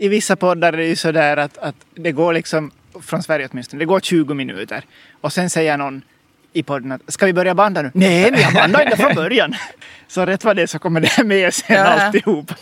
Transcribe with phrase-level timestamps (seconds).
[0.00, 3.80] I vissa poddar är det ju sådär att, att det går liksom, från Sverige åtminstone,
[3.80, 4.84] det går 20 minuter.
[5.20, 6.02] Och sen säger någon
[6.52, 7.90] i podden att ska vi börja banda nu?
[7.94, 9.54] Nej, vi har bandat ända från början.
[10.08, 11.84] Så rätt vad det så kommer det med sen Ja.
[11.84, 12.52] alltihop.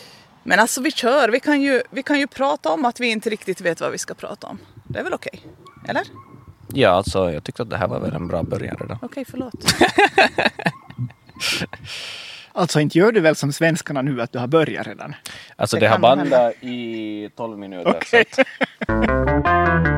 [0.42, 3.30] Men alltså vi kör, vi kan, ju, vi kan ju prata om att vi inte
[3.30, 4.58] riktigt vet vad vi ska prata om.
[4.84, 5.40] Det är väl okej?
[5.88, 6.02] Eller?
[6.74, 8.98] Ja, alltså jag tyckte att det här var väl en bra början redan.
[9.02, 9.54] Okej, förlåt.
[12.58, 15.14] Alltså inte gör du väl som svenskarna nu att du har börjat redan?
[15.56, 17.94] Alltså Det det, har bandat i 12 minuter.
[17.96, 18.24] Okej.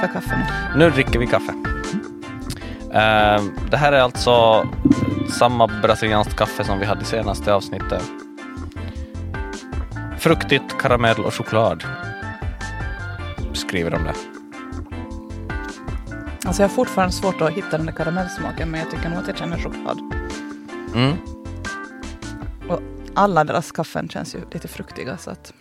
[0.00, 0.78] dricka kaffe nu?
[0.78, 1.52] nu dricker vi kaffe.
[2.92, 4.66] Ehm, det här är alltså
[5.28, 8.02] samma brasilianskt kaffe som vi hade i senaste avsnittet.
[10.18, 11.84] Fruktigt, karamell och choklad.
[13.52, 14.14] Skriver de det.
[16.44, 19.26] Alltså jag har fortfarande svårt att hitta den där karamellsmaken men jag tycker nog att
[19.26, 19.98] jag känner choklad.
[20.94, 21.16] Mm.
[22.68, 22.80] Och
[23.14, 25.52] alla deras kaffen känns ju lite fruktiga så att...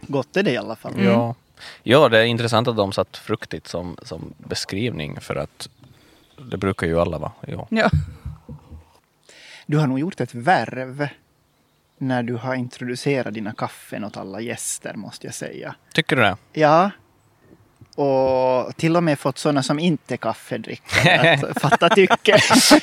[0.00, 0.92] Gott är det i alla fall.
[0.96, 1.34] Ja.
[1.82, 5.68] Ja, det är intressant att de satt fruktigt som, som beskrivning för att
[6.50, 7.32] det brukar ju alla vara.
[7.48, 7.66] Jo.
[7.70, 7.90] Ja.
[9.66, 11.08] Du har nog gjort ett värv
[11.98, 15.74] när du har introducerat dina kaffen åt alla gäster måste jag säga.
[15.92, 16.36] Tycker du det?
[16.52, 16.90] Ja.
[17.94, 22.38] Och till och med fått sådana som inte är kaffedrickare att fatta tycke.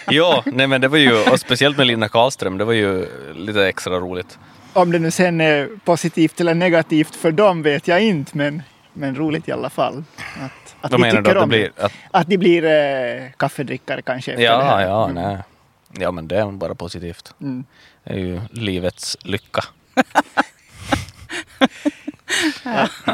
[0.10, 3.68] Jo, nej men det var ju, och speciellt med Lina Karlström, det var ju lite
[3.68, 4.40] extra roligt.
[4.76, 9.16] Om det nu sen är positivt eller negativt för dem vet jag inte, men, men
[9.16, 10.04] roligt i alla fall.
[10.42, 12.64] Att, att Då vi menar du tycker att det om blir, att, Att de blir
[12.66, 14.82] eh, kaffedrickare kanske efter det ja, här.
[14.82, 15.24] ja, Mm.
[15.24, 15.38] nej.
[16.00, 17.34] Ja men det är bara positivt.
[17.42, 17.64] Mm.
[18.04, 19.64] Det är ju livets lycka.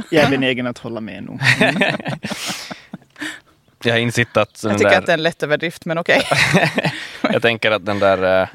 [0.10, 1.40] Jag är benägen att hålla med nog.
[3.84, 3.90] Mm.
[3.90, 6.22] Jag har insett att Jag tycker där, att det är en lätt överdrift men okej.
[7.22, 8.48] jag tänker att den där, eh,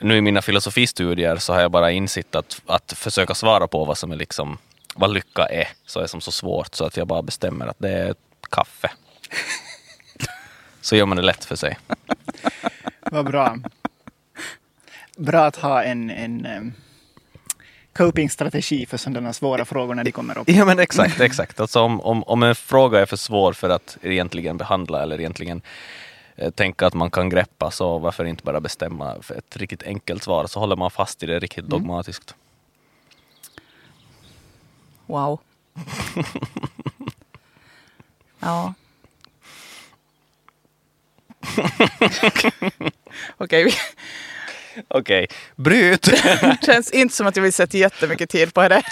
[0.00, 3.98] nu i mina filosofistudier så har jag bara insett att, att försöka svara på vad
[3.98, 4.58] som är liksom,
[4.94, 7.92] vad lycka är, så är som så svårt så att jag bara bestämmer att det
[7.92, 8.14] är
[8.50, 8.90] kaffe.
[10.80, 11.78] Så gör man det lätt för sig.
[13.10, 13.56] Vad bra.
[15.16, 16.72] Bra att ha en, en um,
[17.92, 20.48] copingstrategi för sådana svåra frågor när de kommer upp.
[20.48, 21.60] Ja men exakt, exakt.
[21.60, 25.62] Alltså om, om, om en fråga är för svår för att egentligen behandla eller egentligen
[26.54, 30.46] tänka att man kan greppa så varför inte bara bestämma för ett riktigt enkelt svar
[30.46, 32.34] så håller man fast i det riktigt dogmatiskt.
[35.06, 35.40] Wow.
[38.40, 38.74] ja.
[43.36, 43.72] Okej,
[44.88, 45.26] Okej,
[45.56, 46.06] bryt!
[46.66, 48.82] känns inte som att jag vill sätta jättemycket tid på det.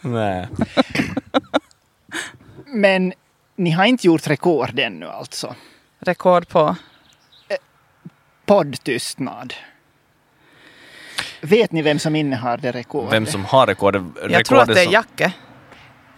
[0.00, 0.48] Nej.
[2.66, 3.12] Men
[3.56, 5.54] ni har inte gjort rekord ännu alltså?
[6.06, 6.76] Rekord på...
[8.46, 9.54] Poddtystnad.
[11.40, 13.12] Vet ni vem som innehar det rekordet?
[13.12, 14.02] Vem som har rekordet?
[14.28, 15.32] Jag tror att det är som, Jacke.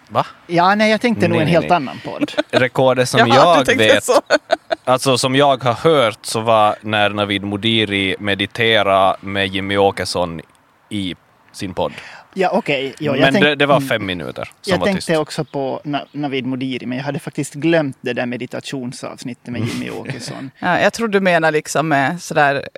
[0.08, 0.26] Va?
[0.46, 1.76] Ja, nej, jag tänkte nog Nej, en nej, helt nej.
[1.76, 2.32] annan podd.
[2.50, 4.12] Rekordet som Jaha, jag vet, så.
[4.84, 10.40] alltså som jag har hört så var när Navid Modiri meditera med Jimmy Åkesson
[10.88, 11.14] i
[11.52, 11.92] sin podd.
[12.38, 12.94] Ja, okej.
[12.98, 13.88] Jag Men tänk- det, det var mm.
[13.88, 15.18] fem minuter som Jag var tänkte tyst.
[15.18, 19.90] också på Na- Navid Modiri, men jag hade faktiskt glömt det där meditationsavsnittet med Jimmy
[19.90, 20.50] Åkesson.
[20.58, 22.68] Ja, jag tror du menar liksom med sådär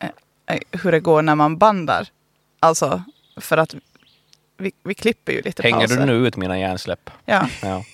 [0.00, 0.08] eh,
[0.56, 2.08] eh, hur det går när man bandar.
[2.60, 3.02] Alltså,
[3.40, 3.74] för att
[4.58, 5.96] vi, vi klipper ju lite Hänger pauser.
[5.96, 7.10] du nu ut mina hjärnsläpp?
[7.24, 7.84] Ja, Ja.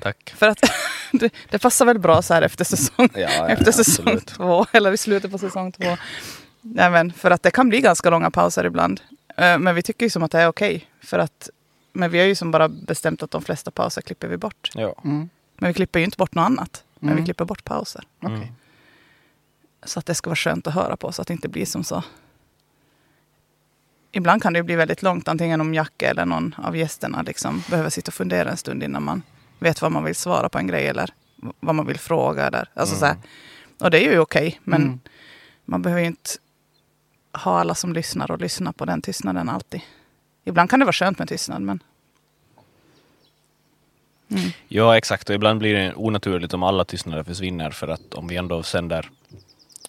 [0.00, 0.34] Tack.
[0.36, 0.58] för att
[1.12, 4.26] det, det passar väl bra så här efter säsong, Ja, ja, efter säsong absolut.
[4.26, 5.96] två, eller i slutet på säsong två.
[6.60, 9.00] Nej, men för att det kan bli ganska långa pauser ibland.
[9.36, 10.90] Eh, Men vi tycker ju som att det är okej.
[11.00, 11.50] för att,
[11.92, 14.70] men vi har ju som bara bestämt att de flesta pauser klipper vi bort.
[14.74, 14.94] Ja.
[15.04, 15.28] Mm.
[15.58, 16.84] Men vi klipper ju inte bort något annat.
[16.98, 17.22] Men Mm.
[17.22, 18.04] vi klipper bort pauser.
[18.22, 18.36] Okej.
[18.36, 18.48] Mm.
[19.82, 21.84] Så att det ska vara skönt att höra på så att det inte blir som
[21.84, 22.02] så.
[24.12, 27.62] Ibland kan det ju bli väldigt långt, antingen om Jacke eller någon av gästerna liksom
[27.70, 29.22] behöver sitta och fundera en stund innan man
[29.58, 31.10] vet vad man vill svara på en grej eller
[31.60, 32.46] vad man vill fråga.
[32.46, 33.16] Eller, alltså så här.
[33.80, 35.00] Och det är ju okej, men Mm.
[35.64, 36.30] man behöver ju inte
[37.34, 39.80] ha alla som lyssnar och lyssna på den tystnaden alltid.
[40.44, 41.82] Ibland kan det vara skönt med tystnad, men
[44.68, 45.28] ja, exakt.
[45.28, 49.10] Och ibland blir det onaturligt om alla tystnader försvinner för att om vi ändå sänder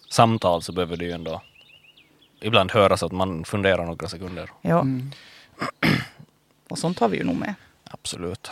[0.09, 1.41] samtal så behöver det ju ändå
[2.41, 4.49] ibland höras att man funderar några sekunder.
[4.61, 4.81] ja.
[4.81, 5.11] Mm.
[6.69, 7.53] Och sånt har vi ju nog med.
[7.83, 8.51] Absolut.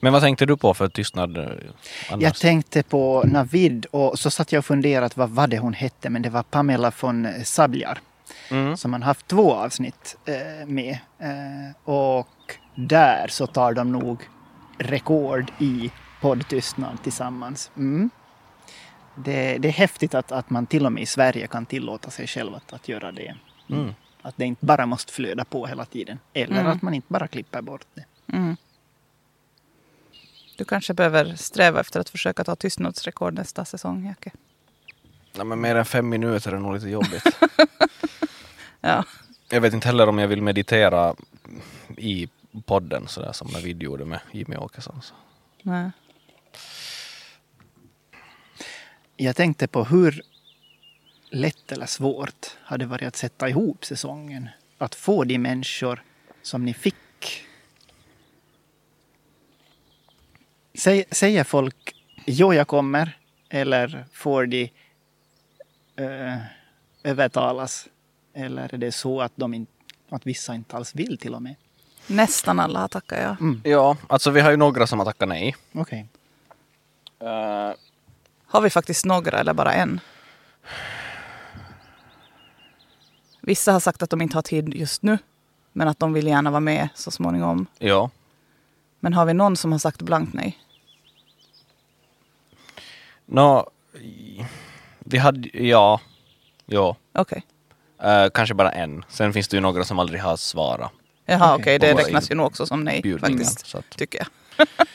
[0.00, 1.44] Men vad tänkte du på för tystnad eh,
[2.10, 2.22] annars?
[2.22, 6.10] Jag tänkte på Navid och så satt jag och funderade vad var det hon hette
[6.10, 7.98] men det var Pamela von Sabjar
[8.50, 8.76] Mm.
[8.76, 10.98] som man haft två avsnitt eh, med.
[11.18, 12.28] Eh, och
[12.74, 14.18] där så tar de nog
[14.78, 15.90] rekord i
[16.20, 17.70] poddtystnad tillsammans.
[17.76, 18.10] Mm.
[19.14, 22.26] Det, det är häftigt att, att man till och med i Sverige kan tillåta sig
[22.26, 23.34] själv att, att göra det.
[23.70, 23.94] Mm.
[24.22, 26.18] Att det inte bara måste flöda på hela tiden.
[26.32, 26.72] Eller Mm.
[26.72, 28.04] att man inte bara klipper bort det.
[28.36, 28.56] Mm.
[30.56, 34.30] Du kanske behöver sträva efter att försöka ta tystnadsrekord nästa säsong, Jacke.
[35.32, 37.24] Nej, men mer än fem minuter är nog lite jobbigt.
[38.86, 39.04] Ja.
[39.50, 41.16] jag vet inte heller om jag vill meditera
[41.96, 42.28] i
[42.66, 45.02] podden sådär som Navid gjorde med Jimmy Åkesson.
[45.02, 45.14] Så.
[45.62, 45.90] Nej.
[49.16, 50.22] Jag tänkte på hur
[51.30, 54.48] lätt eller svårt hade varit att sätta ihop säsongen.
[54.78, 56.02] Att få de människor
[56.42, 56.94] som ni fick.
[60.84, 61.94] Säg, säger folk
[62.26, 64.62] jo, jag kommer eller får de
[65.96, 66.36] eh,
[67.02, 67.88] övertalas?
[68.34, 69.66] Eller är det så att, de in,
[70.08, 71.54] att vissa inte alls vill till och med?
[72.06, 73.36] Nästan alla har tackat ja.
[73.70, 75.56] Ja, alltså vi har ju några som har tackat nej.
[75.72, 76.08] Okej.
[77.20, 77.72] Eh,
[78.46, 80.00] Har vi faktiskt några eller bara en?
[83.40, 85.18] Vissa har sagt att de inte har tid just nu.
[85.72, 87.66] Men att de vill gärna vara med så småningom.
[87.78, 88.10] ja,
[89.00, 90.58] Men har vi någon som har sagt blankt nej?
[93.26, 93.70] Nå,
[94.98, 96.00] vi hade, ja,
[96.66, 97.42] ja, Okej.
[98.02, 99.04] Eh, kanske bara en.
[99.08, 100.90] Sen finns det ju några som aldrig har svarat.
[101.26, 101.78] Jaha, Okej.
[101.78, 103.66] Det våra räknas ju nog också som nej Bjudningar, faktiskt.
[103.66, 104.66] så att, Tycker jag.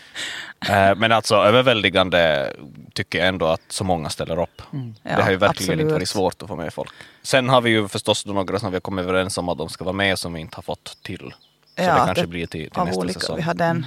[0.70, 2.54] Eh, men alltså överväldigande
[2.94, 4.62] tycker jag ändå att så många ställer upp.
[4.72, 5.80] Ja, det har ju verkligen absolut.
[5.80, 6.92] inte varit svårt att få med folk.
[7.22, 9.70] Sen har vi ju förstås då några som vi har kommit överens om att de
[9.70, 11.34] ska vara med som vi inte har fått till.
[11.78, 13.20] Så Ja, det kanske det- blir till, till Av nästa olika.
[13.20, 13.36] säsong.
[13.36, 13.86] Vi hade en,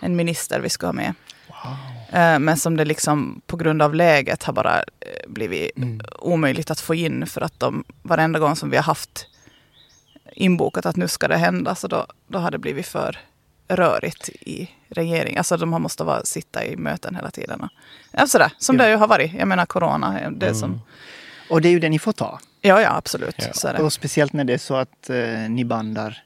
[0.00, 1.14] en minister vi ska ha med.
[1.48, 1.74] Eh,
[2.12, 4.84] Men som det liksom på grund av läget har bara eh,
[5.28, 5.70] blivit
[6.18, 9.26] omöjligt att få in för att de varenda gång som vi har haft
[10.32, 13.18] inbokat att nu ska det hända så då, då har det blivit för
[13.68, 15.38] rörigt i regeringen.
[15.38, 17.68] Alltså de har måste vara, sitta i möten hela tiden.
[18.12, 18.84] Ja, sådär, som Ja.
[18.84, 19.32] det ju har varit.
[19.34, 20.80] Jag menar corona, det som...
[21.50, 22.40] Och det är ju det ni får ta.
[22.60, 23.48] Ja, ja absolut.
[23.62, 23.78] Ja.
[23.82, 25.16] Och speciellt när det är så att eh,
[25.48, 26.22] ni bandar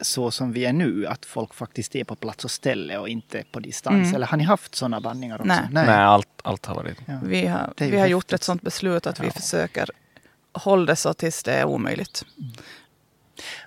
[0.00, 3.44] så som vi är nu, att folk faktiskt är på plats och ställe och inte
[3.52, 3.94] på distans.
[4.04, 4.14] Mm.
[4.14, 5.46] Eller har ni haft sådana bandningar också?
[5.46, 5.68] Nej.
[5.70, 6.98] Nej, allt, allt har varit...
[7.06, 7.18] Ja.
[7.22, 9.32] Vi har, vi har gjort ett sånt beslut att vi Ja.
[9.32, 9.90] försöker
[10.52, 12.24] hålla det så tills det är omöjligt.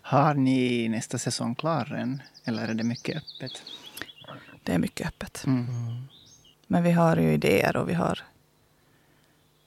[0.02, 2.22] Har ni nästa säsong klar än?
[2.46, 3.64] Eller är det mycket öppet?
[4.64, 5.44] Det är mycket öppet.
[5.46, 5.68] Mm.
[6.68, 8.20] Men vi har ju idéer och vi har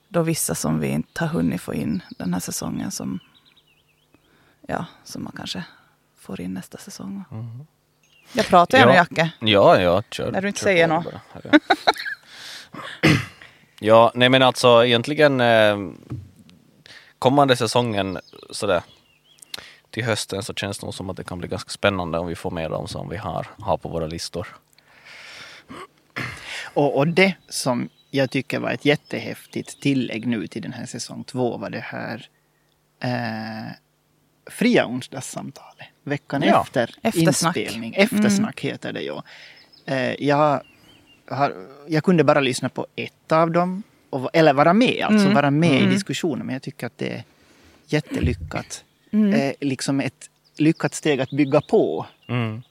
[0.09, 3.19] då vissa som vi inte har hunnit få in den här säsongen som,
[4.69, 5.65] ja, som man kanske
[6.23, 7.25] får in nästa säsong.
[8.33, 8.95] Jag pratar ju Ja.
[8.95, 9.33] Jacke.
[9.41, 10.33] Ja, ja, kör.
[10.33, 11.07] När du inte kör säger något.
[11.43, 11.51] Ja.
[13.81, 15.77] ja, nej men alltså egentligen eh,
[17.19, 18.19] kommande säsongen
[18.51, 18.83] sådär
[19.91, 22.35] till hösten så känns det nog som att det kan bli ganska spännande om vi
[22.35, 24.49] får med dem som vi har, har på våra listor.
[26.75, 31.25] Och, och det som jag tycker var ett jättehäftigt tillägg nu till den här säsong
[31.25, 32.27] två var det här
[33.01, 33.73] eh,
[34.53, 35.87] fria onsdagssamtalet.
[36.05, 37.57] Veckan Ja, efter eftersnack.
[37.57, 37.95] inspelning.
[37.95, 39.17] Eftersnack heter det ju.
[39.87, 40.63] Eh, jag,
[41.29, 41.55] har,
[41.89, 43.83] jag kunde bara lyssna på ett av dem.
[44.11, 45.35] Och, eller vara med, alltså Mm.
[45.35, 45.91] vara med Mm.
[45.91, 46.47] i diskussionen.
[46.47, 47.25] Men jag tycker att det är
[47.87, 48.85] jättelyckat.
[49.13, 49.35] Mm.
[49.35, 52.63] Eh, liksom ett lyckat steg att bygga på Mm.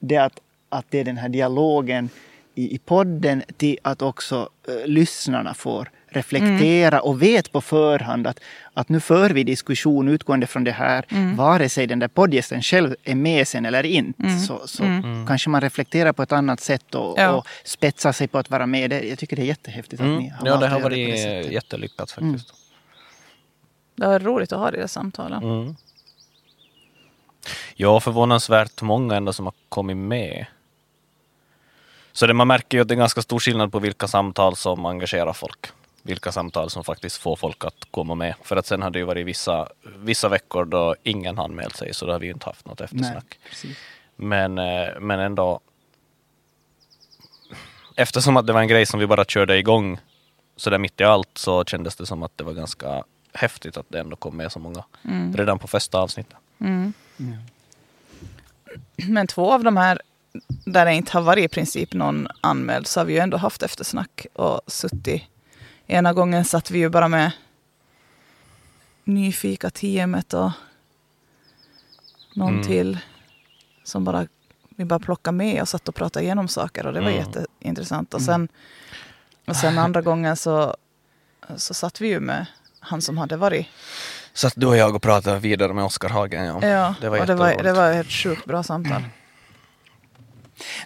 [0.00, 2.08] det att, att det är den här dialogen
[2.54, 8.40] i, i podden till att också eh, lyssnarna får reflektera och vet på förhand att,
[8.74, 11.04] att nu för vi diskussion utgående från det här.
[11.36, 14.82] Vare sig den där poddgästen själv är med sen eller inte så, så
[15.28, 17.30] kanske man reflekterar på ett annat sätt och, Ja.
[17.30, 18.90] och spetsar sig på att vara med.
[18.90, 20.18] Det, jag tycker det är jättehäftigt att Mm.
[20.18, 21.52] ni har Ja, valt det har det varit sättet.
[21.52, 22.54] jättelyckat faktiskt.
[23.96, 25.42] Det var roligt att ha det där samtalen.
[25.42, 25.76] Mm.
[27.74, 30.46] Ja, förvånansvärt många ändå som har kommit med.
[32.12, 34.86] Så det, man märker ju att det är ganska stor skillnad på vilka samtal som
[34.86, 35.66] engagerar folk.
[36.08, 38.34] Vilka samtal som faktiskt får folk att komma med.
[38.42, 41.94] För att sen har det ju varit vissa, vissa veckor då ingen har anmält sig
[41.94, 43.38] så då har vi ju inte haft något Nej, eftersnack.
[43.48, 43.76] precis.
[44.16, 45.60] Men, eh, men ändå.
[47.96, 49.98] Eftersom att det var en grej som vi bara körde igång
[50.56, 53.86] så där mitt i allt så kändes det som att det var ganska häftigt att
[53.88, 54.84] det ändå kom med så många
[55.34, 56.36] redan på första avsnittet.
[56.60, 56.92] Mm.
[57.16, 57.36] Ja.
[59.08, 60.00] Men två av de här
[60.64, 63.62] där det inte har varit i princip någon anmäld så har vi ju ändå haft
[63.62, 65.22] eftersnack och suttit.
[65.90, 67.30] Ena gången satt vi ju bara med
[69.04, 70.50] nyfika teamet och
[72.34, 72.66] någon Mm.
[72.66, 72.98] till
[73.84, 74.26] som bara
[74.76, 77.24] vi bara plockade med och satt och pratade igenom saker och det var Mm.
[77.34, 78.14] jätteintressant.
[78.14, 78.48] Och sen,
[79.46, 80.76] och sen andra gången så,
[81.56, 82.46] så satt vi ju med
[82.80, 83.66] han som hade varit.
[84.32, 86.44] Så att du och jag och pratade vidare med Oskar Hagen.
[86.44, 86.66] Ja.
[86.68, 89.02] Ja, det var och det var, det var ett sjukt bra samtal.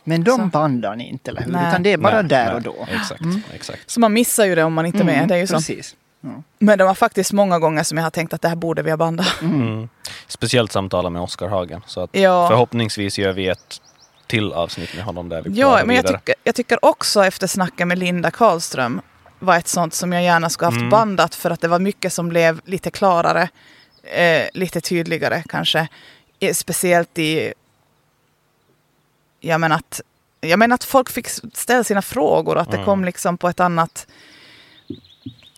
[0.04, 0.44] Men de Så.
[0.46, 1.52] bandar ni inte, eller hur?
[1.52, 1.68] Nej.
[1.68, 2.86] Utan det är bara Nej, där nej, och då.
[2.90, 3.22] Exakt,
[3.54, 3.90] exakt.
[3.90, 5.14] Så man missar ju det om man inte är med.
[5.16, 5.54] Mm, Det är ju så.
[5.54, 5.96] Precis.
[6.20, 6.42] Ja.
[6.58, 8.90] Men det var faktiskt många gånger som jag har tänkt att det här borde vi
[8.90, 9.40] ha bandat.
[9.42, 9.88] Mm.
[10.26, 11.82] Speciellt samtala med Oskar Hagen.
[11.86, 12.48] Så att Ja.
[12.48, 13.80] förhoppningsvis gör vi ett
[14.26, 17.86] till avsnitt med honom där vi Ja, men jag tycker, jag tycker också efter snacket
[17.86, 19.00] med Linda Karlström
[19.38, 20.90] var ett sånt som jag gärna skulle haft Mm.
[20.90, 23.48] bandat för att det var mycket som blev lite klarare,
[24.14, 25.88] eh, lite tydligare kanske.
[26.40, 27.52] Eh, Speciellt i...
[29.44, 30.00] Jag menar att,
[30.40, 32.84] jag menar att folk fick ställa sina frågor och att det Mm.
[32.86, 34.06] kom liksom på ett annat...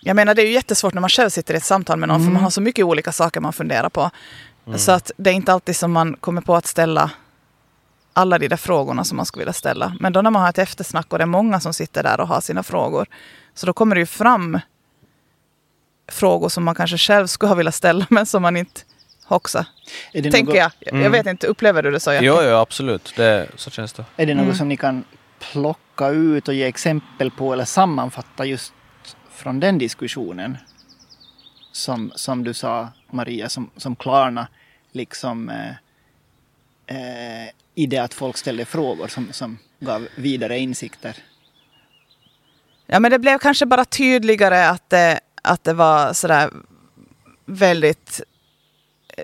[0.00, 2.18] Jag menar det är ju jättesvårt när man själv sitter i ett samtal med någon
[2.18, 2.32] för Mm.
[2.34, 4.10] man har så mycket olika saker man funderar på.
[4.66, 4.78] Mm.
[4.78, 7.10] Så att det är inte alltid som man kommer på att ställa
[8.12, 9.96] alla de där frågorna som man skulle vilja ställa.
[10.00, 12.28] Men då när man har ett eftersnack och det är många som sitter där och
[12.28, 13.06] har sina frågor.
[13.54, 14.58] Så då kommer det ju fram
[16.12, 18.80] frågor som man kanske själv skulle ha velat ställa men som man inte
[19.28, 19.64] också.
[20.12, 20.72] Tänker något, jag.
[20.80, 21.12] Jag Mm.
[21.12, 22.12] vet inte, upplever du det så?
[22.12, 23.12] Jo, jo, absolut.
[23.16, 24.04] Det, så känns det.
[24.16, 24.54] Är det något Mm.
[24.56, 25.04] som ni kan
[25.52, 28.72] plocka ut och ge exempel på eller sammanfatta just
[29.30, 30.56] från den diskussionen?
[31.72, 34.46] Som, som du sa, Maria, som, som klarna
[34.92, 35.70] liksom eh,
[36.86, 41.16] eh, i det att folk ställde frågor som, som gav vidare insikter.
[42.86, 46.50] Ja, men det blev kanske bara tydligare att det, att det var sådär
[47.46, 48.20] väldigt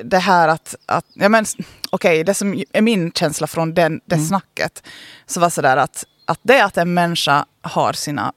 [0.05, 1.45] det här att, att ja men
[1.91, 4.27] okej, det som är min känsla från den, det Mm.
[4.27, 4.83] snacket,
[5.27, 8.33] så var sådär att, att det att en människa har sina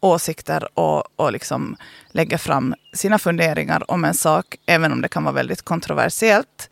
[0.00, 1.76] åsikter och, och liksom
[2.10, 6.68] lägger fram sina funderingar om en sak, även om det kan vara väldigt kontroversiellt,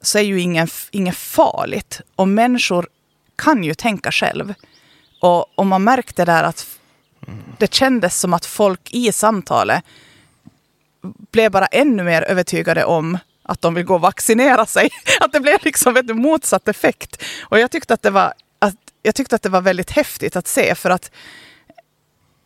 [0.00, 2.00] så är ju ingen, inget farligt.
[2.16, 2.88] Och människor
[3.36, 4.54] kan ju tänka själv.
[5.20, 6.66] Och, och man märkte där att
[7.58, 9.84] det kändes som att folk i samtalet
[11.30, 14.90] blev bara ännu mer övertygade om att de vill gå och vaccinera sig.
[15.20, 17.22] Att det blev liksom en motsatt effekt.
[17.42, 20.48] Och jag tyckte att det var, att, jag tyckte att det var väldigt häftigt att
[20.48, 21.10] se för att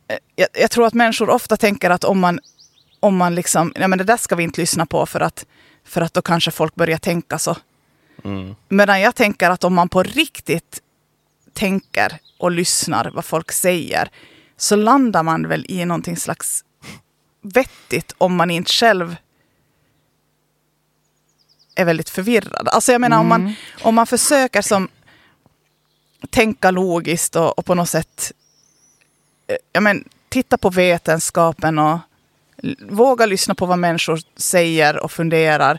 [0.08, 2.40] eh, jag, jag tror att människor ofta tänker att om man,
[3.00, 5.46] om man liksom, nej men det där ska vi inte lyssna på för att,
[5.84, 7.56] för att då kanske folk börjar tänka så.
[8.24, 8.54] Mm.
[8.68, 10.80] Medan jag tänker att om man på riktigt
[11.52, 14.10] tänker och lyssnar vad folk säger
[14.56, 16.64] så landar man väl i någonting slags
[17.42, 19.16] vettigt om man inte själv
[21.76, 22.68] är väldigt förvirrad.
[22.68, 24.88] Alltså jag menar om, man, om man försöker som
[26.30, 28.32] tänka logiskt och, och på något sätt
[29.46, 31.98] eh, ja, men, titta på vetenskapen och
[32.80, 35.78] våga lyssna på vad människor säger och funderar.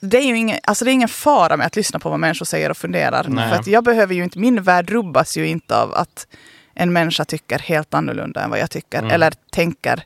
[0.00, 2.46] Det är ju ingen, alltså det är ingen fara med att lyssna på vad människor
[2.46, 3.26] säger och funderar.
[3.28, 3.50] Nej.
[3.50, 6.26] För att jag behöver ju inte, min värld rubbas ju inte av att
[6.74, 8.98] en människa tycker helt annorlunda än vad jag tycker.
[8.98, 9.10] Mm.
[9.10, 10.04] Eller tänker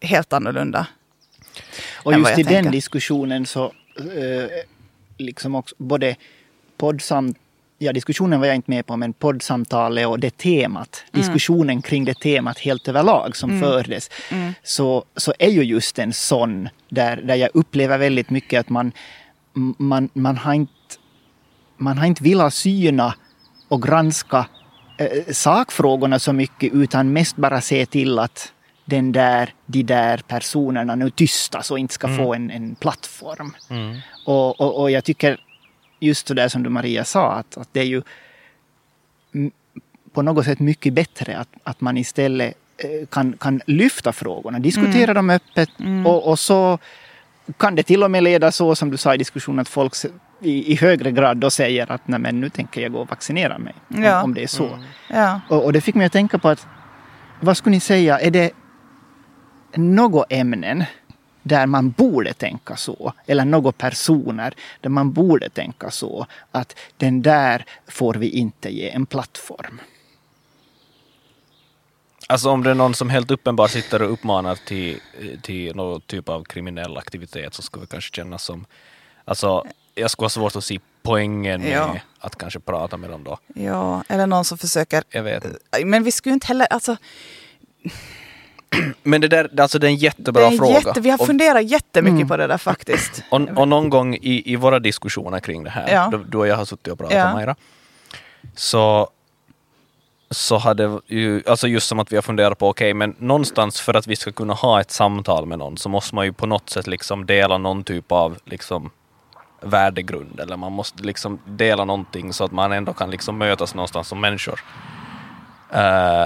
[0.00, 0.86] helt annorlunda.
[1.94, 2.70] Och just i den tänker.
[2.70, 4.48] diskussionen så eh,
[5.18, 6.16] liksom också både
[6.76, 7.38] poddsamt
[7.78, 11.20] Ja, diskussionen var jag inte med på, men poddsamtalet och det temat, Mm.
[11.26, 14.52] diskussionen kring det temat helt överlag som fördes, Mm.
[14.62, 18.92] så, så är ju just en sån där, där jag upplever väldigt mycket att man,
[19.78, 20.72] man, man, har, inte,
[21.76, 23.14] man har inte velat syna
[23.68, 24.46] och granska
[24.98, 28.52] eh, sakfrågorna så mycket utan mest bara se till att
[28.84, 33.54] den där, de där personerna nu tystas och inte ska få en, en plattform.
[33.70, 33.98] Mm.
[34.26, 35.40] Och, och, och jag tycker
[36.00, 38.02] just så där som du Maria sa att, att det är ju
[40.12, 45.14] på något sätt mycket bättre att, att man istället eh, kan, kan lyfta frågorna, diskutera
[45.14, 45.70] dem öppet
[46.06, 46.78] och, och så
[47.56, 49.94] kan det till och med leda så som du sa i diskussionen att folk
[50.40, 53.58] i, i högre grad då säger att Nej, men nu tänker jag gå och vaccinera
[53.58, 53.74] mig.
[53.88, 54.18] Ja.
[54.18, 54.78] Om, om det är så.
[55.10, 55.40] Ja.
[55.48, 56.66] Och, och det fick mig att tänka på att
[57.40, 58.50] vad skulle ni säga, är det
[59.76, 60.84] något ämnen
[61.42, 67.22] där man borde tänka så, eller några personer där man borde tänka så, att den
[67.22, 69.80] där får vi inte ge en plattform.
[72.28, 75.00] Alltså om det är någon som helt uppenbart sitter och uppmanar till,
[75.42, 78.66] till någon typ av kriminell aktivitet så skulle det kanske kännas som...
[79.24, 79.64] Alltså,
[79.94, 81.96] jag skulle ha svårt att se poängen med Ja.
[82.18, 83.38] att kanske prata med dem då.
[83.54, 85.04] ja, eller någon som försöker...
[85.10, 85.44] Jag vet.
[85.84, 86.66] Men vi skulle ju inte heller...
[86.70, 86.96] Alltså,
[89.02, 90.72] Men det där, alltså det är en det jättebra är en fråga.
[90.72, 92.28] jätte, vi har Och- funderat jättemycket Mm.
[92.28, 93.22] på det där faktiskt.
[93.30, 96.12] Och, och någon gång i, i våra diskussioner kring det här, Ja.
[96.28, 97.32] då, och jag har suttit och pratat Ja.
[97.32, 97.56] Maira,
[98.54, 99.08] så,
[100.30, 103.94] så hade ju, alltså just som att vi har funderat på, okej men någonstans för
[103.94, 106.70] att vi ska kunna ha ett samtal med någon så måste man ju på något
[106.70, 108.90] sätt liksom dela någon typ av liksom
[109.60, 114.08] värdegrund eller man måste liksom dela någonting så att man ändå kan liksom mötas någonstans
[114.08, 114.60] som människor.
[115.72, 116.24] Eh,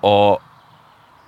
[0.00, 0.40] och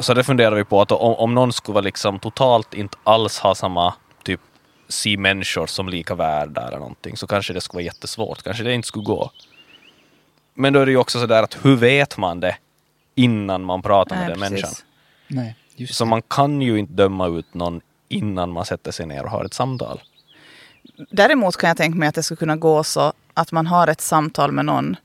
[0.04, 3.38] så det funderar vi på att om, om någon skulle vara liksom totalt inte alls
[3.38, 4.40] ha samma typ
[4.88, 8.74] se människor som lika värda eller någonting så kanske det skulle vara jättesvårt, kanske det
[8.74, 9.30] inte skulle gå.
[10.54, 12.56] Men då är det ju också sådär att hur vet man det
[13.14, 14.50] innan man pratar med Nej, den precis.
[14.50, 14.86] människan?
[15.28, 19.24] Nej, just Så man kan ju inte döma ut någon innan man sätter sig ner
[19.24, 20.00] och har ett samtal.
[21.10, 24.00] Däremot kan jag tänka mig att det skulle kunna gå så att man har ett
[24.00, 24.96] samtal med någon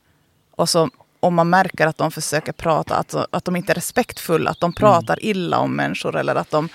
[0.51, 0.89] och så
[1.25, 4.74] om man märker att de försöker prata, att, att de inte är respektfulla, att de
[4.74, 6.70] pratar illa om människor eller att de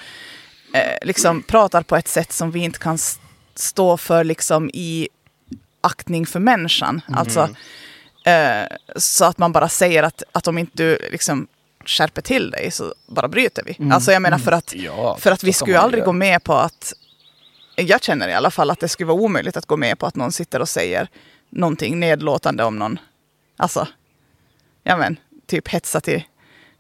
[0.75, 2.99] eh, liksom pratar på ett sätt som vi inte kan
[3.55, 5.09] stå för liksom i
[5.81, 7.01] aktning för människan.
[7.13, 7.49] Alltså,
[8.25, 11.47] eh, så att man bara säger att, att om inte du liksom
[11.85, 13.93] skärper till dig så bara bryter vi.
[13.93, 16.93] Alltså jag menar för att, Ja, för att vi skulle aldrig gå med på att
[17.77, 20.17] jag känner i alla fall att det skulle vara omöjligt att gå med på att
[20.17, 21.09] någon sitter och säger
[21.51, 22.99] någonting nedlåtande om någon.
[23.57, 23.87] Alltså,
[24.91, 25.17] ja men,
[25.47, 26.23] typ hetsa till,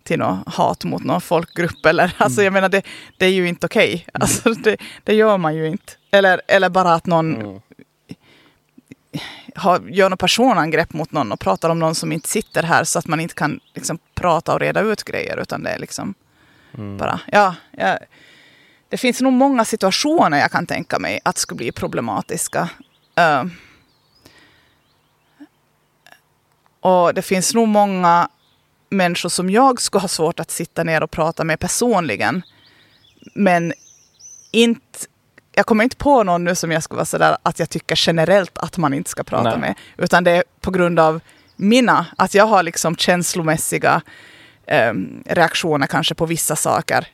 [0.02, 2.82] till något hat mot någon folkgrupp eller, alltså jag menar det,
[3.18, 4.06] det är ju inte okej.
[4.14, 5.92] Alltså det, det gör man ju inte.
[6.10, 7.60] Eller, eller bara att någon Mm.
[9.54, 12.98] har, gör något personangrepp mot någon och pratar om någon som inte sitter här så
[12.98, 16.14] att man inte kan liksom, prata och reda ut grejer utan det är liksom
[16.74, 16.96] Mm.
[16.96, 17.98] bara, ja, ja.
[18.88, 22.68] Det finns nog många situationer jag kan tänka mig att skulle bli problematiska.
[23.16, 23.44] Eh,
[26.80, 28.28] och det finns nog många
[28.90, 32.42] människor som jag skulle ha svårt att sitta ner och prata med personligen.
[33.34, 33.72] Men
[34.50, 34.98] inte,
[35.52, 38.58] jag kommer inte på någon nu som jag skulle vara sådär att jag tycker generellt
[38.58, 39.58] att man inte ska prata Nej.
[39.58, 39.74] med.
[39.96, 41.20] Utan det är på grund av
[41.56, 44.02] mina, att jag har liksom känslomässiga
[44.66, 44.92] eh,
[45.26, 47.06] reaktioner kanske på vissa saker.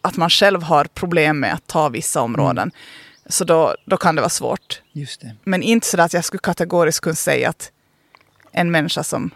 [0.00, 2.70] Att man själv har problem med att ta vissa områden.
[3.26, 4.82] Så då, då kan det vara svårt.
[5.44, 7.70] Men inte så att jag skulle kategoriskt kunna säga att
[8.54, 9.30] en människa som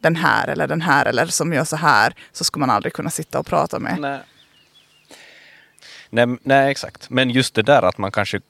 [0.00, 3.10] den här eller den här eller som gör så här så skulle man aldrig kunna
[3.10, 4.00] sitta och prata med.
[4.00, 4.20] Nej.
[6.10, 7.10] Nej, nej, exakt.
[7.10, 8.40] Men just det där att man kanske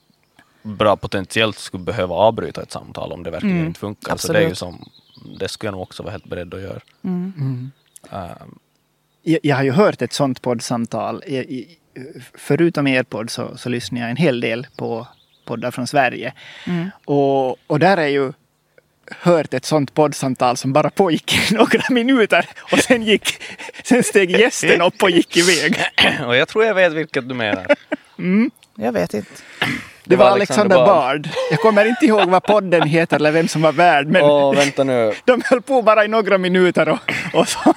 [0.62, 4.16] bra potentiellt skulle behöva avbryta ett samtal om det verkligen Mm, inte funkar.
[4.16, 4.58] Så det är ju absolut.
[4.58, 4.90] som,
[5.38, 6.80] det skulle jag nog också vara helt beredd att göra.
[7.04, 7.70] Mm.
[8.10, 8.58] Um,
[9.22, 11.22] Jag, jag har ju hört ett sånt poddsamtal.
[11.26, 11.78] I, i,
[12.34, 15.06] förutom er podd så, så lyssnar jag en hel del på
[15.44, 16.32] poddar från Sverige.
[16.66, 16.90] Mm.
[17.04, 18.32] Och, och där är ju
[19.20, 23.42] hört ett sånt poddsamtal som bara pågick i några minuter och sen, gick,
[23.84, 25.80] sen steg gästen upp och gick iväg.
[26.26, 27.66] och jag tror jag vet vilket du menar.
[28.74, 29.30] Jag vet inte.
[30.04, 31.28] Det var Alexander Bard.
[31.50, 34.84] Jag kommer inte ihåg vad podden heter eller vem som var värd men Åh, vänta
[34.84, 35.12] nu.
[35.24, 37.74] de höll på bara i några minuter och, och så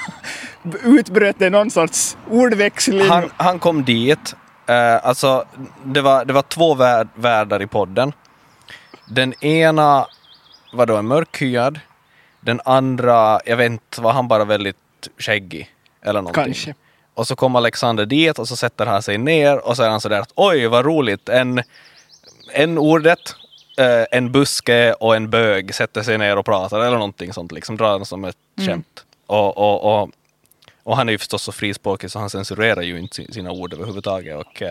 [0.83, 3.09] utbröt det någon sorts ordväxling.
[3.09, 4.35] Han, han kom dit.
[4.67, 5.45] Eh, alltså,
[5.83, 8.13] det var, det var två värd, värdar i podden.
[9.05, 10.07] Den ena
[10.71, 11.79] var då en mörkhyad.
[12.41, 14.77] Den andra, jag vet inte, var han bara väldigt
[15.17, 15.69] skäggig?
[16.01, 16.43] Eller någonting.
[16.43, 16.73] Kanske.
[17.13, 20.01] Och så kom Alexander dit och så sätter han sig ner och så är han
[20.01, 21.63] sådär att oj vad roligt, en,
[22.53, 23.19] en ordet,
[23.77, 27.77] eh, en buske och en bög sätter sig ner och pratar eller någonting sånt liksom,
[27.77, 29.05] drar det som ett skämt.
[29.25, 30.09] Och, och, och,
[30.83, 33.73] och han är ju förstås så frispråkig så han censurerar ju inte si- sina ord
[33.73, 34.37] överhuvudtaget.
[34.37, 34.61] Och,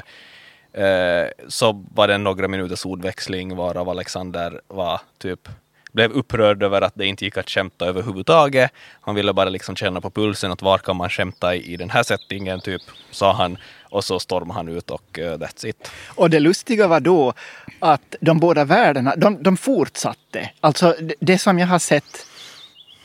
[0.80, 5.48] eh, så var det några minuters ordväxling varav Alexander var typ
[5.92, 8.70] blev upprörd över att det inte gick att skämta överhuvudtaget.
[9.00, 11.90] Han ville bara liksom känna på pulsen att var kan man skämta i, i den
[11.90, 13.58] här settingen, typ, sa han.
[13.90, 15.90] Och så stormade han ut och uh, that's it.
[16.08, 17.32] Och det lustiga var då
[17.78, 20.50] att de båda världarna, de, de fortsatte.
[20.60, 22.26] Alltså det, det som jag har sett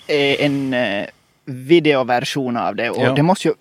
[0.07, 1.05] är en eh,
[1.45, 2.89] videoversion av det.
[2.89, 3.11] Och Ja.
[3.11, 3.53] det måste ju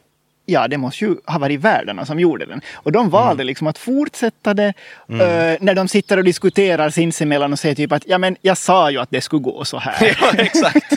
[0.53, 2.61] Ja, det måste ju ha varit världarna som gjorde den.
[2.75, 4.75] Och de valde liksom att fortsätta det
[5.09, 8.91] eh, när de sitter och diskuterar sinsemellan och säger typ att ja men jag sa
[8.91, 10.17] ju att det skulle gå så här.
[10.21, 10.93] ja, exakt.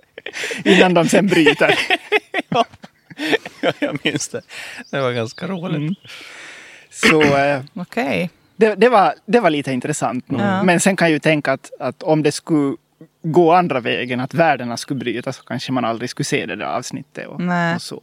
[0.64, 1.78] innan de sen bryter.
[2.48, 2.64] ja,
[3.78, 4.42] jag minns det.
[4.90, 5.98] Det var ganska roligt.
[6.90, 8.30] Så eh, Okej.
[8.56, 10.24] det, det, var, det var lite intressant.
[10.28, 10.62] Ja.
[10.62, 12.76] Men sen kan jag ju tänka att, att om det skulle
[13.22, 16.64] gå andra vägen, att världarna skulle bryta, så kanske man aldrig skulle se det där
[16.66, 17.26] avsnittet.
[17.26, 17.74] Och, Nej.
[17.74, 18.00] och så.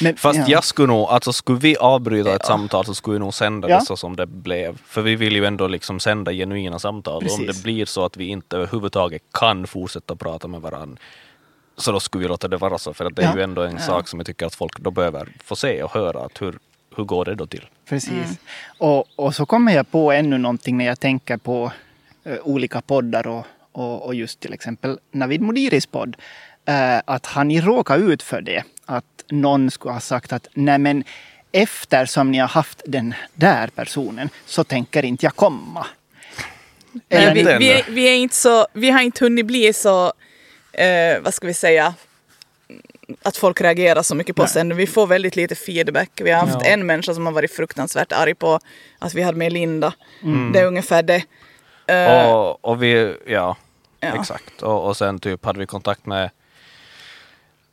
[0.00, 0.44] Men, Fast ja.
[0.48, 3.78] jag skulle nog, alltså skulle vi avbryta ett samtal så skulle vi nog sända Ja.
[3.78, 4.78] det så som det blev.
[4.86, 7.14] För vi vill ju ändå liksom sända genuina samtal.
[7.14, 7.56] Och om Precis.
[7.56, 10.98] det blir så att vi inte överhuvudtaget kan fortsätta prata med varandra
[11.76, 12.94] så då skulle vi låta det vara så.
[12.94, 13.36] För att det är Ja.
[13.36, 16.24] ju ändå en sak som jag tycker att folk då behöver få se och höra.
[16.24, 16.58] Att hur,
[16.96, 17.66] hur går det då till?
[17.88, 18.38] Precis.
[18.78, 21.72] Och, och så kommer jag på ännu någonting när jag tänker på
[22.24, 26.16] eh, olika poddar och, och, och just till exempel Navid Modiris podd.
[26.68, 28.62] eh, att han ju råkade ut för det.
[28.86, 31.04] Att någon skulle ha sagt att nej men
[31.52, 35.86] eftersom ni har haft den där personen så tänker inte jag komma.
[37.08, 40.12] Nej, vi, vi, är, vi, är inte så, vi har inte hunnit bli så,
[40.72, 41.94] eh, vad ska vi säga,
[43.22, 44.74] att folk reagerar så mycket på oss ännu.
[44.74, 46.10] Vi får väldigt lite feedback.
[46.24, 46.70] Vi har haft Ja.
[46.70, 48.58] en människa som har varit fruktansvärt arg på
[48.98, 49.94] att vi hade med Linda.
[50.22, 50.52] Mm.
[50.52, 51.22] Det är ungefär det.
[51.86, 53.56] Eh, Och, och vi, ja,
[54.00, 54.14] Ja.
[54.20, 54.62] exakt.
[54.62, 56.30] Och, och sen typ hade vi kontakt med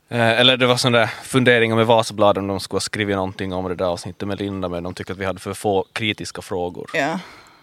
[0.09, 3.53] eh, eller det var sån där funderingar med Vasabladet om de skulle ha skrivit någonting
[3.53, 6.41] om det där avsnittet med Linda men de tyckte att vi hade för få kritiska
[6.41, 6.89] frågor.
[6.93, 7.19] ja.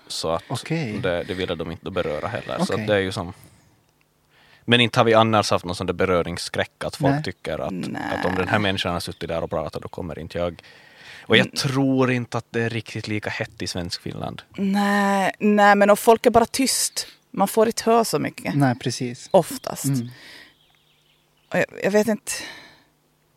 [0.09, 0.98] Så att Okej.
[1.02, 2.56] det, det ville de inte beröra heller.
[2.59, 2.80] Så Okej.
[2.82, 3.32] att det är ju som...
[4.64, 7.22] Men inte har vi annars haft någon sån där beröringsskräck att folk Nej.
[7.22, 7.72] tycker att,
[8.18, 10.62] att om den här människan har suttit där och pratat då kommer inte jag.
[11.26, 14.42] Och jag tror inte att det är riktigt lika hett i svensk Finland.
[14.56, 17.06] Nej, nej, men och folk är bara tyst.
[17.30, 18.54] Man får inte höra så mycket.
[18.54, 19.28] Nej, precis.
[19.30, 19.84] Oftast.
[19.84, 20.08] Mm.
[21.52, 22.32] Och jag, jag vet inte.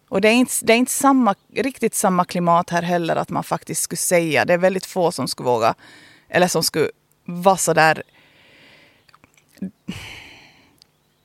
[0.09, 3.43] Och det är inte, det är inte samma, riktigt samma klimat här heller att man
[3.43, 4.45] faktiskt skulle säga.
[4.45, 5.75] Det är väldigt få som skulle våga,
[6.29, 6.89] eller som skulle
[7.25, 8.03] vara så där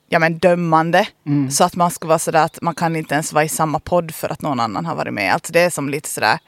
[0.09, 1.09] ja, men dömande.
[1.27, 1.51] Mm.
[1.51, 4.15] Så att man skulle vara sådär att man kan inte ens vara i samma podd
[4.15, 5.35] för att någon annan har varit med.
[5.35, 6.39] Alltså det är som lite sådär.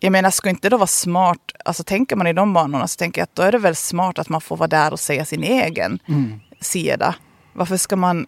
[0.00, 3.20] Jag menar, skulle inte det vara smart, alltså tänker man i de banorna så tänker
[3.20, 5.44] jag att då är det väl smart att man får vara där och säga sin
[5.44, 6.40] egen Mm.
[6.60, 7.14] sida.
[7.52, 8.26] Varför ska man...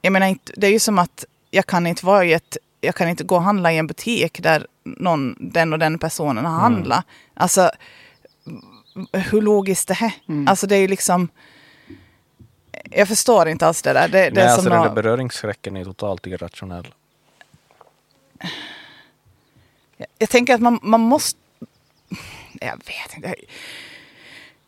[0.00, 2.56] Jag menar, det är ju som att jag kan inte vara i ett...
[2.80, 6.44] Jag kan inte gå och handla i en butik där någon, den och den personen
[6.44, 7.04] har handlat.
[7.34, 7.70] Alltså,
[9.12, 10.12] hur logiskt det här?
[10.46, 11.28] Alltså det är ju liksom...
[12.90, 14.08] Jag förstår inte alls det där.
[14.08, 16.94] Det, det Nej, är alltså som den där beröringsskräcken är totalt irrationell.
[20.18, 21.38] Jag tänker att man, man måste...
[22.60, 23.34] Jag vet inte.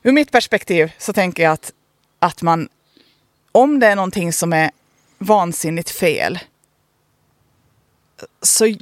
[0.02, 1.72] Ur mitt perspektiv så tänker jag att,
[2.18, 2.68] att man...
[3.52, 4.70] Om det är någonting som är
[5.18, 6.38] vansinnigt fel.
[8.42, 8.74] Så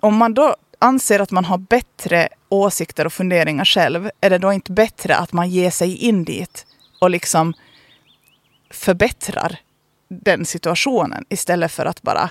[0.00, 4.10] om man då anser att man har bättre åsikter och funderingar själv.
[4.20, 6.66] Är det då inte bättre att man ger sig in dit
[7.00, 7.54] och liksom
[8.70, 9.60] förbättrar
[10.08, 12.30] den situationen istället för att bara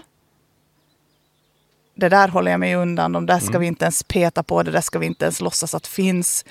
[2.01, 4.71] det där håller jag mig undan, de där ska vi inte ens peta på, det
[4.71, 6.45] där ska vi inte ens låtsas att finns.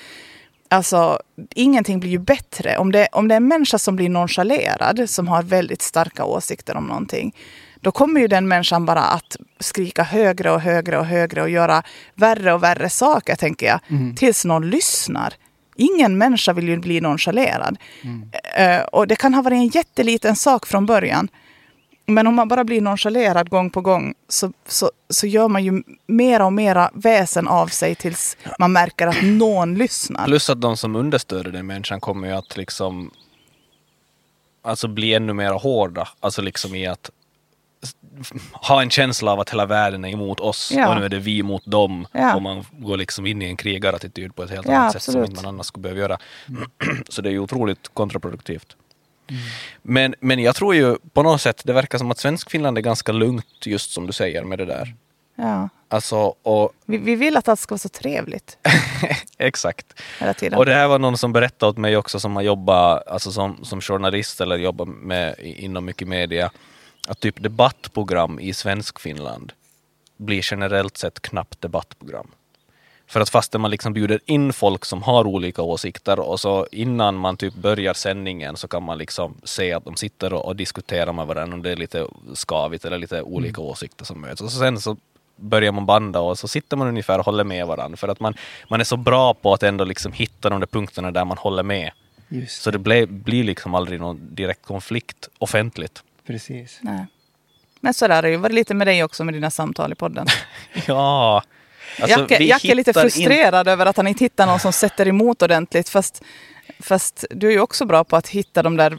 [0.69, 1.21] Alltså,
[1.55, 2.79] ingenting blir ju bättre.
[2.79, 6.77] Om det, om det är en människa som blir nonchalerad, som har väldigt starka åsikter
[6.77, 7.35] om någonting,
[7.81, 11.83] då kommer ju den människan bara att skrika högre och högre och högre och göra
[12.15, 13.81] värre och värre saker, tänker jag,
[14.17, 15.35] tills någon lyssnar.
[15.77, 17.79] Ingen människa vill ju bli nonchalerad.
[18.57, 21.29] Eh, och det kan ha varit en jätteliten sak från början.
[22.11, 25.83] Men om man bara blir nonchalerad gång på gång så, så, så gör man ju
[26.07, 30.25] mera och mera väsen av sig tills man märker att någon lyssnar.
[30.25, 33.11] Plus att de som understöder den människan kommer ju att liksom
[34.63, 36.09] alltså bli ännu mer hårda.
[36.21, 37.11] Alltså liksom i att
[38.53, 40.89] ha en känsla av att hela världen är emot oss Ja.
[40.89, 42.07] och nu är det vi mot dem.
[42.13, 42.35] Ja.
[42.35, 45.21] Och man går liksom in i en krigarattityd på ett helt Ja, annat sätt som
[45.21, 45.43] absolut.
[45.43, 46.19] man annars skulle behöva göra.
[47.09, 48.77] Så det är ju otroligt kontraproduktivt.
[49.83, 53.13] Men, men jag tror ju på något sätt, det verkar som att Svenskfinland är ganska
[53.13, 54.95] lugnt just som du säger med det där.
[55.37, 55.69] Ja.
[55.89, 58.59] Alltså, och Vi, vi vill att allt ska vara så trevligt
[59.39, 60.01] exakt.
[60.57, 63.65] Och det här var någon som berättade åt mig också som har jobbat alltså som,
[63.65, 66.51] som journalist eller jobbat med, inom mycket media.
[67.09, 69.53] Att typ debattprogram i Svenskfinland
[70.17, 72.31] blir generellt sett knappt debattprogram.
[73.11, 77.17] För att fastän man liksom bjuder in folk som har olika åsikter och så innan
[77.17, 81.13] man typ börjar sändningen så kan man liksom se att de sitter och, och diskuterar
[81.13, 84.41] med varandra om det är lite skavigt eller lite olika åsikter som möts.
[84.41, 84.97] Och så sen så
[85.37, 88.35] börjar man banda och så sitter man ungefär och håller med varandra för att man,
[88.69, 91.63] man är så bra på att ändå liksom hitta de där punkterna där man håller
[91.63, 91.91] med.
[92.29, 96.03] Just Så det ble, blir liksom aldrig någon direkt konflikt offentligt.
[96.27, 96.79] precis.
[96.83, 97.07] Nej.
[97.81, 99.95] Men så där har det ju varit lite med dig också med dina samtal i
[99.95, 100.27] podden.
[100.87, 101.43] Ja,
[102.01, 104.61] alltså, Jacke, vi Jacke är lite hittar in- frustrerad över att han inte hittar någon
[104.61, 105.89] som sätter emot ordentligt.
[105.89, 106.23] Fast,
[106.81, 108.99] fast du är ju också bra på att hitta de där...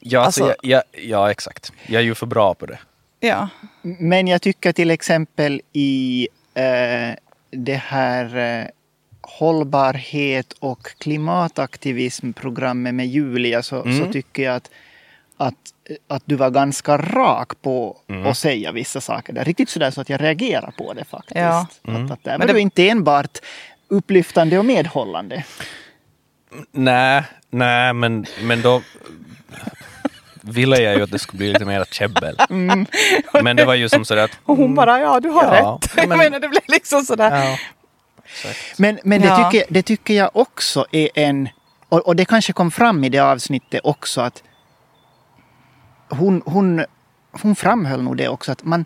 [0.00, 1.72] Ja, alltså, Alltså- ja, ja, ja, exakt.
[1.86, 2.78] Jag är ju för bra på det.
[3.20, 3.48] Ja,
[3.82, 7.14] Men jag tycker till exempel i eh,
[7.50, 8.66] det här eh,
[9.22, 13.98] hållbarhet och klimataktivismprogrammet med Julia så, Mm.
[14.06, 14.70] så tycker jag att,
[15.40, 15.54] att,
[16.08, 18.26] att du var ganska rak på Mm.
[18.26, 19.32] att säga vissa saker.
[19.32, 21.36] Det är riktigt sådär så att jag reagerar på det faktiskt.
[21.36, 21.66] Ja.
[21.88, 22.04] Mm.
[22.04, 23.38] Att, att där Men var det- du inte enbart
[23.88, 25.44] upplyftande och medhållande.
[26.72, 28.82] Nej, nej, men, men då
[30.42, 32.36] ville jag ju att det skulle bli lite mer käbbel.
[33.42, 34.30] Men det var ju som sådär att...
[34.44, 35.96] och hon bara ja, du har Ja, rätt.
[35.96, 37.44] men- Jag menar det blev liksom sådär.
[37.44, 37.56] Ja,
[38.24, 38.78] exakt.
[38.78, 39.50] Men, men det, Ja.
[39.50, 41.48] tycker, det tycker jag också är en...
[41.88, 44.42] Och, och det kanske kom fram i det avsnittet också att
[46.10, 46.84] hon, hon,
[47.42, 48.84] hon framhöll nog det också att man,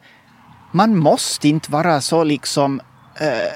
[0.72, 2.80] man måste inte vara så liksom
[3.20, 3.52] eh,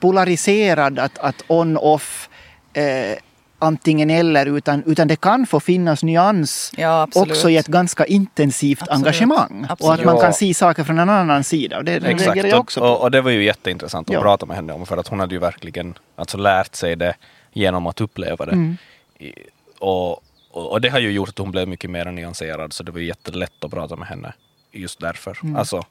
[0.00, 2.28] polariserad att, att on-off.
[2.72, 3.16] Eh,
[3.58, 7.30] antingen eller utan, utan det kan få finnas nyans Ja, absolut.
[7.32, 8.96] också i ett ganska intensivt Absolut.
[9.06, 9.58] engagemang.
[9.58, 10.04] Och att Absolut.
[10.04, 10.20] man Ja.
[10.22, 11.78] kan se saker från en annan sida.
[11.78, 12.86] Och det reagerar jag också på.
[12.86, 14.20] och, och det var ju jätteintressant att Ja.
[14.20, 17.14] prata med henne om för att hon hade ju verkligen alltså, lärt sig det
[17.52, 18.52] genom att uppleva det.
[18.52, 18.76] Mm.
[19.18, 19.32] I,
[19.78, 20.20] och,
[20.56, 23.00] och, och det har ju gjort att hon blev mycket mer nyanserad så det var
[23.00, 24.34] jättelätt att prata med henne
[24.72, 25.38] just därför.
[25.42, 25.56] Mm.
[25.56, 25.82] Alltså,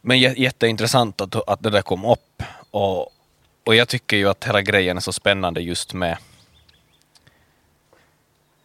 [0.00, 2.42] men jä- jätteintressant att, att det där kom upp.
[2.70, 3.12] Och,
[3.64, 6.18] och jag tycker ju att hela grejen är så spännande just med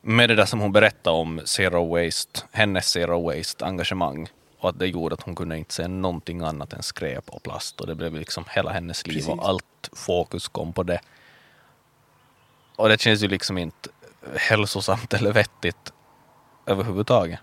[0.02, 4.28] med det där som hon berättade om Zero Waste, hennes Zero Waste engagemang
[4.60, 7.82] och att det gjorde att hon kunde inte se någonting annat än skräp och plast
[7.82, 9.30] och det blev liksom hela hennes liv Precis.
[9.30, 11.02] och allt fokus kom på det.
[12.76, 13.89] Och det känns ju liksom inte
[14.36, 15.94] hälsosamt eller vettigt
[16.66, 17.40] överhuvudtaget.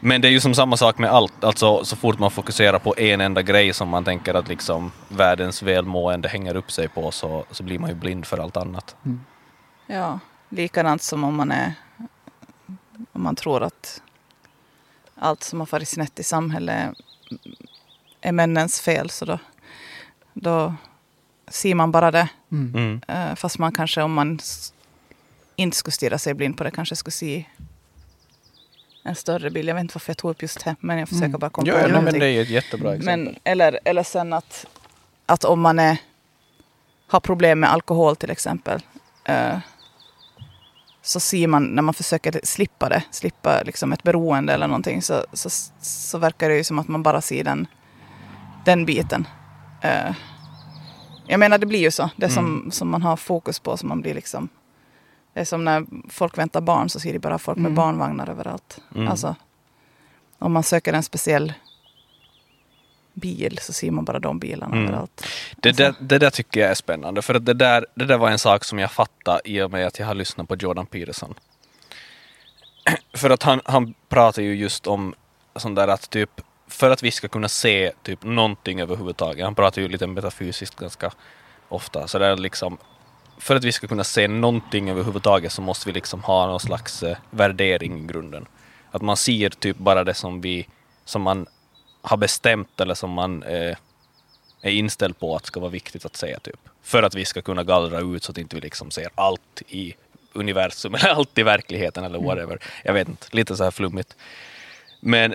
[0.00, 2.94] Men det är ju som samma sak med allt, alltså så fort man fokuserar på
[2.98, 7.44] en enda grej som man tänker att liksom världens välmående hänger upp sig på så,
[7.50, 8.96] så blir man ju blind för allt annat.
[9.86, 10.18] Ja,
[10.48, 11.74] likadant som om man är
[13.12, 14.02] om man tror att
[15.14, 16.90] allt som har farit snett i samhället
[18.20, 19.38] är männens fel så då,
[20.32, 20.74] då
[21.48, 22.28] ser man bara det.
[22.52, 22.74] Mm.
[22.74, 23.00] Mm.
[23.08, 24.38] Eh, Fast man kanske om man
[25.56, 27.44] inte skulle stirra sig blind på det kanske skulle se
[29.04, 29.68] en större bild.
[29.68, 31.38] Jag vet inte varför jag tog upp just det men jag försöker Mm.
[31.40, 32.12] bara komma Ja, på ja, någonting.
[32.12, 33.24] men det är ett jättebra exempel.
[33.24, 34.66] Men, eller, eller sen att,
[35.26, 35.96] att om man är,
[37.06, 38.82] har problem med alkohol till exempel.
[39.24, 39.58] Eh,
[41.02, 45.02] så ser man när man försöker slippa det, slippa liksom ett beroende eller någonting.
[45.02, 47.66] Så, så, så verkar det ju som att man bara ser den,
[48.64, 49.26] den biten.
[49.80, 50.12] Eh,
[51.26, 52.10] jag menar det blir ju så.
[52.16, 53.76] Det som, som man har fokus på.
[53.76, 54.48] Som man blir liksom,
[55.34, 57.74] det är som när folk väntar barn så ser de bara folk med Mm.
[57.74, 58.80] barnvagnar överallt.
[58.94, 59.08] Mm.
[59.08, 59.36] Alltså,
[60.38, 61.52] om man söker en speciell
[63.12, 64.88] bil så ser man bara de bilarna Mm.
[64.88, 65.26] överallt.
[65.56, 68.18] Det, Alltså, där, det där tycker jag är spännande, för att det där, det där
[68.18, 70.86] var en sak som jag fattade i och med att jag har lyssnat på Jordan
[70.86, 71.34] Peterson.
[73.14, 75.14] för att han, han pratar ju just om
[75.56, 76.30] sånt där att typ,
[76.68, 81.12] för att vi ska kunna se typ någonting överhuvudtaget, han pratar ju lite metafysiskt ganska
[81.68, 82.78] ofta, så det är liksom
[83.38, 87.02] för att vi ska kunna se någonting överhuvudtaget så måste vi liksom ha någon slags
[87.02, 88.46] eh, värdering i grunden.
[88.90, 90.66] Att man ser typ bara det som vi,
[91.04, 91.46] som man
[92.02, 93.76] har bestämt eller som man eh,
[94.62, 96.68] är inställd på att ska vara viktigt att säga typ.
[96.82, 99.94] För att vi ska kunna gallra ut så att inte vi liksom ser allt i
[100.32, 102.58] universum eller allt i verkligheten eller whatever.
[102.84, 104.16] Jag vet inte, lite så här flummigt.
[105.00, 105.34] Men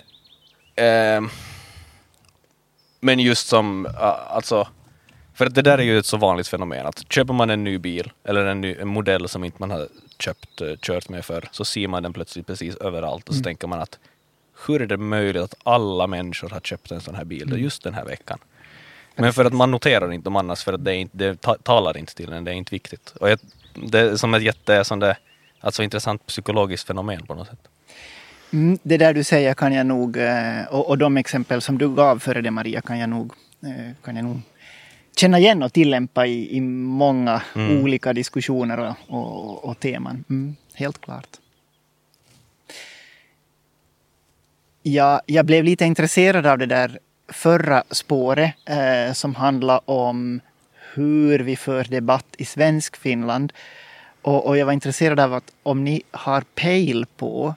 [0.75, 1.29] ehm,
[2.99, 3.87] men just som,
[4.27, 4.67] alltså,
[5.39, 7.77] för att det där är ju ett så vanligt fenomen att köper man en ny
[7.77, 9.87] bil eller en, ny, en modell som inte man har
[10.19, 13.67] köpt, eh, kört med för så ser man den plötsligt precis överallt och så tänker
[13.67, 13.97] man att
[14.67, 17.93] hur är det möjligt att alla människor har köpt en sån här bil just den
[17.93, 18.39] här veckan?
[19.15, 21.97] Men för att man noterar inte dem annars för att det, inte, det ta, talar
[21.97, 23.13] inte till en, det är inte viktigt.
[23.19, 23.27] Och
[23.73, 25.17] det är som ett jätte, sån där,
[25.59, 27.67] alltså intressant psykologiskt fenomen på något sätt.
[28.53, 31.95] Mm, det där du säger kan jag nog, eh, och, och de exempel som du
[31.95, 34.41] gav före det Maria kan jag nog, eh, kan jag nog
[35.19, 37.83] känna igen och tillämpa i, i många Mm.
[37.83, 40.23] olika diskussioner och, och, och teman.
[40.29, 41.27] Mm, helt klart.
[44.83, 50.41] Ja, jag blev lite intresserad av det där förra spåret eh, som handlar om
[50.93, 53.53] hur vi för debatt i svensk Finland.
[54.21, 57.55] Och, och jag var intresserad av att om ni har pejl på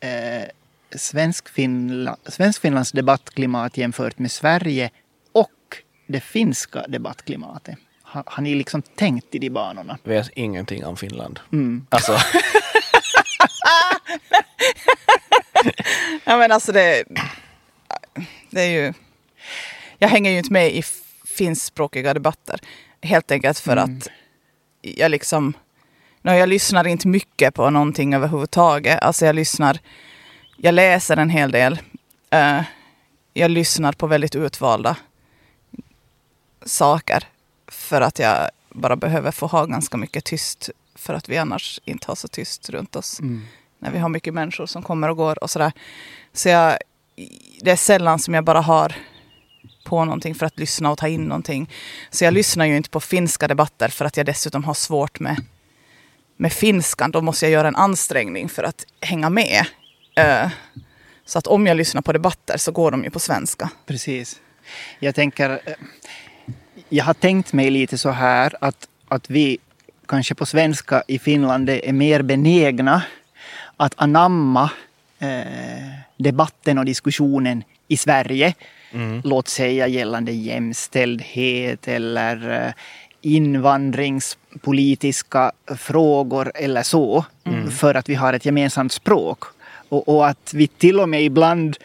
[0.00, 0.48] eh,
[0.96, 4.90] svensk Finla, Svenskfinlands debattklimat jämfört med Sverige
[6.10, 7.76] det finska debattklimatet.
[8.02, 9.98] Har, har ni liksom tänkt i de banorna?
[10.04, 11.40] Vet ingenting om Finland.
[11.52, 11.86] Mm.
[11.90, 12.18] Alltså,
[16.24, 17.04] Ja men alltså det,
[18.50, 18.92] det är ju...
[19.98, 20.82] Jag hänger ju inte med i
[21.26, 22.60] finskspråkiga debatter.
[23.02, 23.84] Helt enkelt för Mm.
[23.98, 24.08] att
[24.82, 25.52] jag liksom...
[26.22, 28.98] No, jag lyssnar inte mycket på någonting överhuvudtaget.
[29.02, 29.78] Alltså jag lyssnar...
[30.56, 31.78] Jag läser en hel del.
[32.30, 32.62] Eh,
[33.32, 34.96] jag lyssnar på väldigt utvalda
[36.66, 37.24] saker.
[37.68, 40.70] För att jag bara behöver få ha ganska mycket tyst.
[40.94, 43.46] För att vi annars inte har så tyst runt oss Mm.
[43.78, 45.72] när vi har mycket människor som kommer och går och sådär.
[46.32, 46.78] Så jag,
[47.60, 48.94] det är sällan som jag bara har
[49.84, 51.70] på någonting för att lyssna och ta in någonting.
[52.10, 55.44] Så jag lyssnar ju inte på finska debatter för att jag dessutom har svårt med,
[56.36, 57.10] med finskan.
[57.10, 59.66] Då måste jag göra en ansträngning för att hänga med.
[60.16, 60.50] Eh,
[61.24, 63.70] så att om jag lyssnar på debatter så går de ju på svenska.
[63.86, 64.40] Precis.
[64.98, 65.74] Jag tänker, eh,
[66.90, 69.58] jag har tänkt mig lite så här att, att vi
[70.06, 73.02] kanske på svenska i Finland är mer benägna
[73.76, 74.70] att anamma
[75.18, 75.28] eh,
[76.16, 78.54] debatten och diskussionen i Sverige.
[78.92, 79.20] mm.
[79.24, 82.72] Låt säga gällande jämställdhet eller, eh,
[83.22, 87.24] invandringspolitiska frågor eller så.
[87.70, 89.44] För att vi har ett gemensamt språk.
[89.88, 91.76] Och, och att vi till och med ibland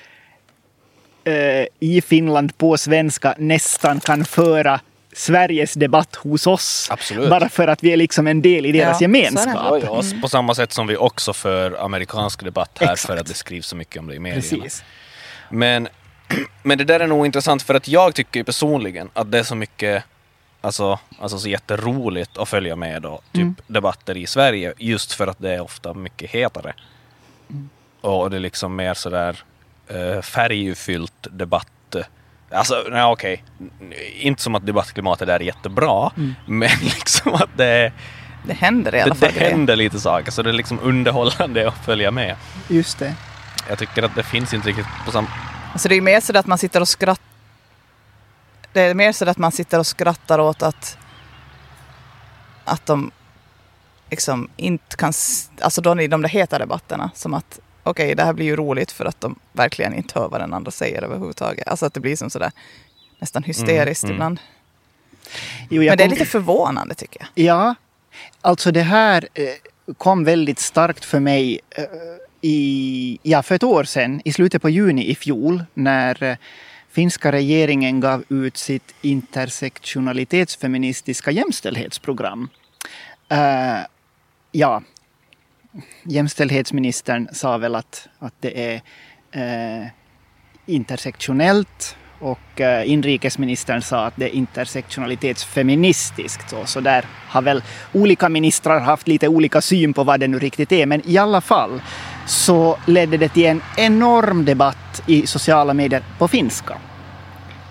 [1.23, 4.79] eh, i Finland på svenska nästan kan föra
[5.17, 6.87] Sveriges debatt hos oss.
[6.91, 7.29] Absolut.
[7.29, 9.55] Bara för att vi är liksom en del i deras Ja, gemenskap.
[9.55, 13.07] Ja, ja, På samma sätt som vi också för amerikansk debatt här Exakt.
[13.07, 14.41] för att det skrivs så mycket om det i medierna.
[14.63, 14.83] Precis.
[15.49, 15.87] Men,
[16.63, 19.55] men det där är nog intressant för att jag tycker personligen att det är så
[19.55, 20.03] mycket,
[20.61, 23.55] alltså, alltså så jätteroligt att följa med då, typ Mm.
[23.67, 26.73] debatter i Sverige just för att det är ofta mycket hetare.
[27.49, 27.69] Mm.
[28.01, 29.43] Och det är liksom mer sådär
[29.95, 31.67] uh, färgfyllt debatt.
[32.55, 33.43] Alltså, nej okej,
[34.19, 36.35] inte som att debattklimatet där är jättebra, Mm.
[36.45, 37.91] men liksom att det
[38.47, 39.51] Det händer i alla det, fall det grejer.
[39.51, 42.35] händer lite saker, så det är liksom underhållande att följa med.
[42.67, 43.15] Just det.
[43.69, 45.27] Jag tycker att det finns inte riktigt på samma...
[45.73, 47.25] Alltså det är mer så att man sitter och skrattar.
[48.73, 50.97] Det är mer så att man sitter och skrattar åt att
[52.65, 53.11] att de
[54.09, 55.13] liksom inte kan,
[55.61, 58.91] alltså då i de där heta debatterna, som att okej, det här blir ju roligt
[58.91, 61.67] för att de verkligen inte hör vad den andra säger överhuvudtaget.
[61.67, 62.51] Alltså att det blir som sådär
[63.19, 64.17] nästan hysteriskt Mm, mm.
[64.17, 64.39] ibland.
[65.69, 67.29] Jo, jag Men det är lite förvånande tycker jag.
[67.45, 67.75] Ja,
[68.41, 69.49] alltså det här eh,
[69.97, 71.83] kom väldigt starkt för mig eh,
[72.41, 76.37] i, ja, för ett år sedan, i slutet på juni i fjol, när eh,
[76.91, 82.49] finska regeringen gav ut sitt intersektionalitetsfeministiska jämställdhetsprogram.
[83.29, 83.77] Eh,
[84.51, 84.81] ja,
[86.03, 88.81] jämställdhetsministern sa väl att, att det är
[89.31, 89.87] eh,
[90.65, 96.49] intersektionellt och eh, inrikesministern sa att det är intersektionalitetsfeministiskt.
[96.49, 100.39] Så, så där har väl olika ministrar haft lite olika syn på vad det nu
[100.39, 100.85] riktigt är.
[100.85, 101.81] Men i alla fall
[102.27, 106.77] så ledde det till en enorm debatt i sociala medier på finska.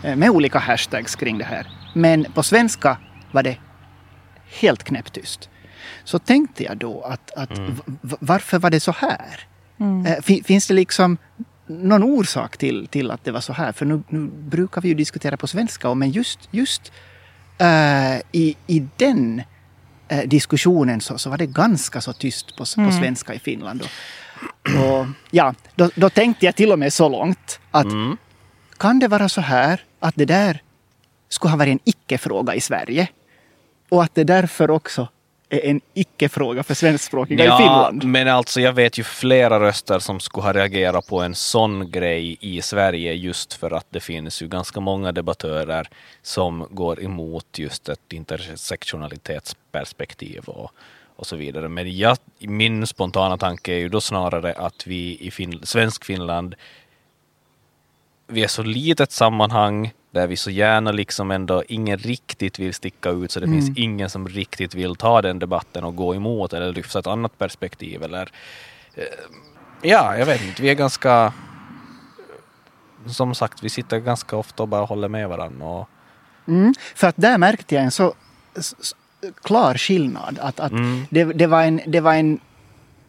[0.03, 1.67] Eh, med olika hashtags kring det här.
[1.93, 2.97] Men på svenska
[3.33, 3.57] var det
[4.61, 5.49] helt knäpptyst.
[6.05, 9.41] Så tänkte jag då att, att v- varför var det så här?
[10.07, 11.19] Eh, fi- Finns det liksom
[11.67, 13.73] någon orsak till, till att det var så här?
[13.73, 16.93] För nu, nu brukar vi ju diskutera på svenska, men just, just
[17.59, 19.43] eh, i, i den
[20.09, 23.83] eh, diskussionen så, så var det ganska så tyst på, på svenska i Finland.
[23.83, 23.89] Och,
[25.01, 28.17] och, ja, då, då tänkte jag till och med så långt att Mm.
[28.79, 30.63] kan det vara så här att det där
[31.29, 33.09] skulle ha varit en icke-fråga i Sverige?
[33.89, 35.09] Och att det därför också
[35.49, 38.05] är en icke-fråga för svenskspråkiga i Finland?
[38.05, 42.37] men alltså jag vet ju flera röster som skulle ha reagerat på en sån grej
[42.41, 45.89] i Sverige just för att det finns ju ganska många debattörer
[46.23, 50.71] som går emot just ett intersektionalitetsperspektiv och,
[51.17, 51.69] och så vidare.
[51.69, 56.55] Men jag, min spontana tanke är ju då snarare att vi i fin, svensk Finland
[58.27, 63.11] vi är så litet sammanhang där vi så gärna liksom ändå ingen riktigt vill sticka
[63.11, 63.61] ut så det Mm.
[63.61, 67.39] finns ingen som riktigt vill ta den debatten och gå emot eller lyfta ett annat
[67.39, 68.31] perspektiv eller
[68.95, 69.05] eh,
[69.83, 71.33] ja, jag vet inte, vi är ganska
[73.07, 75.89] som sagt, vi sitter ganska ofta och bara håller med varandra och
[76.49, 78.15] Mm, för att där märkte jag en så
[79.43, 80.39] klar skillnad.
[80.43, 81.07] Att, att Mm.
[81.11, 82.41] det, det, var en, det var en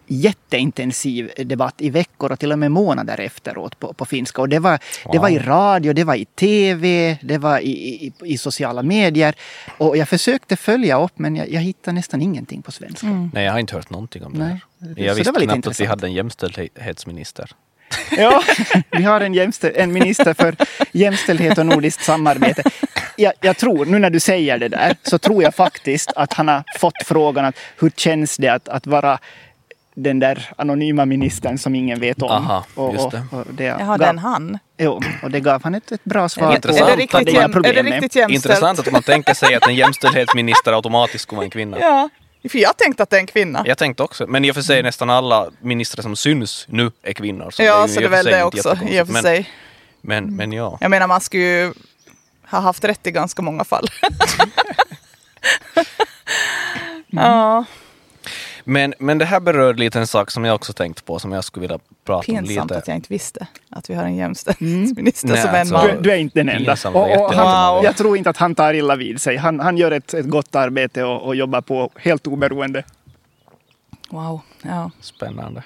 [0.07, 4.41] jätteintensiv debatt i veckor och till och med månader efteråt på, på finska.
[4.41, 4.79] Och det var,
[5.11, 7.69] det var i radio, det var i tv, det var i,
[8.05, 9.35] i, i sociala medier.
[9.77, 13.07] Och jag försökte följa upp men jag, jag hittade nästan ingenting på svenska.
[13.33, 14.59] nej, jag har inte hört någonting om det Nej, här.
[14.79, 15.89] det- så Jag det visste var lite knappt att vi intressant.
[15.89, 17.51] hade en jämställdhetsminister.
[18.17, 18.43] Ja,
[18.91, 20.55] vi har en, jämställ, en minister för
[20.91, 22.63] jämställdhet och nordiskt samarbete.
[23.17, 26.47] Jag, jag tror, nu när du säger det där, så tror jag faktiskt att han
[26.47, 29.19] har fått frågan att hur känns det att, att vara
[29.95, 32.31] den där anonyma ministern som ingen vet om.
[32.31, 33.23] Aha, och, just och, det.
[33.31, 34.59] och det Jaha, gav, den han.
[34.77, 36.75] Jo, och det gav han ett, ett bra svar Är det, på.
[36.75, 38.45] Är det riktigt, det är jäm, är det riktigt jämställt?
[38.45, 41.79] Intressant att man tänker sig att en jämställdhetsminister automatiskt skulle vara en kvinna.
[41.79, 42.09] Ja,
[42.49, 43.63] för jag tänkte att det är en kvinna.
[43.65, 47.13] Jag tänkte också, men i och för sig nästan alla ministrar som syns nu är
[47.13, 47.51] kvinnor.
[47.51, 49.21] Så ja, ju så i det är och väl det också i och för men,
[49.21, 49.49] sig.
[50.01, 50.77] Men, men ja.
[50.81, 51.73] Jag menar man skulle ju
[52.49, 53.87] ha haft rätt i ganska många fall.
[57.07, 57.65] ja,
[58.67, 61.43] Men, men det här berör lite en sak som jag också tänkt på som jag
[61.43, 62.77] skulle vilja prata om pinsamt lite.
[62.77, 65.87] att jag inte visste att vi har en jämställdhetsminister Nej, som är en alltså- man.
[65.87, 66.71] Du, du är inte den enda.
[66.71, 69.37] Pinsamt Och, och han, jag tror inte att han tar illa vid sig.
[69.37, 72.83] Han, han gör ett, ett gott arbete och, och jobbar på helt oberoende.
[74.09, 74.91] Wow, ja.
[75.01, 75.63] Spännande.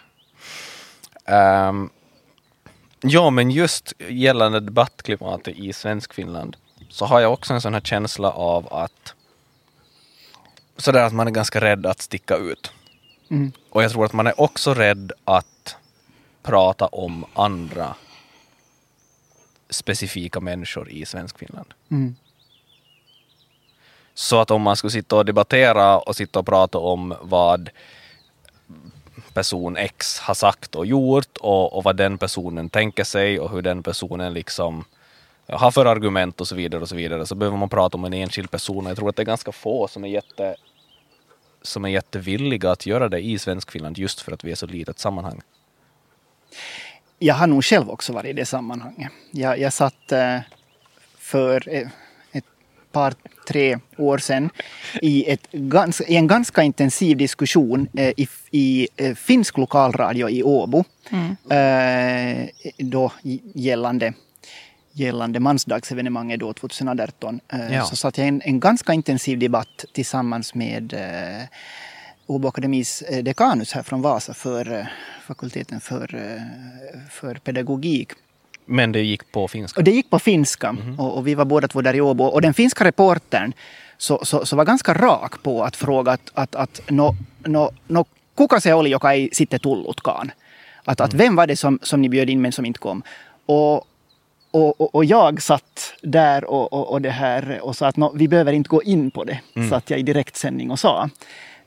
[1.25, 1.89] Ehm,
[3.01, 6.57] ja, men just gällande debattklimatet i Svenskfinland
[6.89, 9.13] så har jag också en sån här känsla av att
[10.77, 12.71] sådär att man är ganska rädd att sticka ut.
[13.29, 13.51] Mm.
[13.69, 15.75] Och jag tror att man är också rädd att
[16.41, 17.95] prata om andra
[19.69, 21.73] specifika människor i Svenskfinland.
[21.91, 22.15] Mm.
[24.13, 27.69] Så att om man skulle sitta och debattera och sitta och prata om vad
[29.33, 33.61] person X har sagt och gjort och, och vad den personen tänker sig och hur
[33.61, 34.85] den personen liksom
[35.47, 38.13] har för argument och så vidare och så vidare så behöver man prata om en
[38.13, 38.85] enskild person.
[38.85, 40.55] Jag tror att det är ganska få som är jätte
[41.61, 44.99] som är jättevilliga att göra det i Svenskfinland just för att vi är så litet
[44.99, 45.41] sammanhang.
[47.19, 49.11] Jag har nog själv också varit i det sammanhanget.
[49.31, 50.39] Jag, jag satt eh,
[51.17, 51.87] för eh,
[52.31, 52.45] ett
[52.91, 53.13] par,
[53.47, 54.49] tre år sedan
[55.01, 60.83] i, ett, gans, i en ganska intensiv diskussion eh, i, i finsk lokalradio i Åbo.
[61.11, 61.35] Mm.
[62.77, 63.11] Då
[63.53, 64.13] gällande
[64.99, 67.39] gällande mansdagsevenemanget då 2018
[67.71, 67.85] ja.
[67.85, 71.47] så satt jag i en, en ganska intensiv debatt tillsammans med eh,
[72.27, 74.87] Åbo Akademis dekanus här från Vasa för
[75.27, 76.07] fakulteten för,
[77.09, 78.11] för pedagogik.
[78.65, 79.79] Men det gick på finska?
[79.79, 80.67] Och det gick på finska.
[80.69, 80.99] Mm.
[80.99, 82.23] Och, och, vi var båda två där i Åbo.
[82.23, 83.53] Och den finska reportern
[83.97, 88.05] så, så, så var ganska rak på att fråga att, att, att no, no, no,
[88.37, 90.31] kuka se oli, joka ei sitten tullutkaan?
[90.83, 91.25] Att, att mm.
[91.25, 93.03] vem var det som, som ni bjöd in men som inte kom?
[93.45, 93.85] Och,
[94.51, 98.11] och, och, och jag satt där och, och, och, det här och sa att no,
[98.15, 99.69] vi behöver inte gå in på det, mm.
[99.69, 101.09] satt jag i direktsändning och sa.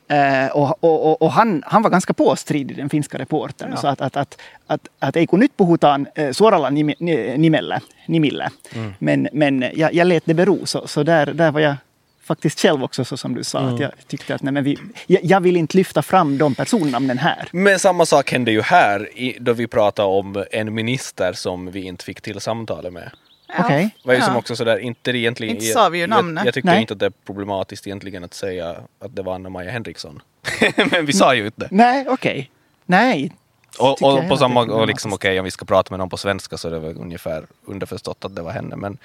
[0.07, 3.71] Eh, och, och, han, han var ganska påstridig, den finska reportern.
[3.71, 3.77] Ja.
[3.77, 8.51] Så att, att, att, att, att ei kun nyt puhutaan eh, suoralla nimellä, nimillä.
[8.75, 8.93] Mm.
[8.99, 10.65] Men, men jag, jag lät det bero.
[10.65, 11.75] Så, så där, där var jag
[12.23, 13.59] faktiskt själv också så som du sa.
[13.59, 13.73] Mm.
[13.73, 17.17] Att jag tyckte att nej, men vi, jag, jag, vill inte lyfta fram de personnamnen
[17.17, 17.47] här.
[17.51, 21.81] Men samma sak hände ju här i, då vi pratade om en minister som vi
[21.81, 23.11] inte fick till samtalet med.
[23.47, 23.53] Ja.
[23.65, 23.85] Okej.
[23.85, 23.89] Okay.
[24.03, 24.25] var ju ja.
[24.25, 25.55] som också sådär, inte egentligen...
[25.55, 26.41] Inte sa vi ju namnet.
[26.41, 26.81] Jag, jag tycker Nej.
[26.81, 30.21] inte att det är problematiskt egentligen att säga att det var Anna-Maja Henriksson.
[30.91, 31.67] Men vi sa ju inte det.
[31.71, 32.31] Nej, okej.
[32.31, 32.47] Okay.
[32.85, 33.31] Nej.
[33.79, 36.17] Och, och på samma och liksom okej okay, om vi ska prata med någon på
[36.17, 38.75] svenska så är det väl ungefär underförstått att det var henne.
[38.75, 38.97] Men,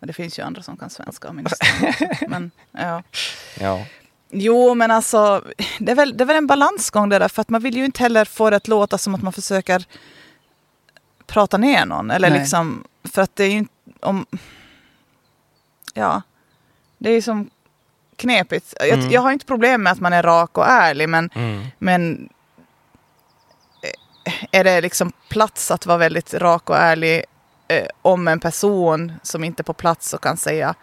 [0.00, 1.46] men det finns ju andra som kan svenska om
[2.28, 3.02] men ja.
[3.60, 3.86] ja.
[4.30, 5.44] Jo, men alltså
[5.78, 7.84] det är, väl, det är väl en balansgång det där för att man vill ju
[7.84, 9.84] inte heller få det att låta som att man försöker
[11.26, 12.10] prata ner någon.
[12.10, 12.38] Eller Nej.
[12.38, 14.26] liksom, för att det är ju inte om...
[15.94, 16.22] Ja,
[16.98, 17.50] det är ju som
[18.16, 18.74] knepigt.
[18.78, 19.10] Jag, mm.
[19.10, 21.66] jag, har inte problem med att man är rak och ärlig men, mm.
[21.78, 22.28] men
[23.82, 27.24] eh, är det liksom plats att vara väldigt rak och ärlig
[27.68, 30.74] eh, om en person som inte är på plats och kan säga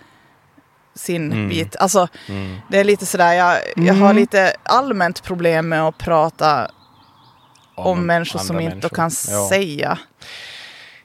[0.96, 1.50] sin mm.
[1.50, 1.76] bit.
[1.76, 2.58] Alltså, mm.
[2.70, 4.16] det är lite sådär, jag, jag har mm.
[4.16, 6.72] lite allmänt problem med att prata
[7.76, 8.76] om, om människor som människor.
[8.76, 9.50] inte kan ja.
[9.50, 9.98] säga.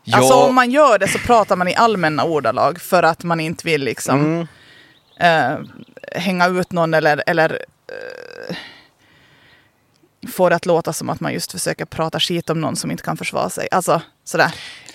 [0.05, 0.17] Ja.
[0.17, 3.67] Alltså om man gör det så pratar man i allmänna ordalag för att man inte
[3.67, 4.47] vill liksom
[5.21, 5.61] mm.
[5.61, 5.67] uh,
[6.13, 8.57] hänga ut någon eller, eller uh,
[10.29, 13.03] få det att låta som att man just försöker prata skit om någon som inte
[13.03, 13.69] kan försvara sig.
[13.71, 14.55] Alltså sådär.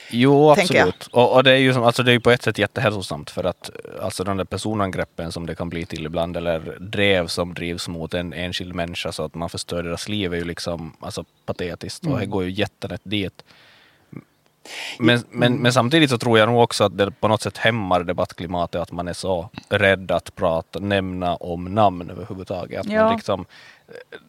[0.09, 1.07] Jo, absolut.
[1.11, 3.69] Och, och, det är ju som, alltså det är på ett sätt jättehälsosamt för att
[4.01, 8.13] alltså de där personangreppen som det kan bli till ibland eller drev som drivs mot
[8.13, 12.13] en enskild människa så att man förstör deras liv är ju liksom alltså patetiskt mm.
[12.13, 13.43] och det går ju jätterätt dit.
[14.99, 18.03] Men, men, men, samtidigt så tror jag nog också att det på något sätt hämmar
[18.03, 22.79] debattklimatet att man är så rädd att prata, nämna om namn överhuvudtaget.
[22.79, 23.03] Att ja.
[23.03, 23.45] man liksom,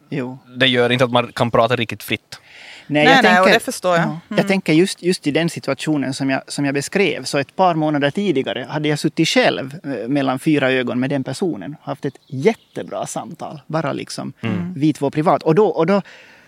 [0.09, 0.37] jo.
[0.57, 2.39] Det gör inte att man kan prata riktigt fritt.
[2.87, 4.03] Nej, nej, tänker, nej och det förstår jag.
[4.03, 4.17] Mm.
[4.29, 7.23] Jag tänker just, just i den situationen som jag, som jag beskrev.
[7.23, 11.23] Så ett par månader tidigare hade jag suttit själv eh, mellan fyra ögon med den
[11.23, 11.75] personen.
[11.81, 13.61] Haft ett jättebra samtal.
[13.67, 14.73] Bara liksom mm.
[14.73, 15.43] vi två privat.
[15.43, 16.01] Och då, och då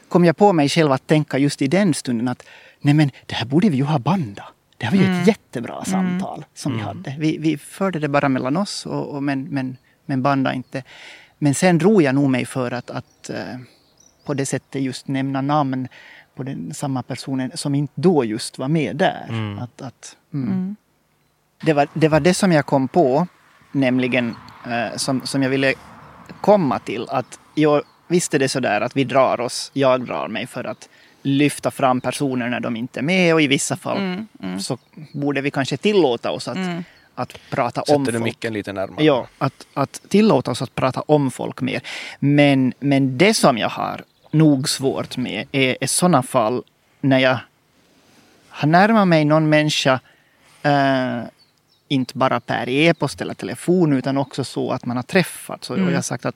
[0.10, 2.44] kom jag på mig själv att tänka just i den stunden att
[2.82, 4.46] nej men det här borde vi ju ha bandat.
[4.78, 5.22] Det här var ju mm.
[5.22, 5.86] ett jättebra mm.
[5.86, 6.88] samtal som vi mm.
[6.88, 7.16] hade.
[7.20, 10.84] Vi, vi förde det bara mellan oss och, och men, men, men banda inte.
[11.38, 13.60] Men sen drog jag nog mig för att, att uh,
[14.26, 15.88] på det sättet just nämna namn
[16.40, 19.26] på den samma personen som inte då just var med där.
[19.30, 19.60] Mm.
[19.60, 20.48] Att, att, mm.
[20.48, 20.76] Mm.
[21.62, 23.28] Det, var, det var det som jag kom på,
[23.72, 24.36] nämligen
[24.68, 25.74] uh, som, som jag ville
[26.42, 27.08] komma till.
[27.10, 30.90] Att jag visste det sådär att vi drar oss, jag drar mig för att
[31.22, 34.60] lyfta fram personer när de inte är med och i vissa fall mm, mm.
[34.60, 34.78] så
[35.14, 36.84] borde vi kanske tillåta oss att, mm.
[37.16, 38.16] att prata Sätter om folk.
[38.16, 39.06] du micken lite närmare?
[39.06, 41.82] Ja, att, att tillåta oss att prata om folk mer.
[42.20, 46.64] Men, men det som jag har nog svårt med är, är sådana fall
[47.02, 47.38] när jag
[48.50, 50.00] har närmat mig någon människa
[50.66, 51.24] uh,
[51.88, 55.70] inte bara per e-post eller telefon utan också så att man har träffats.
[55.70, 56.04] Och jag har mm.
[56.04, 56.36] sagt att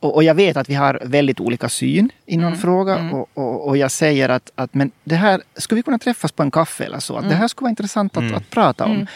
[0.00, 2.58] och, och, jag vet att vi har väldigt olika syn i någon mm.
[2.58, 2.98] fråga.
[2.98, 3.14] Mm.
[3.14, 6.42] Och, och, och, jag säger att, att men det här, skulle vi kunna träffas på
[6.42, 7.14] en kaffe eller så?
[7.14, 7.30] Att mm.
[7.30, 8.34] Det här skulle vara intressant att, mm.
[8.34, 8.90] att prata om.
[8.90, 9.06] Mm.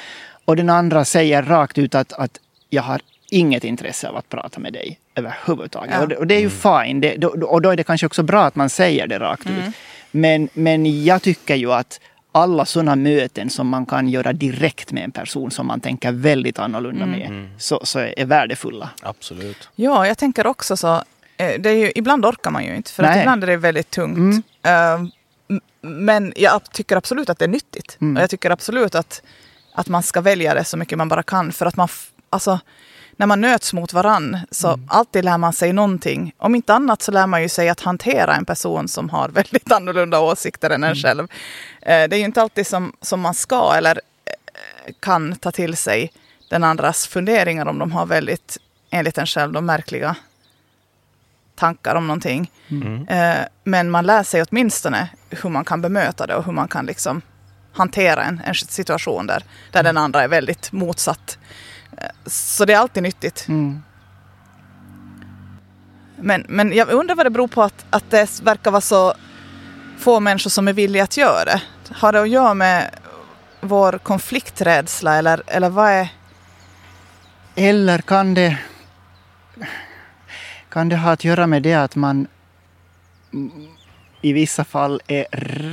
[0.44, 2.40] Och den andra säger rakt ut att, att
[2.70, 3.00] jag har
[3.30, 5.90] inget intresse av att prata med dig överhuvudtaget.
[5.94, 6.00] Ja.
[6.02, 6.84] Och, det, och det är ju mm.
[6.86, 7.00] fine.
[7.00, 9.74] Det, då, och då är det kanske också bra att man säger det rakt ut.
[10.10, 12.00] Men, men jag tycker ju att
[12.32, 16.58] alla sådana möten som man kan göra direkt med en person som man tänker väldigt
[16.58, 18.90] annorlunda med, så, så är värdefulla.
[19.02, 19.68] Absolut.
[19.74, 20.94] Ja, jag tänker också så.
[21.36, 23.90] eh, Det är ju, ibland orkar man ju inte, för att ibland är det väldigt
[23.90, 24.44] tungt.
[24.62, 25.10] Mm.
[25.50, 27.96] M- Men jag tycker absolut att det är nyttigt.
[28.00, 28.16] Mm.
[28.16, 29.22] Och jag tycker absolut att,
[29.74, 31.52] att man ska välja det så mycket man bara kan.
[31.52, 31.88] För att man,
[32.30, 32.58] alltså,
[33.16, 36.34] när man möts mot varann så alltid lär man sig någonting.
[36.38, 39.72] Om inte annat så lär man ju sig att hantera en person som har väldigt
[39.72, 41.22] annorlunda åsikter än en själv.
[41.82, 45.76] Eh, Det är ju inte alltid som, som man ska eller eh, kan ta till
[45.76, 46.12] sig
[46.50, 48.58] den andras funderingar om de har väldigt,
[48.90, 50.16] enligt en själv, de märkliga
[51.54, 52.50] tankar om någonting.
[52.68, 53.08] Mm.
[53.08, 56.86] Eh, Men man lär sig åtminstone hur man kan bemöta det och hur man kan
[56.86, 57.22] liksom
[57.72, 61.38] hantera en, en situation där, där den andra är väldigt motsatt.
[62.26, 63.48] Så det är alltid nyttigt.
[63.48, 63.82] Mm.
[66.16, 69.14] Men, men jag undrar vad det beror på att, att det verkar vara så
[69.98, 71.61] få människor som är villiga att göra det.
[71.90, 72.90] Har det att göra med
[73.61, 76.09] vår konflikträdsla eller, eller vad är...
[77.55, 78.59] Eller kan det,
[80.68, 82.26] kan det ha att göra med det att man
[84.23, 85.27] i vissa fall är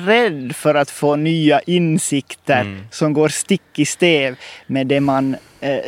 [0.06, 2.84] rädd för att få nya insikter Mm.
[2.92, 4.36] som går stick i stäv
[4.68, 5.80] med det man eh,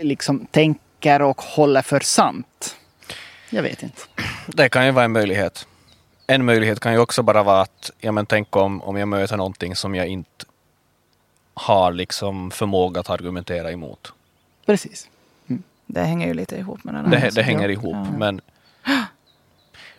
[0.00, 2.76] liksom tänker och håller för sant.
[3.50, 4.02] Jag vet inte.
[4.46, 5.66] Det kan ju vara en möjlighet.
[6.26, 9.36] En möjlighet kan ju också bara vara att, ja men tänk om, om jag möter
[9.36, 10.44] någonting som jag inte
[11.54, 14.12] har liksom förmåga att argumentera emot.
[14.66, 15.08] Precis.
[15.86, 17.30] Det hänger ju lite ihop med den Det, här.
[17.30, 17.72] det hänger Ja.
[17.72, 17.94] ihop.
[17.94, 18.06] Ja.
[18.18, 18.40] Men,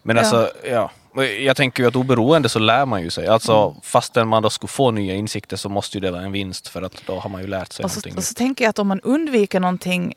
[0.04, 0.92] men alltså, ja.
[1.39, 3.28] Jag tänker ju att oberoende så lär man ju sig.
[3.28, 3.82] Alltså Mm.
[3.84, 6.82] fastän man då skulle få nya insikter så måste ju det vara en vinst för
[6.82, 8.18] att då har man ju lärt sig Och så, någonting.
[8.18, 10.14] och så tänker jag att om man undviker någonting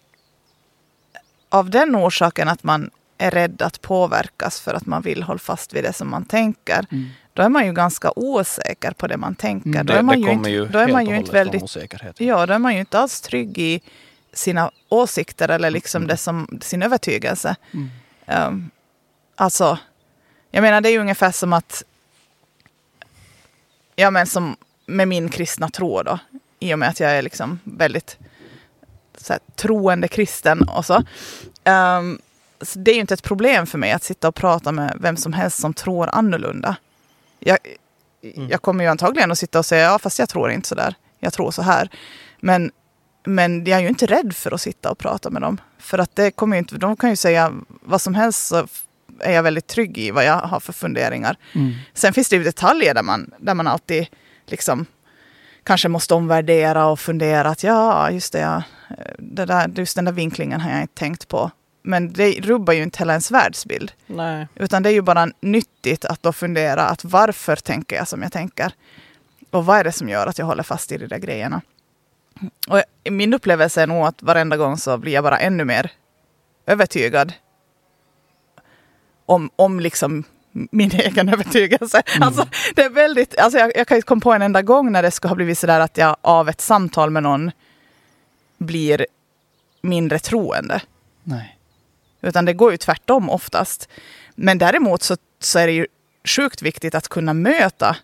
[1.49, 5.75] av den orsaken att man är rädd att påverkas för att man vill hålla fast
[5.75, 6.87] vid det som man tänker.
[6.93, 7.09] Mm.
[7.33, 9.69] Då är man ju ganska osäker på det man tänker.
[9.71, 9.87] Mm.
[9.87, 11.33] Då det, är man det ju kommer inte, ju då är helt man ju inte
[11.33, 12.21] väldigt osäkerhet.
[12.21, 13.81] Ja, då är man ju inte alls trygg i
[14.33, 16.09] sina åsikter eller liksom Mm.
[16.09, 17.57] det som, sin övertygelse.
[17.73, 17.91] Mm.
[18.49, 18.71] Um,
[19.37, 19.79] alltså,
[20.55, 21.83] jag menar det är ju ungefär som att,
[23.97, 26.19] ja men som med min kristna tro då,
[26.59, 28.17] i och med att jag är liksom väldigt
[29.17, 30.95] så här, troende kristen och så.
[31.65, 32.21] Um,
[32.61, 35.17] så det är ju inte ett problem för mig att sitta och prata med vem
[35.17, 36.77] som helst som tror annorlunda.
[37.39, 37.59] Jag,
[38.49, 40.95] jag kommer ju antagligen att sitta och säga, ja fast jag tror inte så där.
[41.19, 41.91] Jag tror så här.
[42.41, 42.71] Men,
[43.25, 45.61] men jag är ju inte rädd för att sitta och prata med dem.
[45.79, 48.67] För att det kommer ju inte, de kan ju säga vad som helst så
[49.21, 51.37] är jag väldigt trygg i vad jag har för funderingar.
[51.53, 51.73] Mm.
[51.95, 54.07] Sen finns det ju detaljer där man, där man alltid
[54.47, 54.87] liksom
[55.63, 58.63] kanske måste omvärdera och fundera att ja, just det, ja,
[59.19, 61.51] det där, just den där vinklingen har jag inte tänkt på.
[61.83, 63.93] Men det rubbar ju inte hela ens världsbild.
[64.07, 64.49] Nej.
[64.55, 68.33] Utan det är ju bara nyttigt att då fundera att varför tänker jag som jag
[68.33, 68.73] tänker?
[69.51, 71.61] Och vad är det som gör att jag håller fast i de där grejerna?
[72.69, 75.91] Och min upplevelse är nog att varenda gång så blir jag bara ännu mer
[76.67, 77.33] övertygad
[79.27, 82.03] om, om liksom min egen övertygelse.
[82.21, 85.03] Alltså, det är väldigt, alltså jag, jag kan inte komma på en enda gång när
[85.03, 87.51] det skulle ha blivit sådär att jag av ett samtal med någon
[88.59, 89.07] blir
[89.83, 90.83] mindre troende.
[91.25, 91.59] Nej.
[92.21, 93.89] Utan det går ju tvärtom oftast.
[94.35, 95.87] Men däremot så, så är det ju
[96.25, 97.97] sjukt viktigt att kunna möta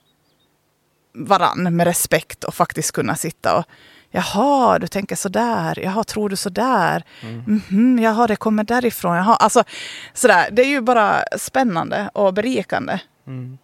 [1.12, 3.64] varann med respekt och faktiskt kunna sitta och
[4.10, 5.78] Jaha, du tänker sådär.
[5.82, 7.04] Jaha, tror du sådär?
[7.22, 7.42] Mm.
[7.70, 9.16] Mhm, jaha, det kommer därifrån.
[9.16, 9.64] Jaha, alltså
[10.14, 10.48] sådär.
[10.52, 12.98] Det är ju bara spännande och berikande.
[13.26, 13.58] Mm.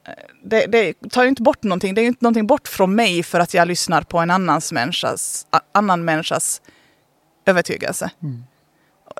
[0.44, 1.94] Det, det tar ju inte bort någonting.
[1.94, 4.72] Det är ju inte någonting bort från mig för att jag lyssnar på en annans
[4.72, 6.62] människas, annan människas
[7.46, 8.10] övertygelse.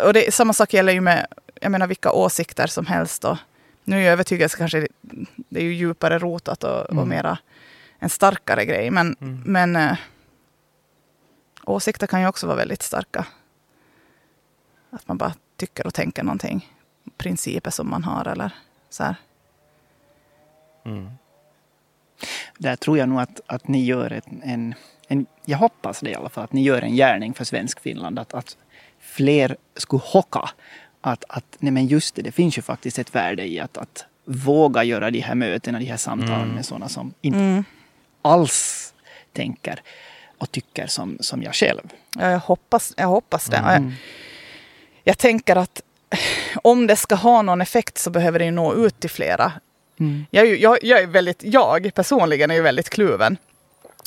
[0.07, 1.27] Och det, samma sak gäller ju med
[1.61, 3.25] jag menar, vilka åsikter som helst.
[3.25, 3.37] Och
[3.85, 4.87] nu är ju övertygelse kanske
[5.49, 7.09] det är ju djupare rotat och, och Mm.
[7.09, 7.39] mera
[7.99, 8.91] en starkare grej.
[8.91, 9.43] Men, Mm.
[9.47, 9.97] men eh,
[11.67, 13.27] åsikter kan ju också vara väldigt starka.
[14.91, 16.73] Att man bara tycker och tänker någonting.
[17.17, 18.51] Principer som man har eller
[18.91, 19.15] så här.
[20.85, 21.11] Mm.
[22.59, 24.75] Där tror jag nog att, att ni gör ett, en,
[25.09, 25.27] en...
[25.45, 28.19] Jag hoppas det i alla fall, att ni gör en gärning för svensk Finland.
[28.19, 28.57] Att, att
[29.01, 30.51] fler skulle hocka
[31.01, 34.05] att, att nej men just det, det finns ju faktiskt ett värde i att, att
[34.25, 36.55] våga göra de här mötena, de här samtalen Mm.
[36.55, 37.65] med sådana som inte Mm.
[38.23, 38.95] alls
[39.33, 39.83] tänker
[40.39, 41.93] och tycker som, som jag själv.
[42.19, 43.57] Ja, jag hoppas, jag hoppas det.
[43.57, 43.85] Mm.
[43.85, 43.93] Jag,
[45.05, 45.83] jag tänker att
[46.63, 49.53] om det ska ha någon effekt så behöver det ju nå ut till flera.
[50.01, 50.27] Mm.
[50.31, 53.37] Jag, jag, jag är väldigt, jag personligen är ju väldigt kluven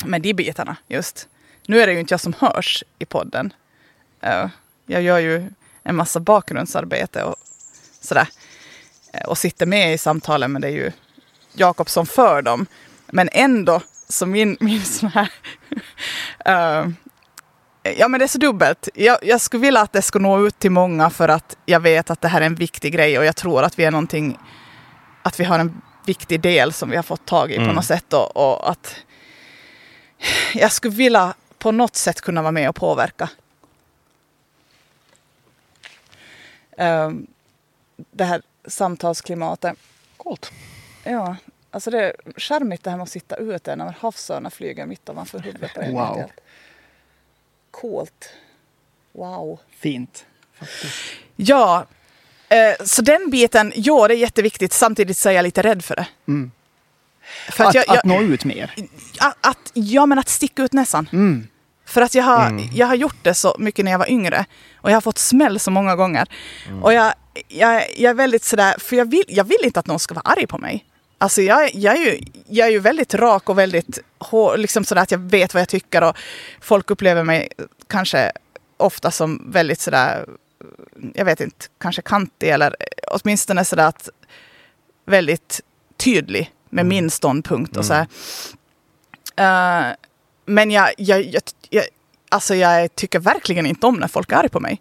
[0.04, 1.28] med de bitarna just.
[1.66, 3.52] Nu är det ju inte jag som hörs i podden.
[4.86, 5.50] Jag gör ju
[5.82, 7.36] en massa bakgrundsarbete och
[8.00, 8.28] sådär.
[9.12, 10.92] Eh, och sitter med i samtalen men det är ju
[11.52, 12.66] Jakob som för dem.
[13.06, 13.80] Men ändå
[14.10, 15.30] så min, min sån här...
[16.44, 16.88] eh,
[17.98, 18.88] ja men det är så dubbelt.
[18.94, 22.10] Jag, jag skulle vilja att det ska nå ut till många för att jag vet
[22.10, 24.38] att det här är en viktig grej och jag tror att vi är någonting,
[25.22, 27.74] att vi har en viktig del som vi har fått tag i på Mm.
[27.74, 28.96] något sätt och, och att
[30.54, 33.28] jag skulle vilja på något sätt kunna vara med och påverka.
[36.78, 37.26] Um,
[38.12, 39.76] det här samtalsklimatet.
[40.16, 40.52] Coolt.
[41.04, 41.36] Ja,
[41.70, 45.38] alltså det är charmigt det här med att sitta ute när havsörnar flyger mitt ovanför
[45.38, 45.92] huvudet på en.
[45.92, 46.22] Wow.
[47.70, 48.30] Coolt.
[49.12, 49.58] Wow.
[49.78, 50.24] Fint.
[50.58, 50.94] Faktiskt.
[51.36, 51.86] Ja,
[52.48, 54.72] eh, så den biten, ja det är jätteviktigt.
[54.72, 56.06] Samtidigt så är jag lite rädd för det.
[56.28, 56.50] Mm.
[57.50, 58.74] För Att, att, jag, att jag, nå ut mer.
[59.20, 61.08] att, att, ja men att sticka ut näsan.
[61.12, 61.46] Mm.
[61.84, 62.68] För att jag har, Mm.
[62.72, 64.44] jag har gjort det så mycket när jag var yngre.
[64.76, 66.28] Och jag har fått smäll så många gånger.
[66.82, 67.14] Och jag,
[67.48, 70.32] jag, jag är väldigt sådär, för jag vill, jag vill inte att någon ska vara
[70.32, 70.84] arg på mig.
[71.22, 75.02] Alltså jag, jag, är, ju, jag är ju väldigt rak och väldigt hår, liksom sådär
[75.02, 76.02] att jag vet vad jag tycker.
[76.02, 76.16] Och
[76.60, 77.48] folk upplever mig
[77.86, 78.32] kanske
[78.76, 80.26] ofta som väldigt sådär,
[81.14, 84.08] jag vet inte, kanske kantig eller åtminstone sådär att
[85.06, 85.60] väldigt
[85.96, 88.06] tydlig med min ståndpunkt och så här.
[89.36, 89.94] Eh,
[90.46, 91.84] men jag, jag, jag, jag,
[92.28, 94.80] alltså jag tycker verkligen inte om när folk är arga på mig.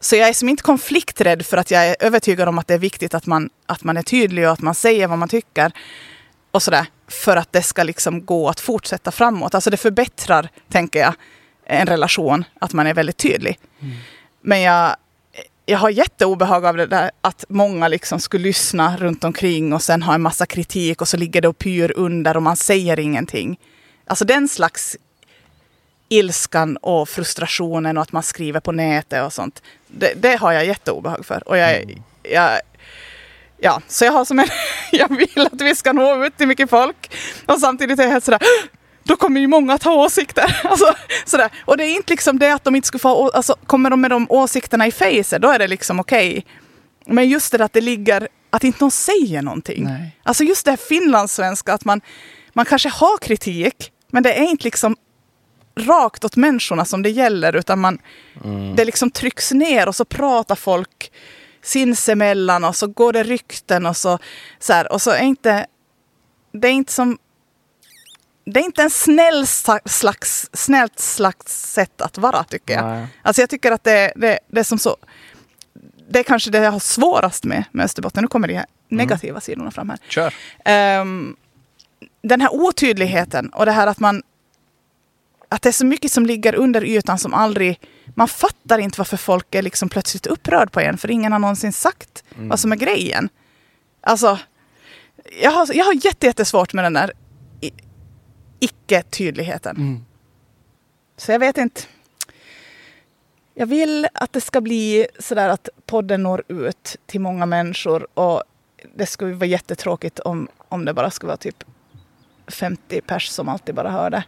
[0.00, 2.78] Så jag är som inte konflikträdd för att jag är övertygad om att det är
[2.78, 5.72] viktigt att man, att man är tydlig och att man säger vad man tycker.
[6.50, 6.86] Och sådär.
[7.08, 9.54] För att det ska liksom gå att fortsätta framåt.
[9.54, 11.14] Alltså det förbättrar, tänker jag,
[11.66, 13.58] en relation att man är väldigt tydlig.
[14.40, 14.96] Men jag,
[15.66, 20.02] jag har jätteobehag av det där att många liksom skulle lyssna runt omkring och sen
[20.02, 23.58] ha en massa kritik och så ligger det och pyr under och man säger ingenting.
[24.06, 24.96] Alltså den slags
[26.08, 29.62] ilskan och frustrationen och att man skriver på nätet och sånt.
[29.86, 31.48] Det, det har jag jätteobehag för.
[31.48, 32.60] Och jag, jag,
[33.58, 34.48] ja, så jag har som en,
[34.92, 37.16] jag vill att vi ska nå ut till mycket folk.
[37.46, 38.40] Och samtidigt är jag helt sådär,
[39.02, 40.60] då kommer ju många att ha åsikter.
[40.64, 40.94] Alltså,
[41.24, 41.50] sådär.
[41.64, 44.10] Och det är inte liksom det att de inte skulle få, alltså kommer de med
[44.10, 46.46] de åsikterna i face, då är det liksom okej.
[47.06, 49.84] Men just det att det ligger, att inte någon säger någonting.
[49.84, 50.16] Nej.
[50.22, 52.00] Alltså just det här finlandssvenska, att man,
[52.52, 54.96] man kanske har kritik, men det är inte liksom
[55.76, 57.98] rakt åt människorna som det gäller, utan man,
[58.76, 61.12] det liksom trycks ner och så pratar folk
[61.62, 64.18] sinsemellan och så går det rykten och så,
[64.58, 65.66] så här, och så är inte,
[66.52, 67.18] det är inte som,
[68.44, 69.46] det är inte en snäll
[69.84, 72.84] slags, snällt slags sätt att vara tycker jag.
[72.84, 73.06] Nej.
[73.22, 74.96] Alltså jag tycker att det, det, det är som så,
[76.08, 78.22] det är kanske det jag har svårast med, med Österbotten.
[78.22, 79.98] Nu kommer de här negativa sidorna fram här.
[80.08, 80.34] Kör.
[80.64, 81.36] Ehm,
[82.22, 84.22] den här otydligheten och det här att man
[85.48, 87.80] att det är så mycket som ligger under ytan som aldrig...
[88.14, 91.72] Man fattar inte varför folk är liksom plötsligt upprörd på en för ingen har någonsin
[91.72, 93.28] sagt vad som är grejen.
[94.00, 94.38] Alltså,
[95.42, 97.12] jag har, jag har jätte, jättesvårt med den där
[98.60, 99.76] icke-tydligheten.
[99.76, 100.04] Mm.
[101.16, 101.80] Så jag vet inte.
[103.54, 108.42] Jag vill att det ska bli sådär att podden når ut till många människor och
[108.94, 111.64] det skulle vara jättetråkigt om, om det bara skulle vara typ
[112.46, 114.24] 50 pers som alltid bara hör det.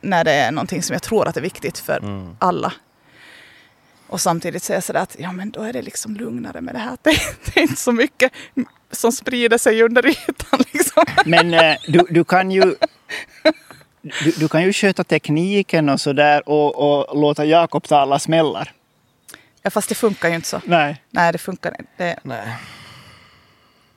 [0.00, 2.36] När det är någonting som jag tror att är viktigt för Mm.
[2.38, 2.72] alla.
[4.06, 6.96] Och samtidigt säga sådär att ja men då är det liksom lugnare med det här.
[7.02, 7.10] Det,
[7.44, 8.32] det är inte så mycket
[8.90, 11.04] som sprider sig under ytan liksom.
[11.26, 12.74] Men eh, du, du kan ju...
[14.02, 16.76] Du, du kan ju sköta tekniken och sådär och,
[17.08, 18.72] och låta Jakob ta alla smällar.
[19.62, 20.60] Ja, fast det funkar ju inte så.
[20.64, 21.02] Nej.
[21.10, 21.90] Nej, det funkar inte.
[21.96, 22.56] Det, Nej.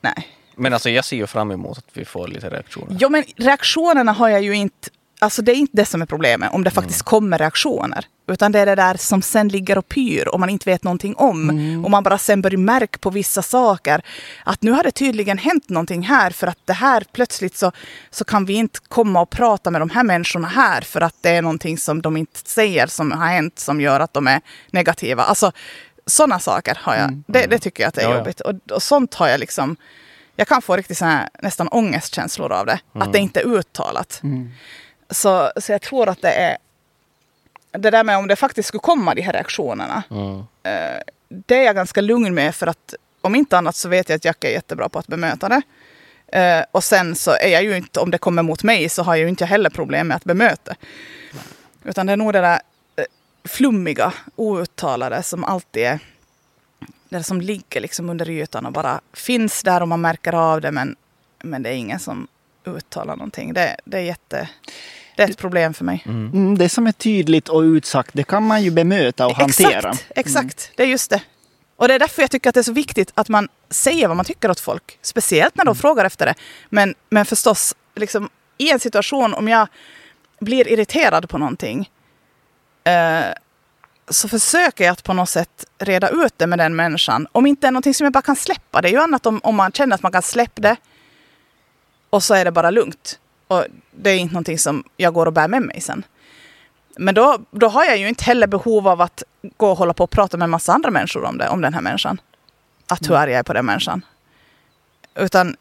[0.02, 0.28] nej.
[0.56, 2.98] Men alltså jag ser ju fram emot att vi får lite reaktioner.
[3.00, 4.90] Jo, men reaktionerna har jag ju inte...
[5.24, 8.06] Alltså det är inte det som är problemet, om det faktiskt kommer reaktioner.
[8.28, 11.16] Utan det är det där som sen ligger och pyr och man inte vet någonting
[11.16, 11.50] om.
[11.86, 14.02] Och man bara sen börjar märka på vissa saker
[14.46, 17.72] att nu har det tydligen hänt någonting här för att det här plötsligt så,
[18.10, 21.30] så kan vi inte komma och prata med de här människorna här för att det
[21.30, 24.42] är någonting som de inte säger som har hänt som gör att de är
[24.72, 25.24] negativa.
[25.24, 25.52] Alltså
[26.06, 27.24] sådana saker har jag.
[27.28, 28.40] Det, det tycker jag att det är Ja, jobbigt.
[28.42, 29.76] Och, och sånt har jag liksom...
[30.36, 32.80] Jag kan få riktigt så här, nästan ångestkänslor av det.
[32.94, 34.22] Att det inte är uttalat.
[35.12, 36.58] Så, så jag tror att det är...
[37.72, 40.04] Det där med om det faktiskt skulle komma de här reaktionerna.
[40.12, 40.44] Mm.
[41.30, 44.26] det är jag ganska lugn med för att om inte annat så vet jag att
[44.26, 45.62] Jack är jättebra på att bemöta det.
[46.32, 49.16] Eh, och sen så är jag ju inte, om det kommer mot mig så har
[49.16, 50.76] jag ju inte heller problem med att bemöta.
[51.84, 52.62] Utan det är nog det där
[52.96, 53.06] eh,
[53.44, 56.00] flummiga, outtalade som alltid är
[57.10, 60.72] det som ligger liksom under ytan och bara finns där och man märker av det
[60.72, 60.96] men,
[61.44, 62.28] men det är ingen som
[62.66, 63.54] uttalar någonting.
[63.54, 64.50] Det, det är jätte...
[65.16, 66.04] Det är ett problem för mig.
[66.06, 69.90] Mm, det som är tydligt och utsagt, det kan man ju bemöta och hantera.
[69.90, 70.72] Exakt, exakt.
[70.76, 71.22] Det är just det.
[71.76, 74.18] Och det är därför jag tycker att det är så viktigt att man säger vad
[74.18, 74.98] man tycker åt folk.
[75.02, 76.34] Speciellt när de frågar efter det.
[76.70, 79.68] Men, men förstås, liksom, i en situation om jag
[80.40, 81.90] blir irriterad på någonting
[82.84, 83.22] eh,
[84.10, 87.28] så försöker jag att på något sätt reda ut det med den människan.
[87.32, 88.82] Om inte är någonting som jag bara kan släppa.
[88.82, 90.76] Det är ju annat om, om man känner att man kan släppa det
[92.10, 93.20] och så är det bara lugnt.
[93.48, 96.04] Och det är inte någonting som jag går och bär med mig sen.
[96.98, 99.24] Men då, då har jag ju inte heller behov av att
[99.58, 101.74] gå och hålla på och prata med en massa andra människor om det, om den
[101.74, 102.22] här människan.
[102.88, 104.06] Att hur arg jag är på den människan.
[105.16, 105.56] Utan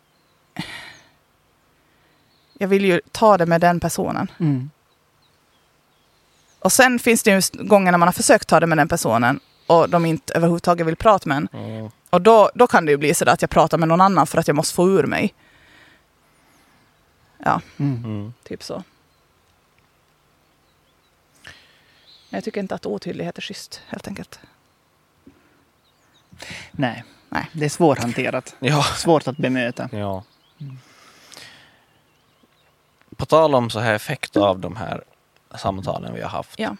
[2.58, 4.30] jag vill ju ta det med den personen.
[4.40, 4.70] Mm.
[6.58, 9.40] Och sen finns det ju gånger när man har försökt ta det med den personen
[9.66, 11.48] och de inte överhuvudtaget vill prata med en.
[11.52, 11.90] Mm.
[12.10, 14.38] Och då, då kan det ju bli så att jag pratar med någon annan för
[14.38, 15.34] att jag måste få ur mig.
[17.44, 18.04] Ja, Mm.
[18.04, 18.32] Mm.
[18.42, 18.82] typ så.
[22.30, 24.40] Men jag tycker inte att otydlighet är schysst, helt enkelt.
[26.70, 27.04] Nej.
[27.28, 27.50] Nej.
[27.52, 28.56] det är svårhanterat.
[28.60, 28.82] Ja.
[28.82, 29.88] Svårt att bemöta.
[29.92, 30.24] ja.
[33.16, 35.04] På tal om så här effekt av de här
[35.58, 36.58] samtalen vi har haft.
[36.58, 36.76] Ja.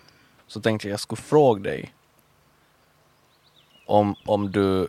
[0.47, 1.95] Så tänkte jag jag skulle fråga dig
[3.87, 4.89] om, om du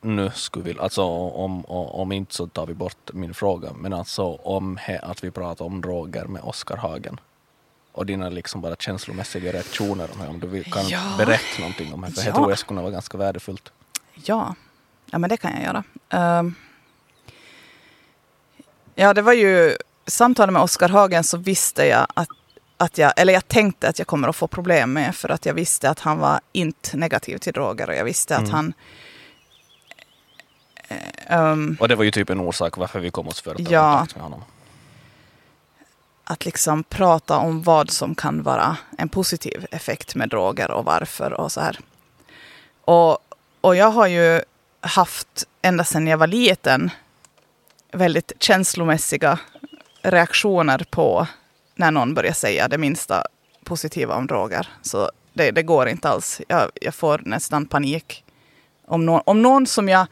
[0.00, 3.92] nu skulle vilja, alltså om, om, om inte så tar vi bort min fråga, men
[3.92, 7.20] alltså om he, att vi pratar om droger med Oskar Hagen
[7.92, 11.00] och dina liksom bara känslomässiga reaktioner om det, om du kan Ja.
[11.18, 12.26] berätta någonting om det, för Ja.
[12.26, 13.72] jag tror jag skulle vara ganska värdefullt.
[14.14, 14.54] Ja,
[15.10, 15.84] ja men det kan jag göra.
[16.10, 16.54] Ehm,
[18.94, 19.76] ja, det var ju
[20.06, 22.28] samtalet med Oskar Hagen så visste jag att,
[22.76, 25.54] att jag, eller jag tänkte att jag kommer att få problem med för att jag
[25.54, 28.54] visste att han var inte negativ till droger och jag visste att Mm.
[28.54, 28.72] han
[31.26, 33.72] ehm, Och det var ju typ en orsak varför vi kom oss för att ta
[33.72, 33.92] Ja.
[33.98, 34.44] kontakt med honom.
[36.24, 41.32] att liksom prata om vad som kan vara en positiv effekt med droger och varför
[41.32, 41.78] och så här.
[42.84, 43.18] Och,
[43.60, 44.42] och jag har ju
[44.80, 46.90] haft ända sedan jag var liten
[47.92, 49.38] väldigt känslomässiga
[50.02, 51.26] reaktioner på
[51.74, 53.24] när någon börjar säga det minsta
[53.64, 54.68] positiva om droger.
[54.82, 56.40] Så det, det går inte alls.
[56.48, 58.24] Jag, jag får nästan panik.
[58.86, 60.06] Om, nå om någon som jag,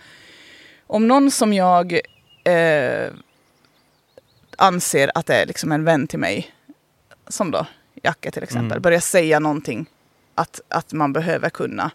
[0.86, 2.00] om någon som jag
[2.44, 3.10] eh,
[4.58, 6.54] anser att det är liksom en vän till mig,
[7.28, 7.66] som då
[8.02, 8.82] Jacke till exempel, Mm.
[8.82, 9.86] börjar säga någonting
[10.34, 11.90] att, att man behöver kunna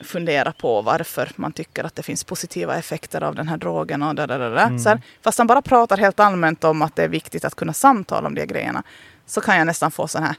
[0.00, 4.14] fundera på varför man tycker att det finns positiva effekter av den här drogen och
[4.14, 4.24] da.
[4.24, 4.78] Mm.
[4.78, 7.72] Så här, fast han bara pratar helt allmänt om att det är viktigt att kunna
[7.72, 8.82] samtala om de grejerna
[9.26, 10.36] så kan jag nästan få sån här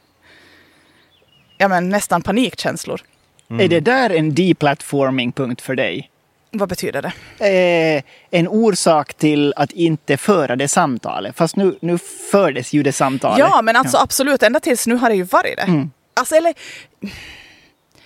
[1.57, 3.01] ja, men nästan panikkänslor.
[3.47, 6.09] Är det där en deplatforming-punkt för dig?
[6.53, 7.97] Vad betyder det?
[7.97, 8.03] Eh,
[8.39, 11.37] en orsak till att inte föra det samtalet?
[11.37, 11.97] Fast nu, nu
[12.31, 13.39] fördes ju det samtalet.
[13.39, 15.63] Ja, men alltså absolut, ända tills nu har det ju varit det.
[15.63, 15.91] Mm.
[16.13, 16.53] Alltså, eller...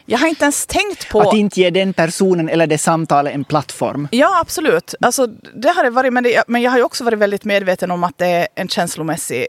[0.10, 1.22] Jag har inte ens tänkt på...
[1.22, 4.08] Att inte ge den personen eller det samtalet en plattform.
[4.12, 4.96] Ja, absolut.
[5.02, 7.92] Alltså, det har det varit, men, det, men jag har ju också varit väldigt medveten
[7.92, 9.48] om att det är en känslomässig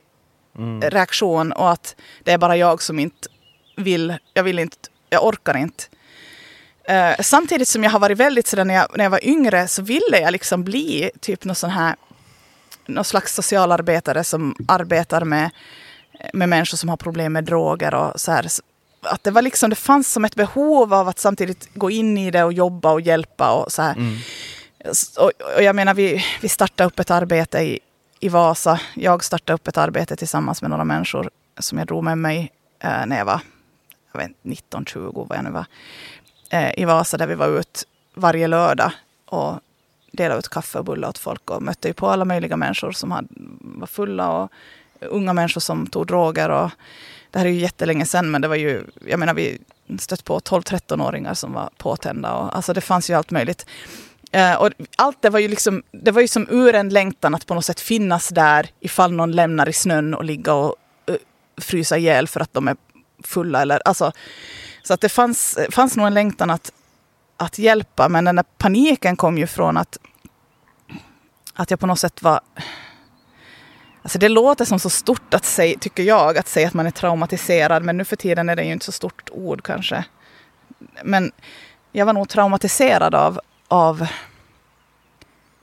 [0.58, 0.90] Mm.
[0.90, 3.28] reaktion och att det är bara jag som inte
[3.76, 4.76] vill, jag vill inte,
[5.10, 5.84] jag orkar inte.
[6.88, 9.82] Eh, samtidigt som jag har varit väldigt sådär när jag, när jag var yngre så
[9.82, 11.96] ville jag liksom bli typ någon sån här,
[12.86, 15.50] någon slags socialarbetare som arbetar med,
[16.32, 18.46] med människor som har problem med droger och så här.
[19.02, 22.30] Att det var liksom, det fanns som ett behov av att samtidigt gå in i
[22.30, 23.94] det och jobba och hjälpa och så här.
[23.94, 24.18] Mm.
[25.18, 27.80] Och, och jag menar, vi, vi startade upp ett arbete i,
[28.20, 28.80] i Vasa.
[28.94, 33.06] Jag startade upp ett arbete tillsammans med några människor som jag drog med mig eh,
[33.06, 33.40] när jag var
[34.12, 35.66] jag vet, 19-20, vad jag nu var.
[36.50, 37.84] Eh, I Vasa där vi var ut
[38.14, 38.92] varje lördag
[39.26, 39.60] och
[40.12, 43.10] delade ut kaffe och bullar åt folk och mötte ju på alla möjliga människor som
[43.10, 43.28] hade,
[43.60, 44.52] var fulla och
[45.00, 46.48] unga människor som tog droger.
[46.48, 46.70] Och,
[47.30, 49.58] det här är ju jättelänge sedan, men det var ju, jag menar vi
[49.98, 52.34] stött på 12-13-åringar som var påtända.
[52.34, 53.66] Och, alltså det fanns ju allt möjligt.
[54.32, 57.46] Eh, och allt det var ju liksom, det var ju som ur en längtan att
[57.46, 60.76] på något sätt finnas där ifall någon lämnar i snön och ligga och
[61.10, 61.16] uh,
[61.56, 62.76] frysa ihjäl för att de är
[63.24, 63.62] fulla.
[63.62, 64.12] Eller, alltså,
[64.88, 66.72] så att det fanns, fanns nog en längtan att,
[67.36, 69.98] att hjälpa, men den där paniken kom ju från att,
[71.54, 72.40] att jag på något sätt var...
[74.02, 76.90] Alltså det låter som så stort att säga, tycker jag, att säga att man är
[76.90, 80.04] traumatiserad, men nu för tiden är det ju inte så stort ord kanske.
[81.04, 81.32] Men
[81.92, 84.06] jag var nog traumatiserad av, av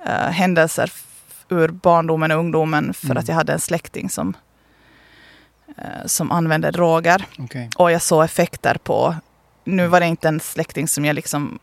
[0.06, 0.92] eh, händelser
[1.50, 3.18] ur barndomen och ungdomen för Mm.
[3.18, 4.34] att jag hade en släkting som,
[6.06, 7.26] som använde droger.
[7.40, 7.70] Okej.
[7.76, 9.16] Och jag såg effekter på...
[9.64, 11.60] Nu var det inte en släkting som jag liksom...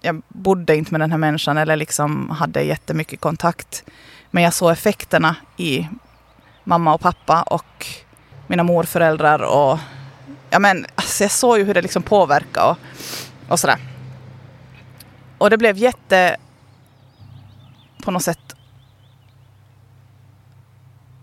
[0.00, 3.84] Jag bodde inte med den här människan eller liksom hade jättemycket kontakt.
[4.30, 5.88] Men jag såg effekterna i
[6.64, 7.86] mamma och pappa och
[8.46, 9.42] mina morföräldrar.
[9.42, 9.78] Och,
[10.50, 12.76] ja, men, alltså jag såg ju hur det liksom påverkade och,
[13.48, 13.78] och sådär.
[15.38, 16.36] Och det blev jätte...
[18.04, 18.47] På något sätt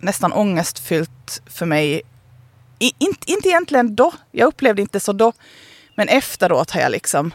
[0.06, 2.02] nästan ångestfyllt för mig.
[2.80, 5.34] I, inte, inte egentligen då, jag upplevde inte så då.
[5.96, 7.34] Men efteråt har jag liksom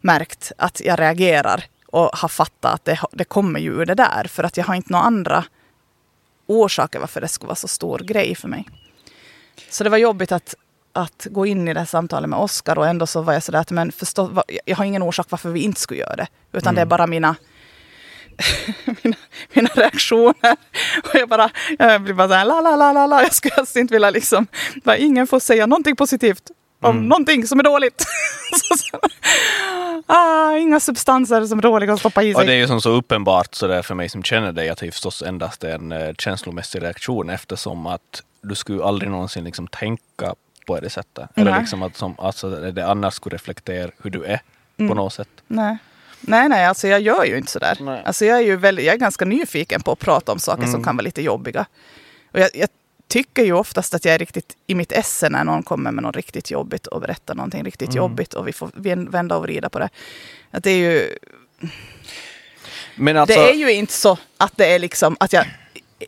[0.00, 4.24] märkt att jag reagerar och har fattat att det, det kommer ju ur det där.
[4.28, 5.44] För att jag har inte några andra
[6.46, 8.68] orsaker varför det skulle vara så stor grej för mig.
[9.70, 10.54] Så det var jobbigt att,
[10.92, 13.58] att gå in i det här samtalet med Oskar och ändå så var jag sådär
[13.58, 16.26] att men förstå, jag har ingen orsak varför vi inte skulle göra det.
[16.52, 16.74] Utan mm.
[16.74, 17.36] det är bara mina,
[19.02, 19.16] mina,
[19.52, 20.56] mina reaktioner.
[21.04, 23.22] Och jag bara, jag blir bara såhär la la la la la.
[23.22, 24.46] Jag skulle helst inte vilja liksom,
[24.84, 27.08] bara, ingen får säga någonting positivt om mm.
[27.08, 28.04] någonting som är dåligt.
[30.06, 32.40] ah, inga substanser som är dåliga att stoppa i sig.
[32.40, 34.78] Och det är ju som så uppenbart så där för mig som känner dig att
[34.78, 39.68] det är förstås endast en uh, känslomässig reaktion eftersom att du skulle aldrig någonsin liksom
[39.68, 40.34] tänka
[40.66, 41.30] på det sättet.
[41.34, 44.40] Eller liksom att som, alltså, det annars skulle reflektera hur du är
[44.76, 44.88] mm.
[44.88, 45.28] på något sätt.
[45.46, 45.76] Nej.
[46.22, 47.78] Nej, nej, alltså jag gör ju inte sådär.
[47.80, 48.02] Nej.
[48.04, 50.72] Alltså jag är ju väldigt, jag är ganska nyfiken på att prata om saker mm.
[50.72, 51.66] som kan vara lite jobbiga.
[52.32, 52.68] Och jag, jag,
[53.08, 56.16] tycker ju oftast att jag är riktigt i mitt esse när någon kommer med något
[56.16, 57.96] riktigt jobbigt och berättar någonting riktigt mm.
[57.96, 58.70] jobbigt och vi får
[59.10, 59.88] vända och vrida på det.
[60.50, 61.16] Att det är ju...
[62.94, 63.38] Men alltså...
[63.38, 65.46] Det är ju inte så att det är liksom att jag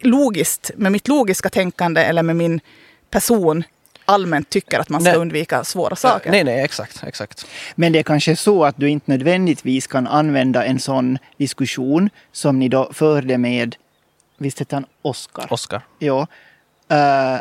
[0.01, 2.61] logiskt, med mitt logiska tänkande eller med min
[3.11, 3.65] person
[4.05, 5.20] allmänt tycker att man ska nej.
[5.20, 6.30] undvika svåra saker.
[6.30, 7.46] Nej, nej, exakt, exakt.
[7.74, 12.59] Men det är kanske så att du inte nödvändigtvis kan använda en sån diskussion som
[12.59, 13.76] ni då förde med,
[14.38, 15.52] visst hette han Oskar?
[15.52, 15.82] Oskar.
[15.98, 16.26] Ja.
[16.92, 17.40] Uh,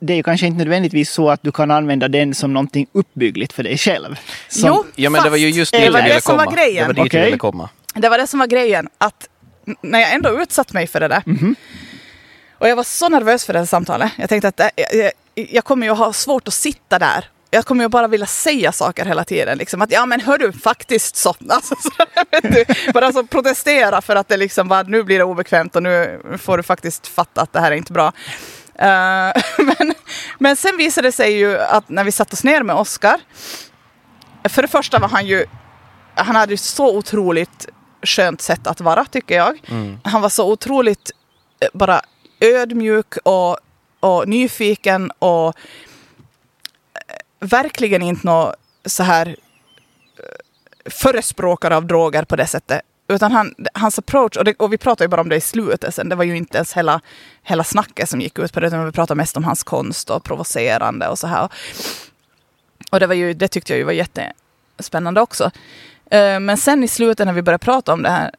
[0.00, 3.52] det är ju kanske inte nödvändigtvis så att du kan använda den som någonting uppbyggligt
[3.52, 4.18] för dig själv.
[4.48, 6.88] Som, jo, ja, men det var ju just det, det var det som var grejen.
[6.88, 7.24] Det var dit okay.
[7.24, 7.68] ville komma.
[7.94, 8.88] Det var det som var grejen.
[8.98, 9.28] Att
[9.80, 11.22] när jag ändå utsatt mig för det där.
[11.26, 11.54] Mm -hmm.
[12.58, 14.12] Och jag var så nervös för det här samtalet.
[14.16, 17.84] Jag tänkte att det, jag, jag kommer ju ha svårt att sitta där jag kommer
[17.84, 19.58] ju bara vilja säga saker hela tiden.
[19.58, 21.34] Liksom, att ja men hör du, faktiskt så.
[21.48, 21.90] Alltså, så
[22.42, 26.20] du, bara alltså protestera för att det liksom bara, nu blir det obekvämt och nu
[26.38, 28.06] får du faktiskt fatta att det här är inte bra.
[28.06, 28.12] Uh,
[29.58, 29.94] men,
[30.38, 33.20] men sen visade det sig ju att när vi satt oss ner med Oscar.
[34.48, 35.46] För det första var han ju,
[36.14, 37.68] han hade ju så otroligt
[38.02, 39.60] skönt sätt att vara tycker jag.
[39.68, 39.98] Mm.
[40.04, 41.10] Han var så otroligt
[41.60, 42.02] eh, bara
[42.40, 43.58] ödmjuk och,
[44.02, 48.52] och nyfiken och eh, verkligen inte någon
[48.84, 52.80] så här eh, förespråkare av droger på det sättet.
[53.08, 55.94] Utan han, hans approach, och, det, och vi pratade ju bara om det i slutet
[55.94, 57.00] sen, det var ju inte ens hela,
[57.42, 60.24] hela snacket som gick ut på det, utan vi pratade mest om hans konst och
[60.24, 61.48] provocerande och så här.
[62.90, 65.50] Och det, var ju, det tyckte jag ju var jättespännande också.
[66.10, 68.30] Eh, men sen i slutet när vi började prata om det här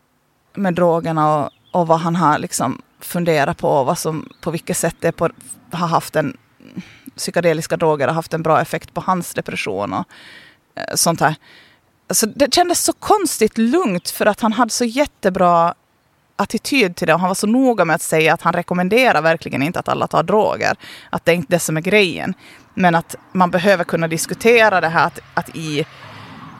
[0.53, 4.95] med drogerna och, och vad han har liksom funderat på, vad som, på vilket sätt
[4.99, 5.29] det på,
[5.71, 6.37] har haft en
[7.15, 10.05] psykedeliska droger har haft en bra effekt på hans depression och
[10.75, 11.35] eh, sånt här.
[12.07, 15.73] Alltså, det kändes så konstigt lugnt för att han hade så jättebra
[16.35, 19.63] attityd till det och han var så noga med att säga att han rekommenderar verkligen
[19.63, 20.75] inte att alla tar droger.
[21.09, 22.33] Att det är inte det som är grejen.
[22.73, 25.85] Men att man behöver kunna diskutera det här att, att i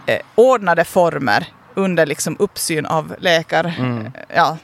[0.06, 4.12] eh, ordnade former under liksom uppsyn av läkar, mm.
[4.36, 4.58] ja,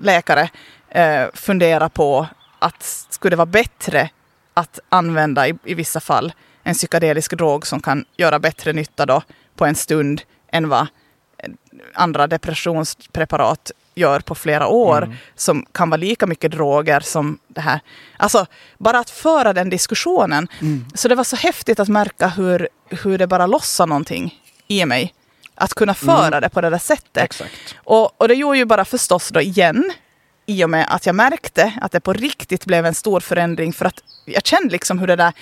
[0.00, 0.48] läkare
[0.94, 2.26] eh, fundera på
[2.58, 4.10] att skulle det vara bättre
[4.54, 6.32] att använda i, i vissa fall
[6.62, 9.22] en psykedelisk drog som kan göra bättre nytta då
[9.56, 10.22] på en stund
[10.52, 10.86] än vad
[11.94, 15.16] andra depressionspreparat gör på flera år mm.
[15.34, 17.80] som kan vara lika mycket droger som det här.
[18.16, 18.46] Alltså
[18.78, 20.48] bara att föra den diskussionen.
[20.60, 20.84] Mm.
[20.94, 25.14] Så det var så häftigt att märka hur, hur det bara lossar någonting i mig.
[25.54, 26.40] Att kunna föra mm.
[26.40, 27.24] det på det där sättet.
[27.24, 27.74] Exakt.
[27.76, 29.92] Och, och det gjorde ju bara förstås då igen
[30.46, 33.72] i och med att jag märkte att det på riktigt blev en stor förändring.
[33.72, 35.32] För att jag kände liksom hur det där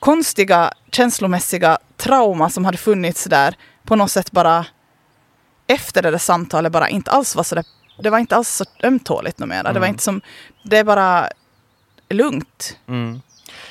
[0.00, 4.66] konstiga känslomässiga trauma som hade funnits där på något sätt bara
[5.66, 7.64] efter det där samtalet bara inte alls var så där,
[8.02, 9.60] det var inte alls så ömtåligt numera.
[9.60, 9.74] Mm.
[9.74, 10.20] Det var inte som,
[10.62, 11.28] det är bara
[12.08, 12.76] lugnt.
[12.88, 13.20] Mm.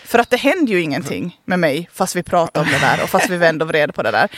[0.04, 3.10] För att det hände ju ingenting med mig fast vi pratade om det där och
[3.10, 4.30] fast vi vände och vred på det där.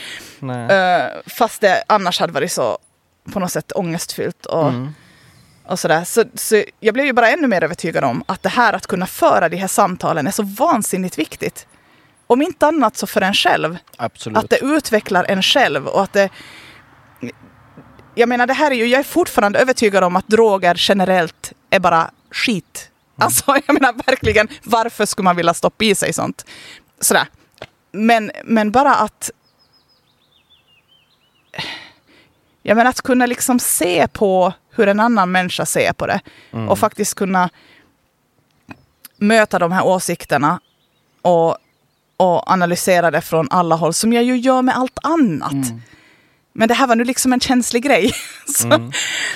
[0.42, 2.78] Uh, fast det annars hade varit så
[3.32, 4.94] på något sätt ångestfyllt och, mm.
[5.70, 6.04] Och sådär.
[6.04, 9.06] Så, så jag blev ju bara ännu mer övertygad om att det här att kunna
[9.06, 11.66] föra de här samtalen är så vansinnigt viktigt.
[12.26, 13.78] Om inte annat så för en själv.
[13.96, 14.38] Absolut.
[14.38, 16.28] Att det utvecklar en själv och att det
[18.14, 21.80] jag menar, det här är ju, jag är fortfarande övertygad om att droger generellt är
[21.80, 22.90] bara skit.
[23.16, 23.26] Mm.
[23.26, 26.44] Alltså, jag menar verkligen, varför skulle man vilja stoppa i sig sånt?
[27.00, 27.26] Sådär.
[27.92, 29.30] Men, men bara att...
[32.62, 36.20] Jag menar att kunna liksom se på hur en annan människa ser på det.
[36.52, 36.68] Mm.
[36.68, 37.50] Och faktiskt kunna
[39.16, 40.60] möta de här åsikterna
[41.22, 41.56] och,
[42.16, 45.52] och analysera det från alla håll, som jag ju gör med allt annat.
[45.52, 45.80] Mm.
[46.52, 48.12] Men det här var nu liksom en känslig grej.
[48.46, 48.92] så, Mm.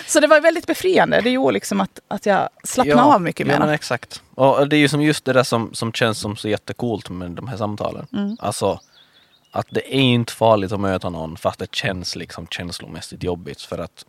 [0.07, 1.20] så det var väldigt befriande.
[1.20, 3.59] Det gjorde liksom att, att jag slappnade av mycket ja, mer.
[3.59, 4.22] men exakt.
[4.34, 7.30] Och det är ju som just det där som, som känns som så jättecoolt med
[7.30, 8.07] de här samtalen.
[8.12, 8.36] Mm.
[8.40, 8.80] Alltså
[9.51, 13.78] att det är inte farligt att möta någon fast det känns liksom känslomässigt jobbigt för
[13.78, 14.05] att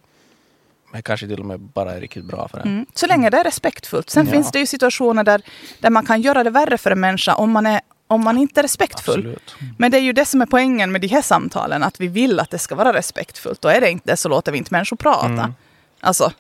[0.96, 2.68] det kanske till och med bara är riktigt bra för en.
[2.68, 2.86] Mm.
[2.94, 4.10] Så länge det är respektfullt.
[4.10, 4.32] Sen Ja.
[4.32, 5.42] finns det ju situationer där,
[5.80, 8.62] där man kan göra det värre för en människa om man, är, om man inte
[8.62, 9.20] är respektfull.
[9.20, 9.56] Absolut.
[9.78, 12.40] Men det är ju det som är poängen med de här samtalen, att vi vill
[12.40, 13.66] att det ska vara respektfullt.
[13.66, 15.26] Och är det inte det så låter vi inte människor prata.
[15.28, 15.54] Mm.
[16.00, 16.32] Alltså,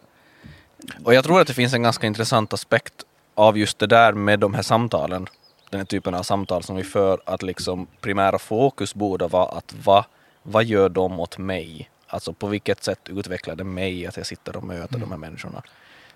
[1.03, 2.93] Och jag tror att det finns en ganska intressant aspekt
[3.35, 5.27] av just det där med de här samtalen.
[5.69, 9.75] Den här typen av samtal som vi för, att liksom primära fokus borde vara att
[9.83, 10.03] vad,
[10.43, 11.89] vad gör de åt mig?
[12.07, 15.63] Alltså på vilket sätt utvecklar det mig att jag sitter och möter de här människorna?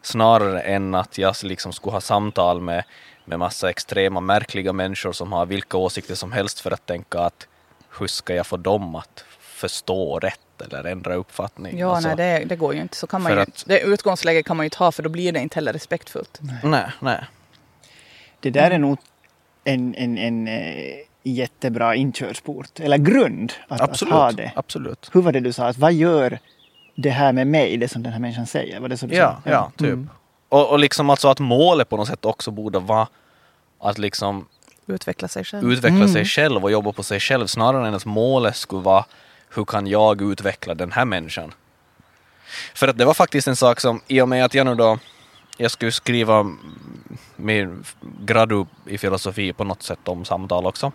[0.01, 2.83] Snarare än att jag liksom skulle ha samtal med,
[3.25, 7.47] med massa extrema märkliga människor som har vilka åsikter som helst för att tänka att
[7.99, 11.77] hur ska jag få dem att förstå rätt eller ändra uppfattning?
[11.79, 12.95] ja, alltså, nej, det, det går ju inte.
[12.97, 15.31] Så kan man ju, att- det utgångsläget kan man ju inte ha, för då blir
[15.31, 16.39] det inte heller respektfullt.
[16.63, 17.23] Nej, nej.
[18.39, 18.97] Det där är nog
[19.63, 24.13] en, en, en eh, jättebra inkörsport, eller grund att, att Absolut.
[24.13, 24.51] ha det.
[24.55, 25.09] absolut.
[25.13, 25.67] Hur var det du sa?
[25.67, 26.39] Att vad gör
[26.95, 28.79] det här med mig, det som den här människan säger?
[28.79, 29.49] Var det så du Ja, sa?
[29.49, 29.87] ja, typ.
[29.87, 30.09] Mm.
[30.49, 33.07] Och, och liksom alltså att målet på något sätt också borde vara
[33.79, 34.45] att liksom
[34.87, 35.71] Utveckla sig själv.
[35.71, 36.09] utveckla Mm.
[36.13, 39.05] sig själv och jobba på sig själv snarare än att målet skulle vara
[39.55, 41.53] hur kan jag utveckla den här människan?
[42.73, 44.99] För att det var faktiskt en sak som, i och med att jag nu då,
[45.57, 46.45] jag skulle skriva
[47.35, 47.83] min
[48.25, 50.91] gradu i filosofi på något sätt om samtal också.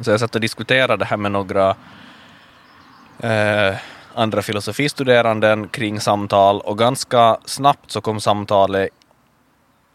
[0.00, 1.76] Så jag satt och diskuterade det här med några
[3.18, 3.76] eh,
[4.14, 8.88] andra filosofistuderanden kring samtal och ganska snabbt så kom samtalet,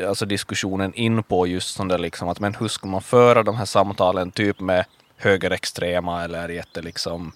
[0.08, 3.56] alltså diskussionen in på just sånt där liksom att men hur ska man föra de
[3.56, 4.86] här samtalen typ med
[5.18, 7.32] högerextrema eller jätte liksom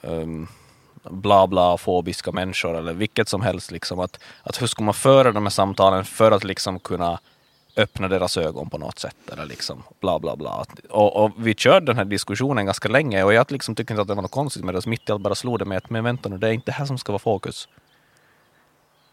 [0.00, 0.48] um,
[1.02, 5.32] bla bla fobiska människor eller vilket som helst liksom att, att hur ska man föra
[5.32, 7.18] de här samtalen för att liksom kunna
[7.78, 10.64] öppna deras ögon på något sätt eller liksom bla bla bla.
[10.90, 14.08] Och, och vi körde den här diskussionen ganska länge och jag liksom tycker inte att
[14.08, 14.82] det var något konstigt med det.
[14.82, 16.66] Så mitt i allt bara slog det mig att men vänta nu, det är inte
[16.66, 17.68] det här som ska vara fokus.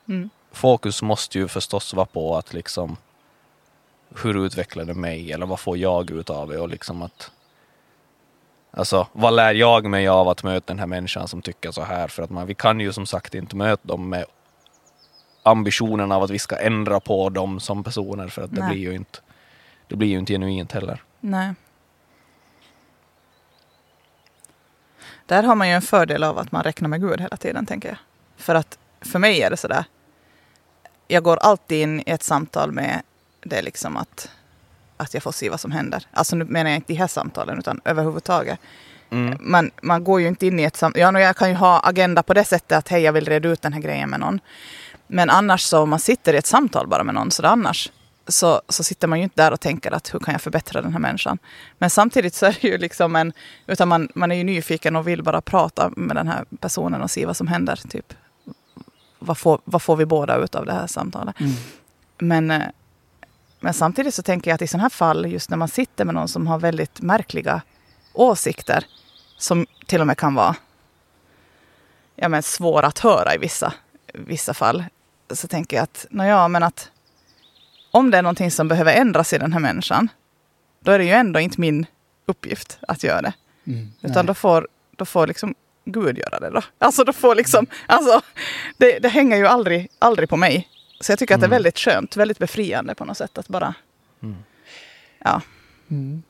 [0.07, 0.29] Mm.
[0.51, 2.97] Fokus måste ju förstås vara på att liksom
[4.23, 7.31] hur utvecklar det mig eller vad får jag ut av det och liksom att
[8.77, 12.07] Alltså, vad lär jag mig av att möta den här människan som tycker så här?
[12.07, 14.25] För att man, vi kan ju som sagt inte möta dem med
[15.45, 18.95] ambitionen av att vi ska ändra på dem som personer för att det blir ju
[18.95, 19.19] inte
[19.87, 21.03] det blir ju inte genuint heller.
[21.19, 21.53] Nej.
[25.25, 27.89] Där har man ju en fördel av att man räknar med Gud hela tiden, tänker
[27.89, 27.97] jag.
[28.37, 29.85] För att för mig är det sådär.
[31.07, 33.01] Jag går alltid in i ett samtal med
[33.43, 34.29] det liksom att,
[34.97, 36.07] att jag får se vad som händer.
[36.11, 38.59] Alltså nu menar jag inte de här samtalen, utan överhuvudtaget.
[39.09, 39.37] Mm.
[39.39, 41.01] Man, man går ju inte in i ett samtal.
[41.01, 43.61] Ja, jag kan ju ha agenda på det sättet att hej, jag vill reda ut
[43.61, 44.39] den här grejen med någon.
[45.07, 47.91] Men annars så om man sitter i ett samtal bara med någon, så annars
[48.27, 50.93] så, så sitter man ju inte där och tänker att hur kan jag förbättra den
[50.93, 51.37] här människan.
[51.77, 53.33] Men samtidigt så är det ju liksom en,
[53.67, 57.11] utan man, man är ju nyfiken och vill bara prata med den här personen och
[57.11, 57.79] se vad som händer.
[57.89, 58.13] Typ.
[59.19, 61.39] Vad, får, vad får vi båda ut av det här samtalet?
[61.39, 61.51] Mm.
[62.17, 62.67] Men, eh,
[63.59, 66.15] men samtidigt så tänker jag att i sådana här fall, just när man sitter med
[66.15, 67.61] någon som har väldigt märkliga
[68.13, 68.85] åsikter,
[69.37, 70.55] som till och med kan vara
[72.15, 73.73] ja, men svåra att höra i vissa,
[74.13, 74.83] vissa fall,
[75.31, 76.91] så tänker jag att, ja, men att
[77.91, 80.07] om det är någonting som behöver ändras i den här människan,
[80.79, 81.85] då är det ju ändå inte min
[82.25, 83.33] uppgift att göra det.
[83.67, 83.91] Mm.
[84.01, 84.25] Utan Nej.
[84.25, 85.55] då får, då får liksom
[85.85, 86.61] Gud göra det då.
[86.79, 88.21] Alltså, då får liksom, alltså
[88.77, 90.67] det, det hänger ju aldrig, aldrig på mig.
[91.01, 91.55] Så jag tycker att det är Mm.
[91.55, 93.73] väldigt skönt, väldigt befriande på något sätt att bara...
[94.23, 94.35] Mm.
[95.19, 95.41] Ja.
[95.89, 96.23] Mm.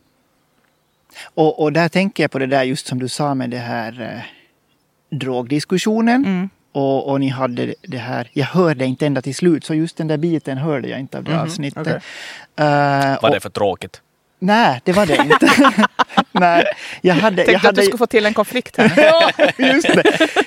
[1.23, 4.01] Och, och där tänker jag på det där just som du sa med det här
[4.01, 6.49] eh, drogdiskussionen.
[6.75, 6.85] Mm.
[6.87, 10.07] Och, och ni hade det här, jag hörde inte ända till slut, så just den
[10.07, 11.81] där biten hörde jag inte av det Mhm, avsnittet.
[11.87, 11.99] okej.
[12.55, 14.01] Eh, Var och- det för tråkigt?
[14.39, 15.49] Nej, det var det inte.
[16.31, 16.65] nej,
[17.01, 17.35] jag hade...
[17.35, 18.91] Tänkte jag att du hade skulle få till en konflikt här.
[18.97, 20.03] Ja, just det.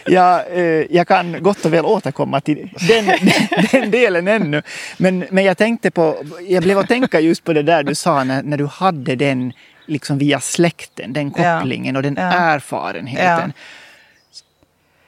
[0.06, 3.06] Jag, eh, jag kan gott och väl återkomma till den,
[3.72, 4.62] den delen ännu.
[4.96, 6.16] Men, men jag tänkte på,
[6.48, 9.52] jag blev att tänka just på det där du sa när, när du hade den
[9.86, 11.58] liksom via släkten, den Ja.
[11.60, 12.22] kopplingen och den Ja.
[12.32, 13.50] erfarenheten.
[13.50, 13.52] O-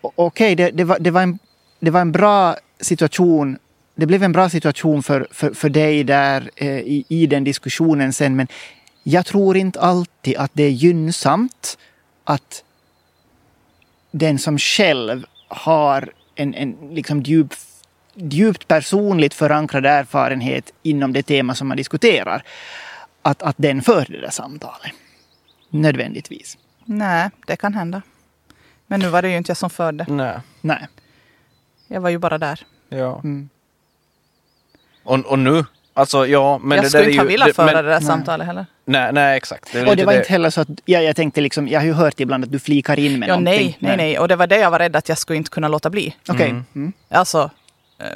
[0.00, 1.38] Okej, det, det, var, det, var en,
[1.80, 3.58] det var en bra situation.
[3.94, 8.12] Det blev en bra situation för, för, för dig där eh, i, i den diskussionen
[8.12, 8.36] sen.
[8.36, 8.48] Men
[9.02, 11.78] jag tror inte alltid att det är gynnsamt
[12.24, 12.64] att
[14.10, 17.54] den som själv har en, en liksom djup,
[18.14, 22.42] djupt personligt förankrad erfarenhet inom det tema som man diskuterar,
[23.22, 24.92] att, att den för det där samtalet.
[25.70, 26.58] Nödvändigtvis.
[26.84, 28.02] Nej, det kan hända.
[28.90, 30.06] Men nu var det ju inte jag som förde.
[30.08, 30.36] Nej.
[30.60, 30.86] Nej.
[31.88, 32.60] Jag var ju bara där.
[32.88, 33.20] Ja.
[33.24, 33.48] Mm.
[35.04, 35.64] Och, och nu,
[35.94, 37.90] alltså ja, men jag det skulle där är inte ha velat det- föra men- det
[37.90, 38.06] där Nej.
[38.06, 38.66] samtalet heller.
[38.84, 39.74] Nej, nej, exakt.
[39.74, 41.92] är Och det var inte heller så att, ja, jag tänkte liksom, jag har ju
[41.92, 43.66] hört ibland att du flikar in med Ja, någonting.
[43.66, 44.18] nej, nej, nej.
[44.18, 46.16] Och det var det jag var rädd att jag skulle inte kunna låta bli.
[46.28, 46.50] Okej.
[46.50, 46.64] Mm.
[46.74, 46.92] Mm.
[47.08, 47.50] Alltså,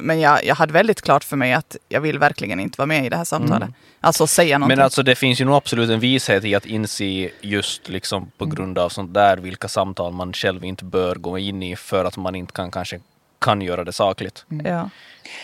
[0.01, 3.05] men jag, jag hade väldigt klart för mig att jag vill verkligen inte vara med
[3.05, 3.69] i det här samtalet.
[4.01, 4.77] Alltså säga någonting.
[4.77, 8.45] Men alltså det finns ju nog absolut en vishet i att inse just liksom på
[8.45, 12.17] grund av sånt där vilka samtal man själv inte bör gå in i för att
[12.17, 12.99] man inte kan kanske
[13.39, 14.45] kan göra det sakligt.
[14.65, 14.89] ja.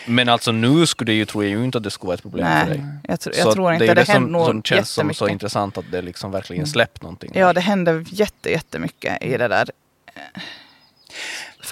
[0.06, 2.22] Men alltså nu skulle det ju, tror jag ju inte att det skulle vara ett
[2.22, 2.84] problem för Nej, dig.
[3.08, 3.90] jag, tr- jag tror inte det.
[3.90, 7.02] är Det det som, händer som känns som så intressant att det liksom verkligen släppt
[7.02, 7.30] någonting.
[7.34, 9.70] Ja, det hände jätte, jättemycket i det där.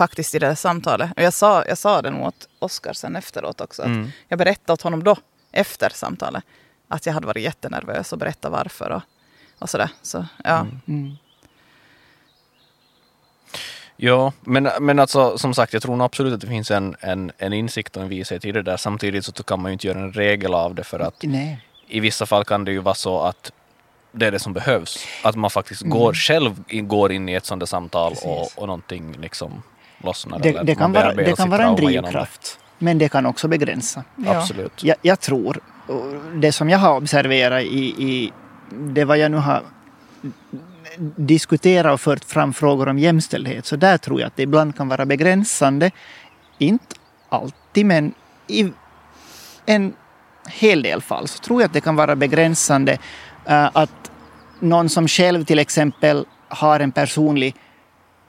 [0.00, 1.10] Faktiskt i det samtalet.
[1.16, 3.82] Och jag sa, jag sa det nog åt Oskar sen efteråt också.
[3.82, 4.10] Att Mm.
[4.28, 5.16] Jag berättade åt honom då,
[5.52, 6.44] efter samtalet,
[6.88, 8.90] att jag hade varit jättenervös och berättat varför.
[8.90, 9.02] Och,
[9.58, 9.88] och sådär.
[10.02, 10.66] Så, ja.
[10.88, 11.16] Mm.
[13.96, 17.32] Ja, men, men alltså som sagt, jag tror nog absolut att det finns en, en,
[17.38, 18.76] en insikt och en vishet i det där.
[18.76, 21.66] Samtidigt så kan man ju inte göra en regel av det för att Nej.
[21.88, 23.52] i vissa fall kan det ju vara så att
[24.12, 25.06] det är det som behövs.
[25.24, 28.66] Att man faktiskt går själv in- går in i ett sånt där samtal och, och
[28.66, 29.62] någonting liksom
[30.04, 30.38] lossnar.
[30.38, 32.58] Det, det kan vara, det kan vara en drivkraft.
[32.78, 34.04] Men det kan också begränsa.
[34.16, 34.36] Ja.
[34.36, 34.84] Absolut.
[34.84, 35.60] Jag, jag tror,
[36.34, 38.32] det som jag har observerat i, i
[38.70, 39.62] det vad jag nu har
[41.16, 44.88] diskuterat och fört fram frågor om jämställdhet, så där tror jag att det ibland kan
[44.88, 45.90] vara begränsande.
[46.58, 46.96] Inte
[47.28, 48.14] alltid, men
[48.46, 48.72] i
[49.66, 49.92] en
[50.48, 52.98] hel del fall så tror jag att det kan vara begränsande
[53.46, 54.10] eh, att
[54.60, 57.54] någon som själv till exempel har en personlig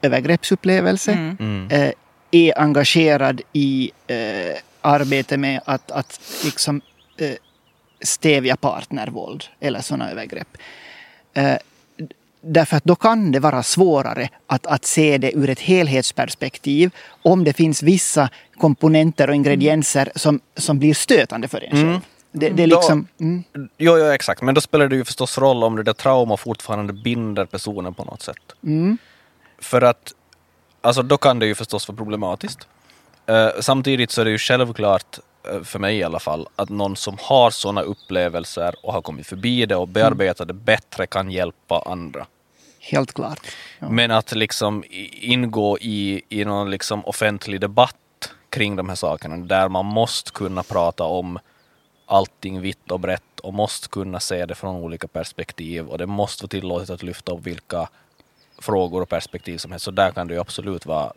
[0.02, 1.36] övergreppsupplevelse Mm.
[1.40, 1.68] Mm.
[1.70, 1.92] eh,
[2.30, 4.16] är engagerad i eh,
[4.80, 6.80] arbete med att, att liksom,
[7.16, 7.30] eh,
[8.00, 10.48] stävja partnervåld eller sådana övergrepp.
[11.34, 11.54] Eh,
[12.40, 16.90] därför att då kan det vara svårare att, att se det ur ett helhetsperspektiv
[17.22, 21.88] om det finns vissa komponenter och ingredienser som, som blir stötande för en själv.
[21.88, 22.00] Mm.
[22.32, 23.06] Det, det är Då- liksom...
[23.20, 24.42] Mm, Jo, jo, exakt.
[24.42, 28.04] Men då spelar det ju förstås roll om det där trauma fortfarande binder personen på
[28.04, 28.36] något sätt.
[28.64, 28.98] mm,
[29.62, 30.14] För att,
[30.80, 32.68] alltså då kan det ju förstås vara problematiskt.
[33.26, 36.96] Eh, samtidigt så är det ju självklart, eh, för mig i alla fall, att någon
[36.96, 41.82] som har sådana upplevelser och har kommit förbi det och bearbetat det bättre kan hjälpa
[41.86, 42.26] andra.
[42.80, 43.40] helt klart.
[43.78, 43.88] Ja.
[43.88, 44.84] Men att liksom
[45.20, 47.96] ingå i, i någon liksom offentlig debatt
[48.50, 51.38] kring de här sakerna där man måste kunna prata om
[52.06, 56.44] allting vitt och brett och måste kunna se det från olika perspektiv och det måste
[56.44, 57.88] vara tillåtet att lyfta upp vilka
[58.62, 59.84] frågor och perspektiv som helst.
[59.84, 61.12] Så där kan det ju absolut vara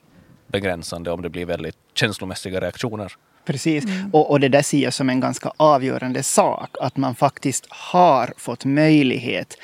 [0.47, 3.13] begränsande om det blir väldigt känslomässiga reaktioner.
[3.45, 3.83] Precis.
[4.13, 6.69] Och, och det där ser jag som en ganska avgörande sak.
[6.81, 9.57] Att man faktiskt har fått möjlighet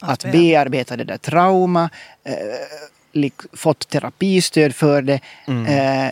[0.00, 0.96] att, bearbeta.
[0.96, 1.90] det där trauma,
[2.24, 2.34] eh,
[3.12, 5.20] lik- fått terapistöd för det.
[5.46, 6.10] Eh,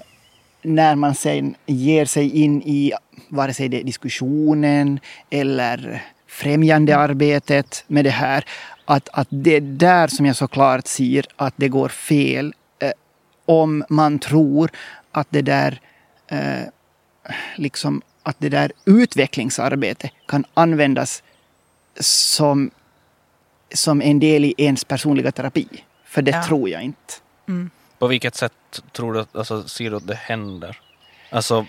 [0.63, 2.93] när man sen ger sig in i
[3.29, 5.01] vare sig det är diskussionen
[5.31, 6.03] eller
[6.35, 8.45] främjande arbetet med det här.
[8.85, 12.91] Att, att det är där som jag så klart ser att det går fel eh,
[13.47, 14.71] om man tror
[15.13, 15.81] att det där
[16.29, 16.63] eh,
[17.57, 21.23] liksom att det där utvecklingsarbetet kan användas
[22.01, 22.71] som,
[23.75, 25.69] som en del i ens personliga terapi.
[26.05, 26.45] För det Ja.
[26.45, 27.13] tror jag inte.
[27.99, 28.53] På vilket sätt
[28.93, 30.79] tror du, att- alltså, ser du att det händer?
[31.31, 31.67] Alltså,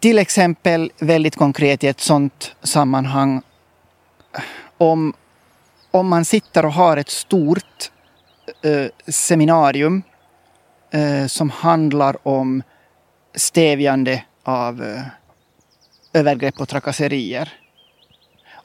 [0.00, 3.42] till exempel väldigt konkret i ett sånt sammanhang
[4.78, 5.12] om,
[5.90, 7.90] om man sitter och har ett stort
[8.62, 10.02] eh, seminarium
[10.90, 12.62] eh, som handlar om
[13.34, 15.02] stävjande av eh,
[16.12, 17.52] övergrepp och trakasserier.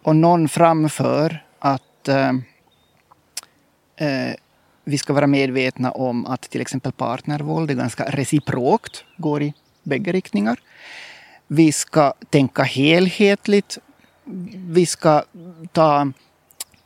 [0.04, 2.30] Och någon framför att eh,
[3.96, 4.36] eh,
[4.84, 9.54] vi ska vara medvetna om att till exempel partnervåld är ganska reciprokt, går i
[9.84, 10.60] bägge riktningar.
[11.48, 13.78] Vi ska tänka helhetligt.
[14.54, 15.24] Vi ska
[15.72, 16.02] ta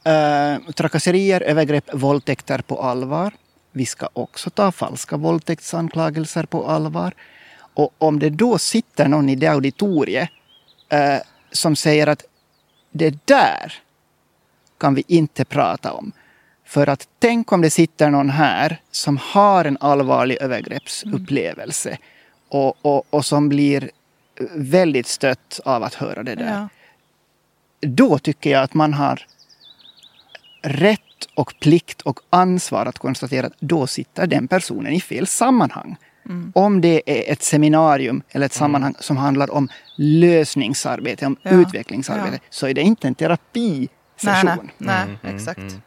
[0.04, 3.34] eh, trakasserier, övergrepp, våldtäkter på allvar.
[3.72, 7.14] Vi ska också ta falska våldtäktsanklagelser på allvar.
[7.74, 10.30] Och om det då sitter någon i det auditoriet
[10.90, 11.18] eh,
[11.52, 12.24] som säger att
[12.92, 13.74] det där
[14.78, 16.12] kan vi inte prata om.
[16.66, 21.98] För att tänk om det sitter någon här som har en allvarlig övergreppsupplevelse
[22.50, 23.92] och, och, och som blir
[24.56, 26.54] väldigt stött av att höra det där.
[26.54, 26.70] Ja.
[27.88, 29.26] Då tycker jag att man har
[30.64, 31.00] rätt
[31.36, 35.96] och plikt och ansvar att konstatera att då sitter den personen i fel sammanhang.
[36.54, 42.34] Om det är ett seminarium eller ett sammanhang som handlar om lösningsarbete, om Ja, utvecklingsarbete,
[42.34, 42.40] ja.
[42.50, 43.90] så är det inte en terapisession.
[44.18, 45.58] Nej, nej, nej Mm, mm, exakt.
[45.60, 45.82] mm.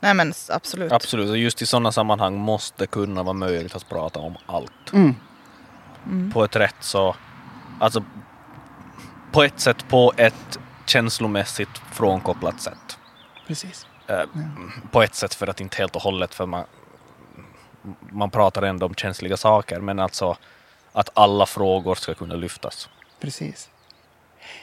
[0.00, 0.92] Nej men absolut.
[0.92, 4.92] Absolut, och just i sådana sammanhang måste det kunna vara möjligt att prata om allt.
[4.92, 6.30] Mm.
[6.32, 7.16] På ett rätt så,
[7.84, 8.04] alltså
[9.32, 12.98] på ett sätt på ett känslomässigt frånkopplat sätt.
[13.46, 13.86] Precis.
[14.06, 14.22] Eh,
[14.90, 16.64] På ett sätt för att inte helt och hållet för man,
[18.10, 20.36] man pratar ändå om känsliga saker men alltså
[20.92, 22.88] att alla frågor ska kunna lyftas.
[23.20, 23.70] Precis.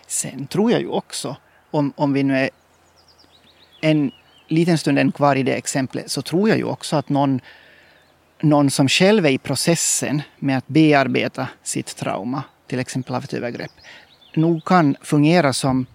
[0.07, 1.35] Sen tror jag ju också,
[1.71, 2.49] om, om vi nu är
[3.81, 4.11] en
[4.47, 7.41] liten stund än kvar i det exemplet, så tror jag ju också att någon,
[8.41, 13.33] någon som själv är i processen med att bearbeta sitt trauma, till exempel av ett
[13.33, 13.71] övergrepp,
[14.35, 15.85] nog kan fungera som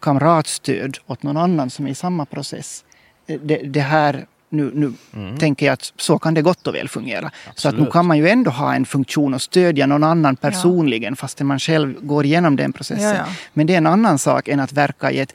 [0.00, 2.84] kamratstöd åt någon annan som är i samma process.
[3.26, 4.92] Det, det här, nu, nu
[5.38, 7.30] tänker jag att så kan det gott och väl fungera.
[7.54, 7.92] Så att nu Absolut.
[7.92, 11.94] kan man ju ändå ha en funktion och stödja någon annan personligen fastän man själv
[12.00, 13.02] går igenom den processen.
[13.02, 13.26] Ja, ja.
[13.52, 15.32] Men det är en annan sak än att verka i ett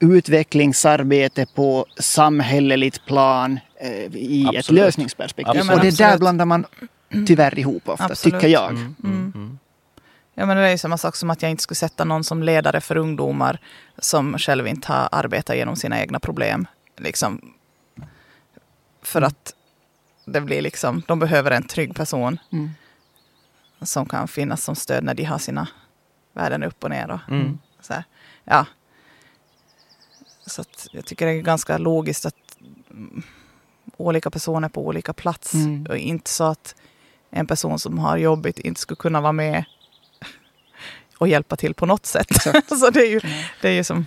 [0.00, 4.82] utvecklingsarbete på samhälleligt plan eh, i ett Absolut.
[4.82, 5.56] lösningsperspektiv.
[5.56, 6.20] Ja, men och det där absolut.
[6.20, 6.64] blandar man
[7.26, 8.34] tyvärr ihop ofta, Absolut.
[8.34, 8.70] tycker jag.
[8.70, 9.58] Mm.
[10.40, 12.42] Ja men det är ju samma sak som att jag inte skulle sätta någon som
[12.42, 13.58] ledare för ungdomar
[13.98, 16.66] som själv inte har arbetat genom sina egna problem.
[16.96, 17.54] Liksom.
[19.02, 19.54] För att
[20.24, 22.70] det blir liksom, de behöver en trygg person Mm.
[23.82, 25.68] som kan finnas som stöd när de har sina
[26.32, 27.10] värden upp och ner.
[27.10, 27.58] Och, Mm.
[27.80, 28.04] så här.
[28.44, 28.66] Ja.
[30.46, 32.34] Så att jag tycker det är ganska logiskt att
[33.96, 35.86] olika personer på olika plats Mm.
[35.88, 36.74] och inte så att
[37.30, 39.64] en person som har jobbigt inte skulle kunna vara med
[41.20, 42.28] och hjälpa till på något sätt.
[42.68, 43.20] så det är ju,
[43.60, 44.06] det är ju som,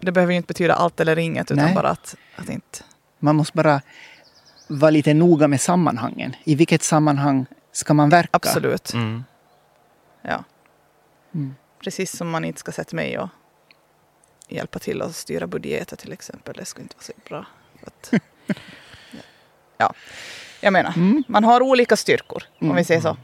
[0.00, 1.74] det behöver ju inte betyda allt eller inget utan Nej.
[1.74, 2.78] bara att, att inte...
[3.18, 3.80] Man måste bara
[4.68, 6.36] vara lite noga med sammanhangen.
[6.44, 8.28] I vilket sammanhang ska man verka?
[8.32, 8.92] Absolut.
[8.94, 9.24] Mm.
[10.22, 10.44] Ja.
[11.34, 11.54] Mm.
[11.84, 13.28] Precis som man inte ska sätta mig och
[14.48, 16.54] hjälpa till att styra budgeter till exempel.
[16.58, 17.46] Det skulle inte vara så bra.
[17.86, 18.12] Att,
[19.78, 19.92] ja,
[20.60, 21.24] jag menar, Mm.
[21.28, 22.76] man har olika styrkor om Mm.
[22.76, 23.16] vi säger så.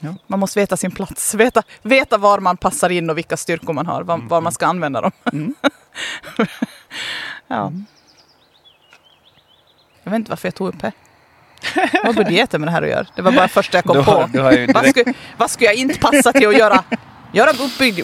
[0.00, 0.14] Ja.
[0.26, 3.86] Man måste veta sin plats, veta, veta var man passar in och vilka styrkor man
[3.86, 5.10] har, var, var man ska använda dem.
[5.32, 5.54] Mm.
[7.48, 7.72] ja.
[10.02, 10.92] Jag vet inte varför jag tog upp det.
[11.92, 13.06] Vad har budgeten med det här att göra?
[13.16, 14.28] Det var bara första jag kom har- på.
[14.32, 16.84] du har ju vad, skulle, vad skulle jag inte passa till att göra?
[17.32, 17.50] Göra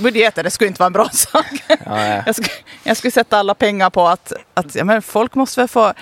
[0.01, 1.47] budgeter, det skulle inte vara en bra sak.
[1.69, 2.23] Ja, ja.
[2.27, 2.49] Jag skulle,
[2.83, 5.93] jag skulle sätta alla pengar på att, att ja, men folk måste väl få...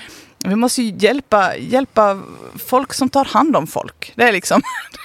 [0.45, 2.21] Vi måste ju hjälpa, hjälpa
[2.67, 4.13] folk som tar hand om folk.
[4.15, 4.63] Det är liksom...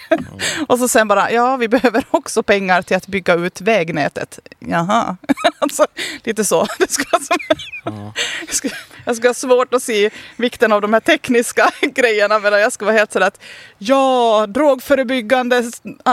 [0.68, 4.40] och så sen bara, ja vi behöver också pengar till att bygga ut vägnätet.
[4.60, 5.18] Jaha.
[5.60, 5.88] alltså,
[6.24, 6.68] lite så.
[6.80, 7.34] Det skulle, alltså,
[8.46, 8.74] jag, skulle,
[9.06, 12.40] jag skulle ha svårt att se vikten av de här tekniska grejerna.
[12.40, 13.42] Men jag skulle vara helt sådär att
[13.78, 15.72] ja, drogförebyggande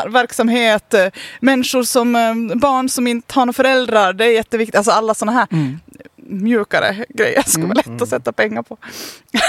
[0.09, 1.07] verksamhet, eh,
[1.41, 4.77] människor som, eh, barn som inte har några föräldrar, det är jätteviktigt.
[4.77, 5.81] Alltså alla sådana här Mm.
[6.27, 8.77] Mjukare grejer skulle vara lätt att sätta pengar på.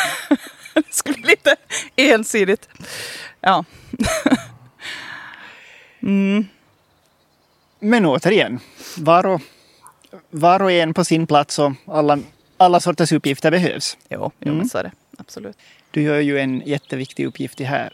[0.74, 1.56] det skulle bli lite
[1.96, 2.70] ensidigt.
[3.42, 3.66] Ja.
[6.02, 6.46] mm.
[7.80, 8.60] Men återigen,
[8.98, 9.42] var och,
[10.30, 12.20] var och en på sin plats och alla,
[12.58, 13.98] alla sorters uppgifter behövs.
[14.10, 14.58] Jo, jo Mm.
[14.58, 14.92] men så är det.
[15.18, 15.58] Absolut.
[15.92, 17.94] Du gör ju en jätteviktig uppgift i här.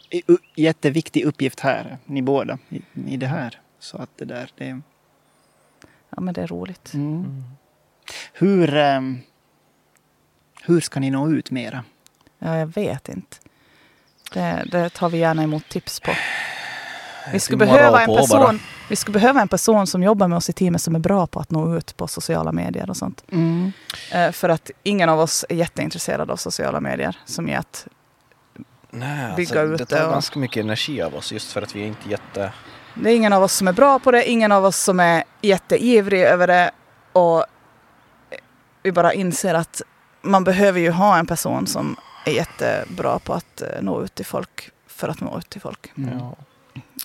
[0.54, 3.60] Jätteviktig uppgift här, ni båda, i, i det här.
[3.78, 4.80] Så att det där, det...
[6.10, 6.94] Ja, men det är roligt.
[6.94, 7.42] Mm.
[8.32, 9.18] Hur, ehm,
[10.62, 11.84] hur ska ni nå ut mera?
[12.38, 13.36] Ja, jag vet inte.
[14.32, 16.12] Det, det tar vi gärna emot tips på.
[17.32, 20.52] Vi skulle, behöva en person, vi skulle behöva en person som jobbar med oss i
[20.52, 23.24] teamet som är bra på att nå ut på sociala medier och sånt.
[23.32, 23.72] Mm.
[24.12, 27.86] Eh, För att ingen av oss är jätteintresserade av sociala medier som är att
[28.90, 31.62] Nej, Bygga alltså, ut det det tar och- ganska mycket energi av oss just för
[31.62, 32.52] att vi är inte jätte...
[32.94, 35.24] Det är ingen av oss som är bra på det, ingen av oss som är
[35.42, 36.70] jätteivrig över det.
[37.12, 37.44] Och
[38.82, 39.82] vi bara inser att
[40.22, 41.96] man behöver ju ha en person som
[42.26, 45.92] är jättebra på att eh, nå ut till folk för att nå ut till folk.
[45.96, 46.18] Mm.
[46.18, 46.36] Ja.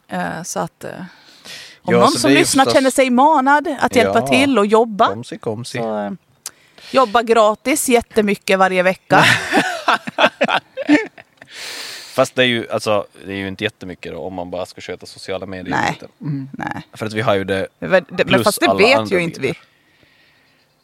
[0.07, 0.91] Eh, Så att eh,
[1.81, 4.27] om Ja, någon som lyssnar förstås- känner sig manad att hjälpa Ja.
[4.27, 5.07] till och jobba.
[5.07, 5.77] Komsi, komsi.
[5.77, 6.15] Så,
[6.91, 9.23] jobba gratis jättemycket varje vecka.
[12.15, 14.81] Fast det är ju alltså, det är ju inte jättemycket då, om man bara ska
[14.81, 15.75] sköta sociala medier.
[15.75, 15.99] Nej.
[16.21, 16.49] Mm.
[16.53, 17.67] Nej, För att vi har ju det...
[17.79, 19.53] det, det, men fast det vet ju inte vi.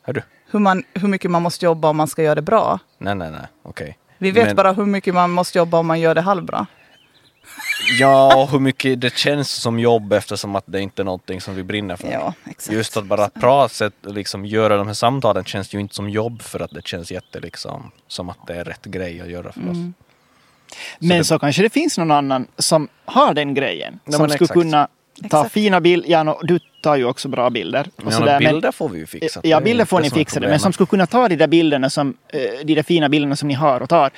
[0.02, 0.22] Hör du?
[0.54, 2.80] Hur, man, hur mycket man måste jobba om man ska göra det bra.
[2.98, 3.48] Nej, nej, nej.
[3.64, 3.98] Okej.
[4.18, 6.66] Vi vet Men- bara hur mycket man måste jobba om man gör det halvbra.
[8.00, 11.56] Ja, och hur mycket det känns som jobb eftersom att det inte är någonting som
[11.56, 12.12] vi brinner för.
[12.12, 12.74] Ja, exakt.
[12.76, 16.60] Just att bara prata, liksom göra de här samtalen känns ju inte som jobb för
[16.60, 19.78] att det känns jätte liksom som att det är rätt grej att göra för oss.
[19.78, 19.94] Mm.
[21.00, 24.00] Men det- så kanske det finns någon annan som har den grejen.
[24.06, 24.54] Ja, som skulle exakt.
[24.54, 24.88] kunna
[25.22, 25.52] Ta Exakt.
[25.54, 26.10] fina bilder.
[26.10, 27.88] Ja, no, du tar ju också bra bilder.
[27.96, 29.42] Och Ja, sådär, men- bilder får vi ju fixa.
[29.44, 30.40] Ja, bilder får ni fixa.
[30.40, 33.48] Men som skulle kunna ta de där bilderna, som, eh, de där fina bilderna som
[33.48, 34.12] ni har och tar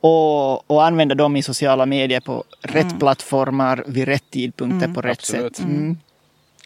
[0.00, 5.18] och, och använda dem i sociala medier på rätt plattformar vid rätt tidpunkter på rätt
[5.18, 5.56] Absolut.
[5.56, 5.64] sätt.
[5.66, 5.98] Mm.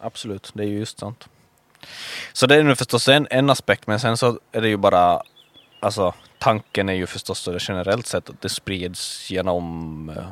[0.00, 1.28] Absolut, det är ju just sånt.
[2.32, 5.20] Så det är nu förstås en, en aspekt, men sen så är det ju bara,
[5.80, 6.14] alltså
[6.44, 10.24] tanken är ju förstås så det generellt sett att det sprids genom eh,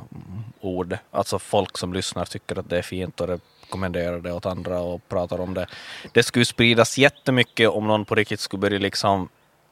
[0.60, 0.98] ord.
[1.10, 5.08] Alltså folk som lyssnar tycker att det är fint och rekommenderar det åt andra och
[5.08, 5.66] pratar om det.
[6.12, 9.28] Det skulle spridas jättemycket om någon på riktigt skulle börja liksom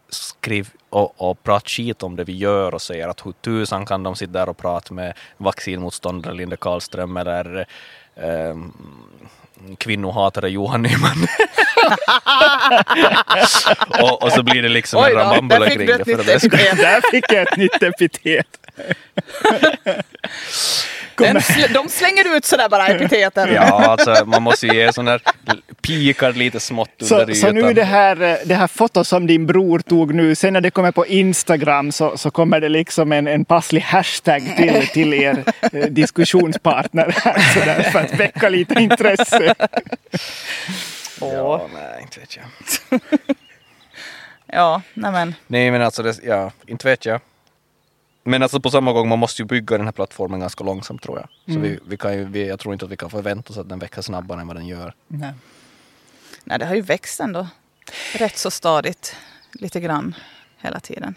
[0.09, 4.03] skriv och, och prata skit om det vi gör och säger att hur tusan kan
[4.03, 7.67] de sitta där och prata med vaccinmotståndare Linda Karlström eller
[8.15, 8.57] eh,
[9.79, 11.27] kvinnohatare Johan Nyman.
[14.03, 16.05] och, och så blir det liksom Oj en rambambula kring det.
[16.05, 16.77] För det epitet.
[16.77, 18.47] Där fick jag ett nytt epitet.
[21.21, 21.41] Den
[21.75, 23.55] de slänger ut sådär bara epiteten.
[23.55, 25.21] Ja, alltså man måste ju ge sån där
[25.83, 27.35] pikar lite smått under Så, ytan.
[27.35, 30.61] så nu det här, eh, det här fotot som din bror tog nu, sen när
[30.61, 35.15] det kommer på Instagram så, så kommer det liksom en, en passlig hashtag till, till
[35.15, 39.50] er eh, diskussionspartner här, så där, för att väcka lite intresse.
[41.21, 42.47] Ja, nej, inte vet jag.
[44.53, 45.35] Ja, nej men.
[45.47, 47.21] Nej men alltså, det, ja, inte vet jag.
[48.23, 51.19] Men alltså på samma gång, man måste ju bygga den här plattformen ganska långsamt tror
[51.19, 51.29] jag.
[51.55, 51.63] Så Mm.
[51.63, 53.79] vi, vi kan ju, vi, jag tror inte att vi kan förvänta oss att den
[53.79, 54.95] växer snabbare än vad den gör.
[55.09, 55.33] Nej.
[56.45, 57.49] Nej, det har ju växt ändå.
[58.15, 59.17] Rätt så stadigt.
[59.53, 60.15] Lite grann.
[60.59, 61.15] Hela tiden.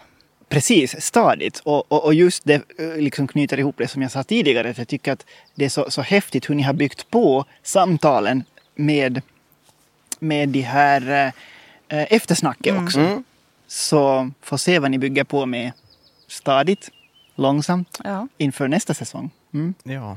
[0.54, 1.58] Precis, stadigt.
[1.58, 4.70] Och, och, och just det eh, liksom knyter ihop det som jag sa tidigare.
[4.70, 8.44] Att jag tycker att det är så, så häftigt hur ni har byggt på samtalen
[8.74, 9.22] med,
[10.18, 12.98] med de här eh, eh, eftersnacket också.
[12.98, 13.24] Mm.
[13.66, 15.72] Så får se vad ni bygger på med
[16.28, 16.90] stadigt,
[17.34, 19.30] långsamt Ja, inför nästa säsong.
[19.54, 19.74] Mm.
[19.82, 20.16] Ja.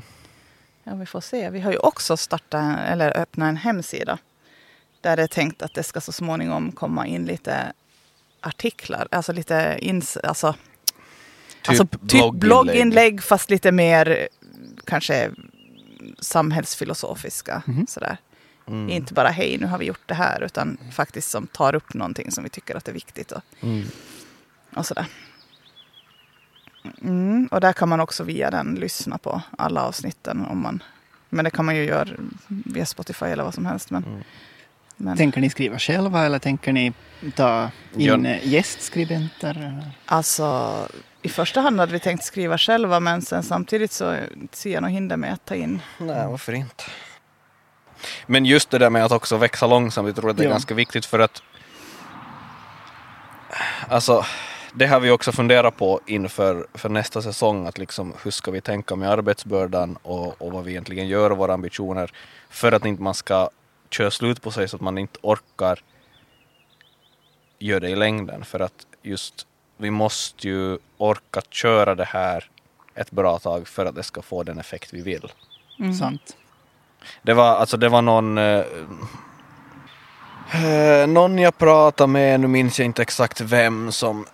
[0.84, 1.50] ja, vi får se.
[1.50, 4.18] Vi har ju också startat, eller öppnat en hemsida.
[5.00, 7.72] Där det är tänkt att det ska så småningom komma in lite
[8.40, 9.08] artiklar.
[9.10, 10.52] Alltså lite ins, alltså,
[11.62, 14.28] Typ, alltså, typ blogginlägg fast lite mer
[14.84, 15.30] kanske
[16.18, 17.62] samhällsfilosofiska.
[17.88, 18.16] Sådär.
[18.66, 18.90] Mm.
[18.90, 22.30] Inte bara hej, nu har vi gjort det här, utan faktiskt som tar upp någonting
[22.30, 23.32] som vi tycker att är viktigt.
[23.32, 23.84] Och, Mm.
[24.74, 25.06] och sådär.
[27.02, 30.46] Mm, och där kan man också via den lyssna på alla avsnitten.
[30.46, 30.82] Om man,
[31.28, 32.08] men det kan man ju göra
[32.48, 33.90] via Spotify eller vad som helst.
[33.90, 34.22] Men, Mm.
[35.00, 36.92] Men Tänker ni skriva själva eller tänker ni
[37.34, 38.36] ta in Ja.
[38.42, 39.82] gästskribenter?
[40.06, 40.72] alltså,
[41.22, 44.16] i första hand hade vi tänkt skriva själva, men sen samtidigt så
[44.52, 45.80] ser jag nog hinder med att ta in.
[45.98, 46.84] Nej, varför inte?
[48.26, 50.50] Men just det där med att också växa långsamt, jag tror att det är Ja.
[50.50, 51.42] ganska viktigt för att
[53.88, 54.24] Alltså,
[54.74, 58.60] det har vi också funderat på inför för nästa säsong, att liksom hur ska vi
[58.60, 62.10] tänka med arbetsbördan och, och vad vi egentligen gör och våra ambitioner
[62.50, 63.50] för att inte man ska
[63.90, 65.80] köra slut på sig så att man inte orkar
[67.58, 68.44] göra det i längden.
[68.44, 69.46] För att just
[69.76, 72.50] vi måste ju orka köra det här
[72.94, 75.32] ett bra tag för att det ska få den effekt vi vill.
[75.98, 76.36] Sant.
[77.22, 78.38] Det var, alltså det var någon...
[78.38, 78.64] Eh,
[80.52, 84.26] eh, någon jag pratade med, nu minns jag inte exakt vem, som,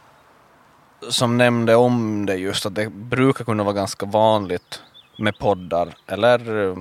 [1.08, 4.82] som nämnde om det just att det brukar kunna vara ganska vanligt
[5.18, 6.76] med poddar eller eh,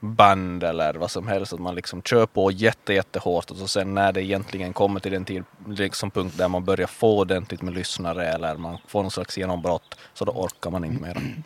[0.00, 3.94] band eller vad som helst, att man liksom kör på jätte, jättehårt och så sen
[3.94, 7.74] när det egentligen kommer till den tid, liksom punkt där man börjar få ordentligt med
[7.74, 11.42] lyssnare eller man får någon slags genombrott, så då orkar man inte mer.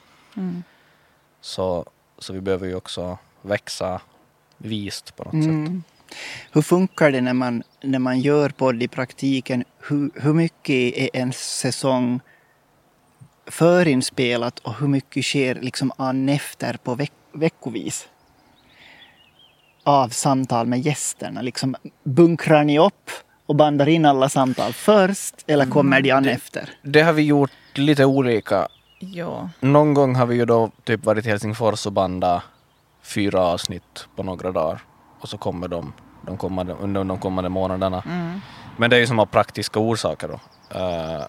[1.41, 1.85] Så,
[2.19, 4.01] så vi behöver ju också växa
[4.59, 5.45] vist på något sätt.
[5.45, 5.83] Mm.
[6.53, 9.65] Hur funkar det när man, när man gör podd i praktiken?
[9.89, 12.21] Hur, hur mycket är en säsong
[13.47, 18.09] förinspelat och hur mycket sker liksom an efter på veck, veckovis?
[19.85, 21.43] Av samtal med gästerna.
[21.43, 23.11] Liksom, bunkrar ni upp
[23.47, 26.71] och bandar in alla samtal först eller kommer de an efter?
[26.83, 28.69] Det har vi gjort lite olika.
[28.99, 32.43] Ja, Någon gång har vi ju då typ varit i Helsingfors och bandat
[33.03, 34.81] fyra avsnitt på några dagar.
[35.21, 35.93] Och så kommer de,
[36.27, 38.03] de kommande, under de kommande månaderna.
[38.77, 40.41] Men det är ju som av praktiska orsaker då.
[40.79, 41.23] Eh,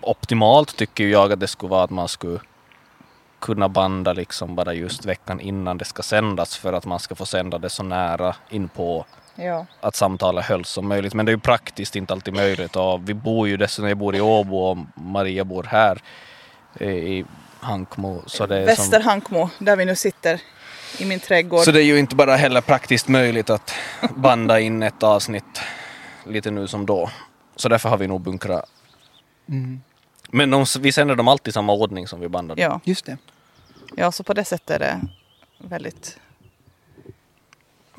[0.00, 2.38] optimalt tycker jag att det skulle vara att man skulle
[3.44, 7.26] kunna banda liksom bara just veckan innan det ska sändas för att man ska få
[7.26, 9.04] sända det så nära in på
[9.34, 9.66] ja.
[9.80, 11.14] att samtalet hölls som möjligt.
[11.14, 12.76] Men det är ju praktiskt inte alltid möjligt.
[12.76, 16.02] Och vi bor ju dessutom, jag bor i Åbo och Maria bor här
[16.80, 17.24] eh, i
[17.60, 18.22] Hankmo.
[18.26, 20.40] Så det, är som, Västerhankmo, där vi nu sitter
[20.98, 21.64] i min trädgård.
[21.64, 23.74] så det är ju inte bara heller praktiskt möjligt att
[24.16, 25.60] banda in ett avsnitt
[26.26, 27.10] lite nu som då.
[27.56, 28.70] Så därför har vi nog bunkrat.
[30.30, 32.62] Men de, vi sänder dem alltid i samma ordning som vi bandade.
[32.62, 32.80] ja.
[32.84, 33.16] Just det.
[33.96, 35.00] Ja, så på det sättet är det
[35.58, 36.18] väldigt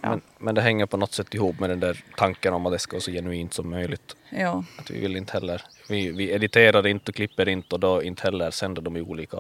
[0.02, 0.10] Ja.
[0.10, 2.80] Men, men det hänger på något sätt ihop med den där tanken om att det
[2.80, 4.16] ska vara så genuint som möjligt.
[4.30, 4.64] Ja.
[4.78, 8.24] Att vi vill inte heller, vi, vi editerar inte och klipper inte och då inte
[8.24, 9.38] heller sänder de i olika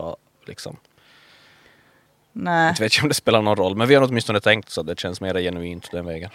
[0.48, 0.77] liksom.
[2.32, 2.69] Nej.
[2.69, 4.88] Inte vet jag om det spelar någon roll men vi har åtminstone tänkt så att
[4.88, 6.30] det känns mer genuint den vägen.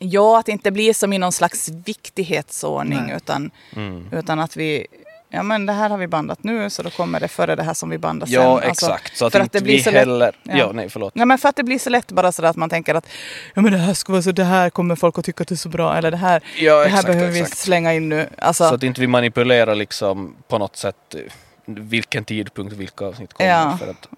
[0.00, 3.16] Ja, att det inte blir som i någon slags viktighetsordning Nej.
[3.16, 4.08] utan, Mm.
[4.12, 4.86] utan att vi
[5.32, 7.74] Ja men det här har vi bandat nu så då kommer det före det här
[7.74, 8.34] som vi bandar sen.
[8.34, 10.36] Ja Alltså, exakt, så att för inte det blir vi så lätt- heller...
[10.42, 10.56] ja.
[10.58, 10.70] Ja.
[10.72, 11.14] nej förlåt.
[11.14, 13.06] Nej men för att det blir så lätt bara sådär att man tänker att
[13.54, 15.54] ja men det här ska vara så, det här kommer folk att tycka att det
[15.54, 17.58] är så bra eller det här, Ja det här exakt, behöver vi exakt.
[17.58, 18.28] slänga in nu.
[18.38, 21.20] Alltså, Så att inte vi manipulerar liksom på något sätt eh,
[21.66, 23.76] vilken tidpunkt vilka avsnitt kommer.
[23.76, 24.08] För att,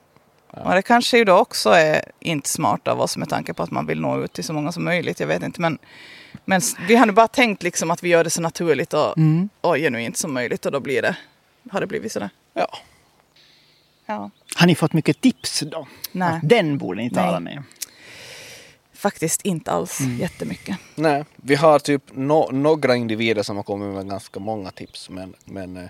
[0.57, 3.71] Och det kanske ju då också är inte smart av oss med tanke på att
[3.71, 5.21] man vill nå ut till så många som möjligt.
[5.21, 5.79] Jag vet inte men,
[6.45, 9.49] men vi har nu bara tänkt liksom att vi gör det så naturligt och, Mm.
[9.61, 11.17] och genuint som möjligt och då blir det,
[11.71, 12.31] har det blivit sådär.
[12.55, 12.69] ja.
[14.07, 14.31] Ja.
[14.57, 15.87] Har ni fått mycket tips då?
[16.13, 17.55] Nej, Att den borde ni tala Nej.
[17.55, 17.63] med.
[18.95, 20.77] faktiskt inte alls jättemycket.
[20.95, 25.35] Nej, vi har typ no, några individer som har kommit med ganska många tips men,
[25.45, 25.89] men, eh,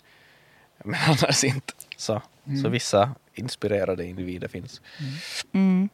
[0.84, 1.72] men annars inte.
[1.96, 2.22] Så,
[2.62, 4.80] så vissa inspirerade individer finns.
[5.52, 5.88] Mm.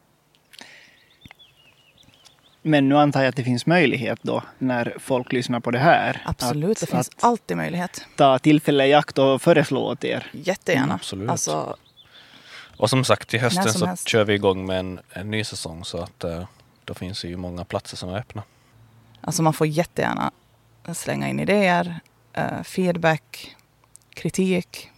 [2.61, 6.21] Men nu antar jag att det finns möjlighet då när folk lyssnar på det här.
[6.25, 8.05] Absolut, att, det finns alltid möjlighet.
[8.15, 10.31] ta tillfälle i akt och föreslå åt er.
[10.31, 10.83] Jättegärna.
[10.83, 11.29] Mm, absolut.
[11.29, 11.75] Alltså,
[12.77, 14.07] Och som sagt till hösten så helst.
[14.07, 16.43] kör vi igång med en, en ny säsong så att eh,
[16.85, 18.43] då finns det ju många platser som är öppna.
[19.21, 20.31] alltså man får jättegärna
[20.93, 21.99] slänga in idéer,
[22.33, 23.55] eh, feedback,
[24.13, 24.89] kritik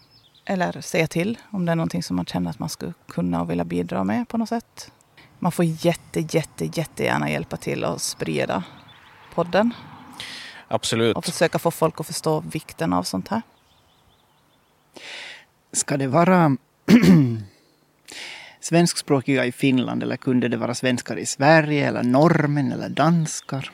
[0.52, 3.50] eller säga till om det är någonting som man känner att man skulle kunna och
[3.50, 4.92] vilja bidra med på något sätt.
[5.40, 8.64] Man får jätte, jätte, jättegärna hjälpa till att sprida
[9.34, 9.74] podden
[10.68, 11.18] Absolut.
[11.18, 13.42] och försöka få folk att förstå vikten av sånt här.
[15.74, 16.58] Ska det vara
[18.60, 23.72] svenskspråkiga i Finland eller kunde det vara svenskar i Sverige eller norrmän eller danskar?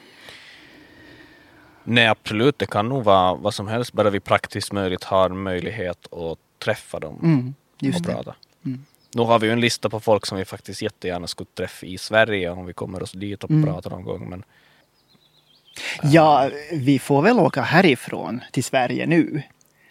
[1.84, 6.14] Nej absolut, det kan nog vara vad som helst bara vi praktiskt möjligt har möjlighet
[6.14, 8.12] att träffa dem Mm, och just det.
[8.14, 8.36] prata.
[8.66, 8.86] Mm.
[9.16, 11.98] Nu har vi ju en lista på folk som vi faktiskt jättegärna skulle träffa i
[11.98, 13.64] Sverige om vi kommer oss dit och Mm.
[13.64, 14.30] pratar någon gång.
[14.30, 14.44] Men
[16.04, 19.42] Ja, vi får väl åka härifrån till Sverige nu.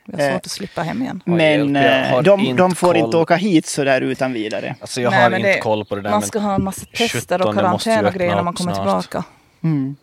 [0.05, 1.23] Vi har svårt Eh, att slippa hem igen.
[1.25, 2.97] Men eh, de, de får koll.
[2.97, 4.75] inte åka hit så där utan vidare.
[4.81, 6.11] alltså jag Nej, har inte det- koll på det där.
[6.11, 8.75] Man men ska ha en massa tester 17 och karantän och grejer när man kommer
[8.75, 8.87] snart.
[8.87, 9.25] tillbaka.
[9.63, 9.97] Mm.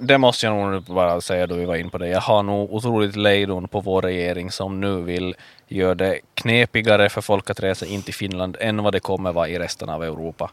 [0.00, 2.08] Det måste jag nog bara säga då vi var in på det.
[2.08, 5.36] Jag har nog otroligt lejdon på vår regering som nu vill
[5.68, 9.48] göra det knepigare för folk att resa in till Finland än vad det kommer vara
[9.48, 10.50] i resten av Europa.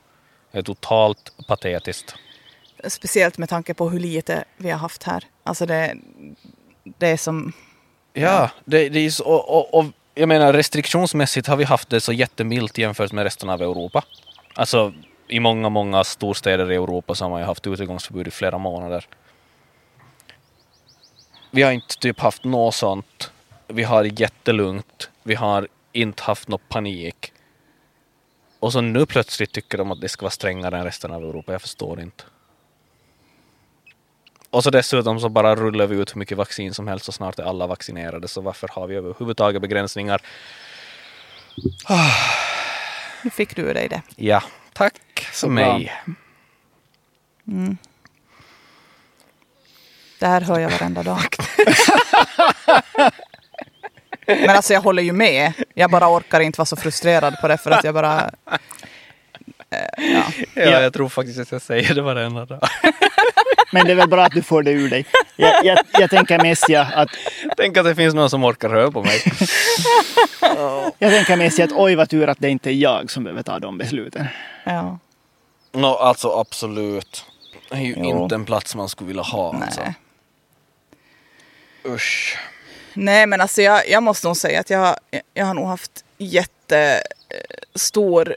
[0.51, 2.15] Det är totalt patetiskt.
[2.87, 5.23] Speciellt med tanke på hur lite vi har haft här.
[5.43, 5.95] Alltså det,
[6.83, 7.53] det är som...
[8.13, 12.01] Ja, det, det är så, och, och, och jag menar restriktionsmässigt har vi haft det
[12.01, 14.03] så jättemilt jämfört med resten av Europa.
[14.55, 14.93] Alltså
[15.27, 19.05] i många, många storstäder i Europa så har man ju haft utegångsförbud i flera månader.
[21.55, 23.31] Vi har inte typ haft något sånt.
[23.67, 25.09] Vi har jättelugnt.
[25.23, 27.33] Vi har inte haft någon panik.
[28.59, 31.51] Och så nu plötsligt tycker de att det ska vara strängare än resten av Europa.
[31.51, 32.23] Jag förstår inte.
[34.49, 37.39] Och så dessutom så bara rullar vi ut hur mycket vaccin som helst och snart
[37.39, 38.27] är alla vaccinerade.
[38.27, 40.21] Så varför har vi överhuvudtaget begränsningar?
[43.23, 44.01] Nu fick du dig det.
[44.15, 45.93] Ja, tack för Så mig.
[47.47, 47.77] Mm.
[50.19, 51.35] Det här hör jag varenda dag.
[54.27, 55.53] Men alltså jag håller ju med.
[55.73, 58.31] Jag bara orkar inte vara så frustrerad på det för att jag bara...
[59.69, 60.23] Eh, ja.
[60.53, 60.81] Ja, Ja.
[60.81, 62.59] jag tror faktiskt att jag säger det varenda dag.
[63.71, 65.05] Men det är väl bra att du får det ur dig.
[65.35, 67.09] Jag, jag, jag tänker mest ja, att,
[67.57, 69.21] Tänk att det finns någon som orkar höra på mig.
[70.99, 73.43] jag tänker mest ja, att oj vad tur att det inte är jag som behöver
[73.43, 74.27] ta de besluten.
[74.63, 74.99] ja.
[75.73, 77.25] Nå, alltså absolut.
[77.69, 78.23] Det är ju Jo.
[78.23, 79.55] inte en plats man skulle vilja ha.
[79.63, 79.81] Alltså.
[81.85, 82.37] Usch.
[82.93, 84.95] Nej men alltså jag, jag måste nog säga att jag,
[85.33, 88.35] jag har nog haft jättestor eh,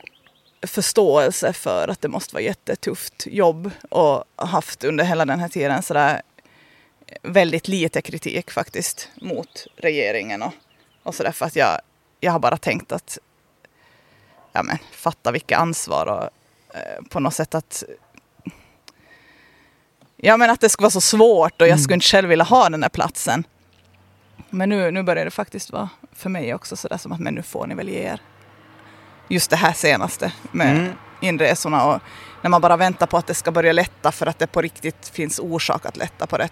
[0.66, 5.82] förståelse för att det måste vara jättetufft jobb och haft under hela den här tiden
[5.82, 6.22] sådär
[7.06, 10.52] eh, väldigt lite kritik faktiskt mot regeringen och,
[11.02, 11.80] och sådär för att jag,
[12.20, 13.18] jag har bara tänkt att
[14.52, 16.24] ja men fatta vilket ansvar och
[16.76, 17.84] eh, på något sätt att
[20.20, 22.68] ja men att det skulle vara så svårt och jag skulle inte själv vilja ha
[22.68, 23.44] den här platsen.
[24.50, 27.42] Men nu, nu börjar det faktiskt vara för mig också sådär som att men nu
[27.42, 28.20] får ni väl ge er.
[29.28, 30.92] Just det här senaste med Mm.
[31.20, 32.00] inresorna och
[32.42, 35.08] när man bara väntar på att det ska börja lätta för att det på riktigt
[35.08, 36.48] finns orsak att lätta på det.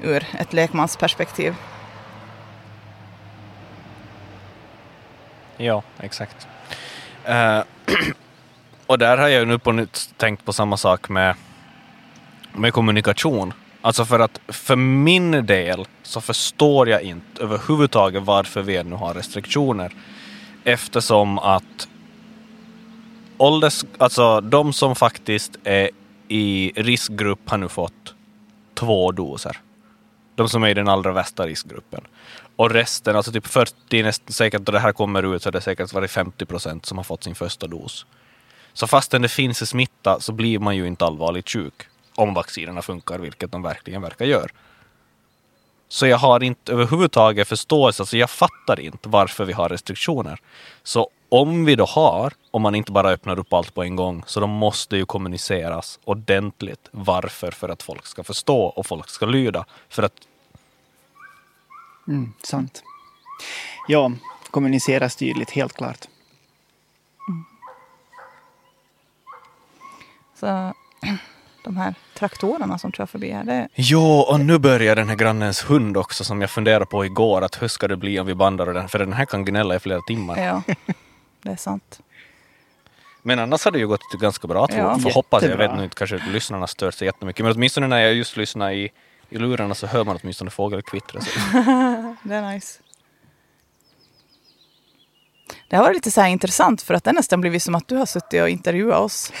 [0.00, 1.54] Ur ett lekmansperspektiv.
[5.56, 6.46] Ja, exakt.
[7.24, 7.60] Eh,
[8.86, 11.34] Och där har jag ju nu på nytt tänkt på samma sak med,
[12.54, 13.52] med kommunikation.
[13.80, 19.14] Alltså för att för min del så förstår jag inte överhuvudtaget varför vi ännu har
[19.14, 19.94] restriktioner.
[20.64, 21.88] Eftersom att
[23.36, 25.90] ålders, alltså de som faktiskt är
[26.28, 28.14] i riskgrupp har nu fått
[28.74, 29.60] två doser.
[30.34, 32.00] De som är i den allra värsta riskgruppen.
[32.56, 35.60] Och resten, alltså typ 40, nästan säkert då det här kommer ut så är det
[35.60, 38.06] säkert varit 50 procent som har fått sin första dos.
[38.72, 43.18] Så fastän det finns smitta så blir man ju inte allvarligt sjuk om vaccinerna funkar,
[43.18, 44.48] vilket de verkligen verkar göra.
[45.88, 50.40] Så jag har inte överhuvudtaget förståelse, alltså jag fattar inte varför vi har restriktioner.
[50.82, 54.22] Så om vi då har, om man inte bara öppnar upp allt på en gång,
[54.26, 59.26] så då måste ju kommuniceras ordentligt varför, för att folk ska förstå och folk ska
[59.26, 59.64] lyda.
[59.88, 60.12] För att
[62.08, 62.82] Mm, sant.
[63.88, 64.12] Ja,
[64.50, 66.08] kommuniceras tydligt, helt klart.
[70.34, 70.74] Så
[71.64, 75.70] de här traktorerna som kör förbi här, det, Jo, och nu börjar den här grannens
[75.70, 78.66] hund också som jag funderade på igår att hur ska det bli om vi bandar
[78.74, 78.88] den?
[78.88, 80.38] För den här kan gnälla i flera timmar.
[80.38, 80.62] ja,
[81.42, 82.00] det är sant.
[83.22, 84.90] Men annars har det ju gått ganska bra tror Ja.
[84.90, 85.02] jag.
[85.02, 87.44] Får hoppas, jag vet inte, kanske lyssnarna stör sig jättemycket.
[87.44, 88.90] Men åtminstone när jag just lyssnar i,
[89.30, 91.24] i lurarna så hör man åtminstone fågelkvittret.
[92.22, 92.80] Det är nice.
[95.68, 97.96] Det har varit lite så här intressant för att det nästan blivit som att du
[97.96, 99.32] har suttit och intervjuat oss.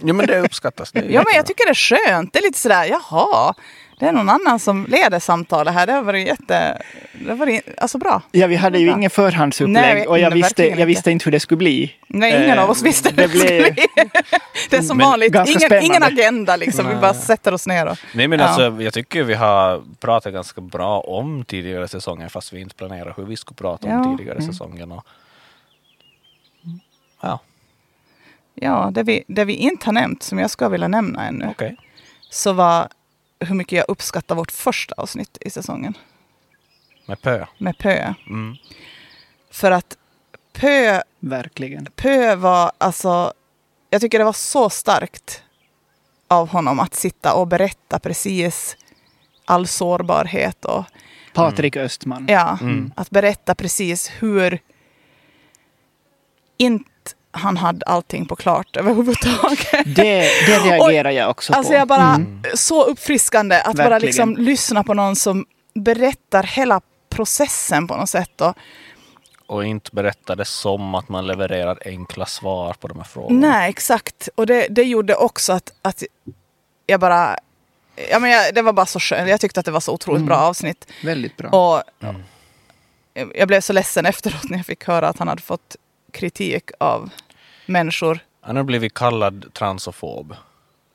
[0.00, 0.92] Jo men det uppskattas.
[0.92, 1.74] Det Ja men jag tycker det är
[2.08, 2.32] skönt.
[2.32, 3.54] Det är lite sådär, jaha,
[4.00, 5.86] det är någon annan som leder samtalet här.
[5.86, 8.22] Det har varit jätte, det har varit alltså bra.
[8.32, 8.96] Ja, vi hade ju Bra.
[8.96, 11.94] inget förhandsupplägg Nej, och jag visste, jag visste inte hur det skulle bli.
[12.06, 13.86] Nej, ingen Eh, av oss visste det det, skulle bli.
[14.70, 15.86] Det är som Men vanligt, ganska ingen, spännande.
[15.86, 16.86] ingen agenda liksom.
[16.86, 17.00] Vi Nej.
[17.00, 17.98] bara sätter oss ner och...
[18.14, 18.44] Nej men Ja.
[18.46, 23.14] alltså jag tycker vi har pratat ganska bra om tidigare säsonger fast vi inte planerar
[23.16, 24.16] hur vi skulle prata om Ja.
[24.16, 24.92] tidigare säsongen.
[24.92, 25.04] Och...
[27.22, 27.38] Ja,
[28.62, 31.76] Ja, det vi, det vi inte har nämnt, som jag ska vilja nämna ännu, okej.
[32.30, 32.88] så var
[33.40, 35.94] hur mycket jag uppskattar vårt första avsnitt i säsongen
[37.06, 37.46] Med pö.
[37.58, 38.14] med Pö.
[38.26, 38.56] Mm.
[39.50, 39.96] För att
[40.52, 41.86] Pö, Verkligen.
[41.96, 43.32] Pö var alltså,
[43.90, 45.42] jag tycker det var så starkt
[46.28, 48.76] av honom att sitta och berätta precis
[49.44, 50.84] all sårbarhet och
[51.34, 52.26] Patrik Östman.
[52.28, 52.92] ja, Mm.
[52.96, 54.58] att berätta precis hur
[56.56, 56.90] inte
[57.30, 59.68] han hade allting på klart överhuvudtaget.
[59.96, 61.78] Det, det reagerar jag också Alltså på.
[61.78, 62.42] jag bara, Mm.
[62.54, 64.00] så uppfriskande att bara Verkligen.
[64.06, 68.40] liksom lyssna på någon som berättar hela processen på något sätt.
[68.40, 68.54] Och,
[69.46, 73.48] Och inte berätta det som att man levererar enkla svar på de här frågorna.
[73.48, 74.28] nej, exakt.
[74.34, 76.02] Och det, det gjorde också att, att
[76.86, 77.36] jag bara,
[78.10, 79.28] ja men jag, det var bara så skönt.
[79.30, 80.26] Jag tyckte att det var så otroligt Mm.
[80.26, 80.86] bra avsnitt.
[81.04, 81.50] Väldigt bra.
[81.50, 82.22] Och Mm.
[83.14, 85.76] jag- jag blev så ledsen efteråt när jag fick höra att han hade fått
[86.12, 87.10] kritik av
[87.66, 90.34] människor, Han har blivit kallad transofob.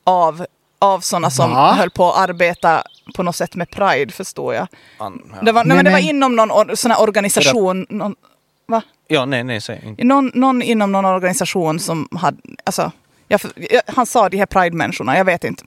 [0.04, 0.46] av,
[0.78, 1.72] av sådana som Va?
[1.72, 2.82] höll på att arbeta
[3.14, 4.66] på något sätt med Pride, förstår jag.
[4.98, 5.42] Han, ja.
[5.42, 7.86] Det var, nej, Nej, men det var inom någon or, sån här organisation.
[7.88, 8.14] Någon,
[8.66, 8.82] va?
[9.08, 10.04] ja, nej, nej, säg inte.
[10.04, 12.36] Någon, någon inom någon organisation som hade...
[12.64, 12.92] Alltså,
[13.28, 15.64] jag, jag, han sa de här Pride-människorna, jag vet inte.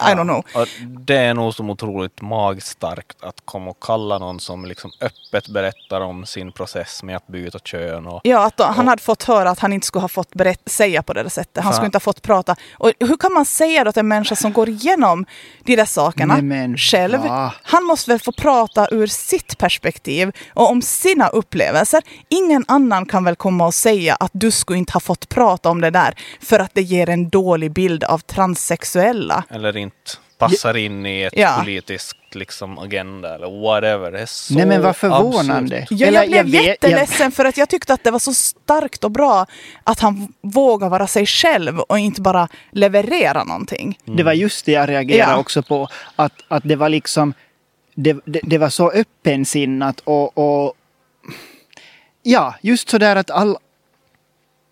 [0.00, 0.44] I don't know.
[0.62, 0.68] Och
[1.06, 6.00] det är nog som otroligt magstarkt att komma och kalla någon som liksom öppet berättar
[6.00, 8.06] om sin process med att byta kön.
[8.06, 10.34] Och, Ja, att då, han Och- hade fått höra att han inte skulle ha fått
[10.34, 11.64] berätt, säga på det där sättet.
[11.64, 12.56] Han skulle inte ha fått prata.
[12.72, 15.26] Och hur kan man säga då till en människa som går igenom
[15.64, 17.20] de där sakerna Nej, men själv?
[17.20, 17.54] va?
[17.62, 22.02] Han måste väl få prata ur sitt perspektiv och om sina upplevelser.
[22.28, 25.80] Ingen annan kan väl komma och säga att du skulle inte ha fått prata om
[25.80, 29.44] det där för att det ger en dålig bild av transsexuella.
[29.50, 31.56] eller inte passar in i ett Ja.
[31.60, 34.12] politiskt liksom, agenda eller whatever.
[34.12, 35.78] Det är så Nej men vad förvånande.
[35.82, 36.00] absurt.
[36.00, 39.10] Ja, jag blev vet- jätteledsen för att jag tyckte att det var så starkt och
[39.10, 39.46] bra
[39.84, 43.98] att han vågar vara sig själv och inte bara leverera någonting.
[44.04, 45.38] Det var just det jag reagerade Ja.
[45.38, 45.88] också på.
[46.16, 47.34] Att, att det var liksom...
[47.94, 50.72] Det, det, det var så öppensinnat och, och...
[52.22, 53.56] Ja, just så där att all...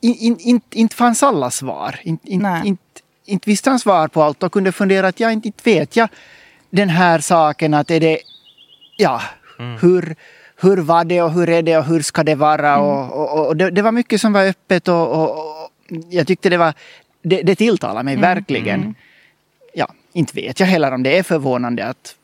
[0.00, 2.00] in- in- Inte in, fanns alla svar.
[2.02, 2.68] Inte in, Nej.
[2.68, 2.78] in,
[3.24, 6.09] inte visste han svar på allt och kunde fundera att jag inte, inte vet jag
[6.70, 8.18] den här saken att är det...
[8.96, 9.22] Ja,
[9.80, 10.16] hur,
[10.60, 12.78] hur var det och hur är det och hur ska det vara?
[12.78, 15.70] Och, och, och det, det var mycket som var öppet och, och,
[16.10, 16.74] jag tyckte det var...
[17.22, 18.94] Det, det tilltalade mig verkligen.
[19.74, 22.16] Ja, inte vet jag heller om det är förvånande att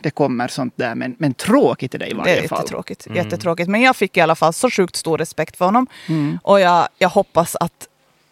[0.00, 2.58] det kommer sånt där, men, men tråkigt är det i Det varje är fall.
[2.58, 3.68] jättetråkigt, jättetråkigt.
[3.68, 5.86] Men jag fick i alla fall så sjukt stor respekt för honom.
[6.08, 6.38] Mm.
[6.42, 7.87] Och jag, jag hoppas att,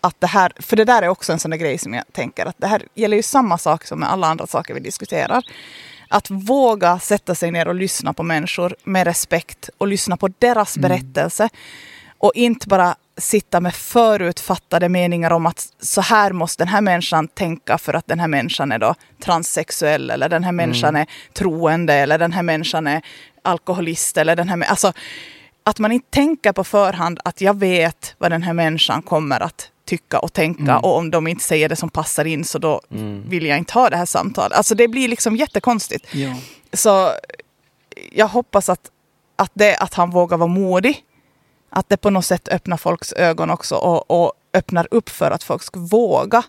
[0.06, 2.46] att det här, för det där är också en sån där grej som jag tänker
[2.46, 5.42] att det här gäller ju samma sak som med alla andra saker vi diskuterar.
[6.08, 10.76] Att våga sätta sig ner och lyssna på människor med respekt och lyssna på deras
[10.76, 10.88] Mm.
[10.88, 11.48] berättelse.
[12.18, 17.28] Och inte bara sitta med förutfattade meningar om att så här måste den här människan
[17.28, 21.94] tänka för att den här människan är då transsexuell eller den här människan är troende
[21.94, 23.02] eller den här människan är
[23.42, 24.92] alkoholist eller den här alltså
[25.64, 29.70] att man inte tänker på förhand att jag vet vad den här människan kommer att
[29.86, 32.80] tycka och tänka och om de inte säger det som passar in så då
[33.26, 34.56] vill jag inte ha det här samtalet.
[34.58, 36.14] Alltså det blir liksom jättekonstigt.
[36.14, 36.34] Ja.
[36.72, 37.12] Så
[38.12, 38.90] jag hoppas att,
[39.36, 41.04] att, det, att han vågar vara modig,
[41.70, 45.42] att det på något sätt öppnar folks ögon också och, och öppnar upp för att
[45.42, 46.42] folk ska våga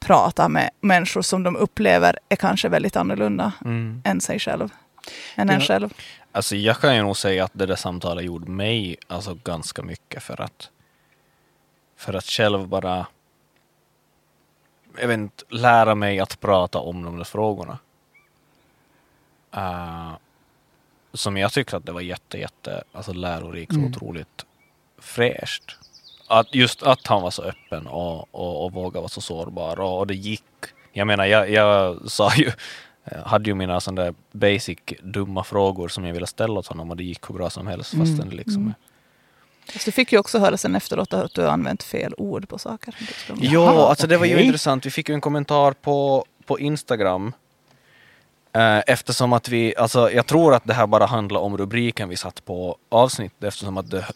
[0.00, 3.52] prata med människor som de upplever är kanske väldigt annorlunda
[4.04, 4.68] än sig själv.
[5.36, 5.66] Än en Ja.
[5.66, 5.94] själv.
[6.32, 10.22] Alltså jag kan ju nog säga att det där samtalet gjorde mig alltså ganska mycket
[10.22, 10.68] för att
[12.00, 13.06] för att själv bara
[15.00, 17.78] jag vet inte, lära mig att prata om de där frågorna.
[19.56, 20.12] Uh,
[21.12, 23.90] som jag tycker att det var jätte, jätte alltså lärorikt och Mm.
[23.90, 24.46] otroligt
[24.98, 25.76] fräscht.
[26.28, 29.98] Att just att han var så öppen och, och, och vågade vara så sårbar och,
[29.98, 30.44] och det gick.
[30.92, 32.52] Jag menar, jag, jag sa ju,
[33.04, 36.90] jag hade ju mina sådana där basic dumma frågor som jag ville ställa åt honom
[36.90, 38.74] och det gick hur bra som helst fastän det liksom Mm.
[39.68, 42.58] Fast du fick ju också höra sen efteråt att du har använt fel ord på
[42.58, 42.94] saker.
[43.28, 44.86] Ja, Jaha, alltså det var ju intressant.
[44.86, 47.32] Vi fick ju en kommentar på, på Instagram.
[48.52, 52.16] Eh, eftersom att vi, alltså jag tror att det här bara handlar om rubriken vi
[52.16, 54.06] satt på avsnittet eftersom att det,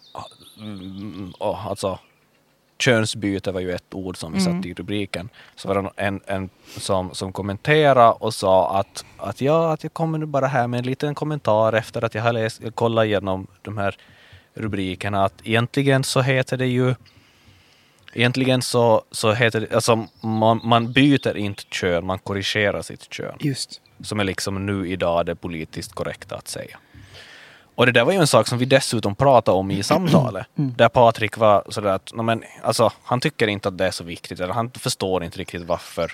[0.58, 1.98] mm, oh, alltså
[2.78, 4.54] könsbyte var ju ett ord som vi Mm.
[4.56, 5.28] satte i rubriken.
[5.56, 9.92] Så var det en, en som, som kommenterade och sa att, att ja, att jag
[9.92, 13.46] kommer nu bara här med en liten kommentar efter att jag har läst, kollat igenom
[13.62, 13.96] de här
[14.54, 16.94] rubrikerna att egentligen så heter det ju
[18.16, 23.36] Egentligen så, så heter det, alltså man, man byter inte kön, man korrigerar sitt kön.
[23.40, 23.80] Just.
[24.02, 26.78] Som är liksom nu idag det politiskt korrekta att säga.
[27.74, 30.46] Och det där var ju en sak som vi dessutom pratade om i samtalet.
[30.54, 34.04] Där Patrik var sådär att, "Nå men, alltså, han tycker inte att det är så
[34.04, 36.12] viktigt, eller han förstår inte riktigt varför,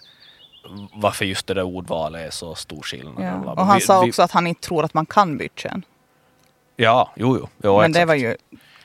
[0.95, 3.25] varför just det där ordvalet är så stor skillnad.
[3.45, 3.53] Ja.
[3.53, 5.83] Och han Vi- sa vi- också att han inte tror att man kan byta kön.
[6.81, 7.49] Ja, jo, jo.
[7.63, 8.37] jo Men det var, ju,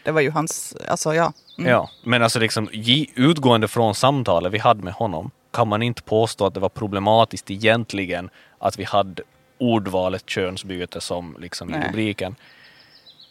[0.04, 1.34] det var ju hans, alltså ja.
[1.58, 1.72] Mm.
[1.72, 2.70] Ja, men alltså liksom
[3.16, 7.52] utgående från samtalet vi hade med honom kan man inte påstå att det var problematiskt
[7.52, 9.24] egentligen att vi hade
[9.58, 12.36] ordvalet könsbyte som liksom i rubriken.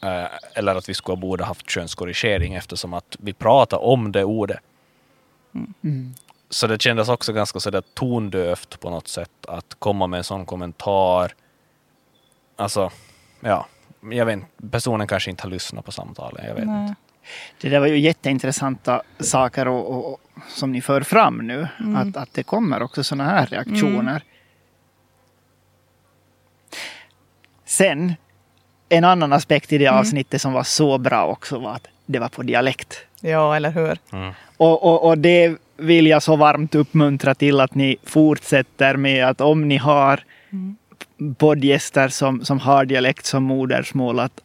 [0.02, 4.60] Eh, eller att vi skulle borde haft könskorrigering eftersom att vi pratar om det ordet.
[5.84, 6.14] Mm.
[6.50, 10.46] Så det kändes också ganska sådär tondövt på något sätt att komma med en sån
[10.46, 11.34] kommentar.
[12.56, 12.90] Alltså,
[13.40, 13.66] ja,
[14.10, 14.40] jag vet
[14.70, 16.82] personen kanske inte har lyssnat på samtalet, jag vet Nej.
[16.82, 16.94] inte.
[17.60, 21.68] Det där var ju jätteintressanta saker och, och, som ni för fram nu.
[21.96, 24.22] Att, att det kommer också sådana här reaktioner.
[27.64, 28.14] Sen,
[28.88, 32.28] en annan aspekt i det avsnittet som var så bra också var att det var
[32.28, 33.06] på dialekt.
[33.20, 33.98] Ja, eller hur?
[34.12, 34.32] Mm.
[34.56, 39.40] Och, och, och det vill jag så varmt uppmuntra till att ni fortsätter med att
[39.40, 40.24] om ni har
[41.38, 44.40] poddgäster som, som har dialekt som modersmål att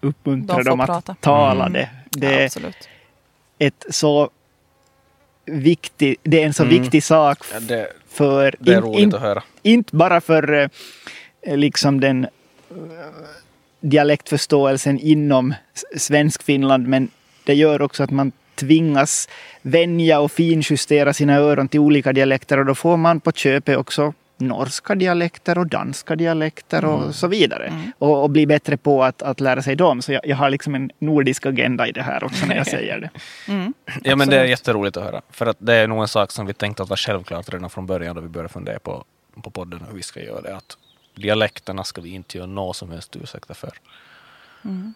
[0.00, 1.16] uppmuntra De dem att prata.
[1.20, 1.72] tala Mm.
[1.72, 1.88] det.
[2.10, 2.76] Det ja, är
[3.58, 4.30] ett så
[5.46, 6.82] viktig, det är en så Mm.
[6.82, 9.42] viktig sak Ja, det, för det är in- roligt in- att höra.
[9.62, 10.68] inte bara för
[11.42, 12.30] eh, liksom den eh,
[13.80, 15.54] dialektförståelsen inom
[15.96, 17.08] Svensk-Finland, men
[17.44, 19.28] det gör också att man tvingas
[19.62, 24.14] vänja och finjustera sina öron till olika dialekter och då får man på köpet också
[24.36, 27.72] norska dialekter och danska dialekter och så vidare.
[27.98, 30.02] Och, och bli bättre på att, att lära sig dem.
[30.02, 33.00] Så jag, jag har liksom en nordisk agenda i det här också när jag säger
[33.00, 33.10] det.
[33.52, 33.74] Mm.
[34.02, 35.22] Ja men det är jätteroligt att höra.
[35.30, 37.86] För att det är nog en sak som vi tänkte att var självklart redan från
[37.86, 39.04] början då vi började fundera på,
[39.42, 40.56] på podden hur vi ska göra det.
[40.56, 40.76] Att
[41.14, 43.72] dialekterna ska vi inte göra något som helst ursäkter för.
[44.64, 44.94] Mm.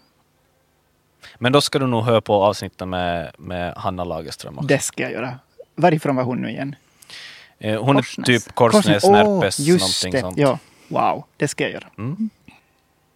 [1.39, 4.69] Men då ska du nog höra på avsnittet med, med Hanna Lagerström också.
[4.69, 5.39] Det ska jag göra.
[5.75, 6.77] Varifrån var hon nu igen?
[7.59, 8.29] Eh, Hon Korsnäs.
[8.29, 10.21] är typ Korsnäs, Åh, Närpes, just någonting det.
[10.21, 10.39] sånt.
[10.39, 10.59] Ja,
[10.89, 11.89] wow, det ska jag göra.
[11.99, 12.31] Mm.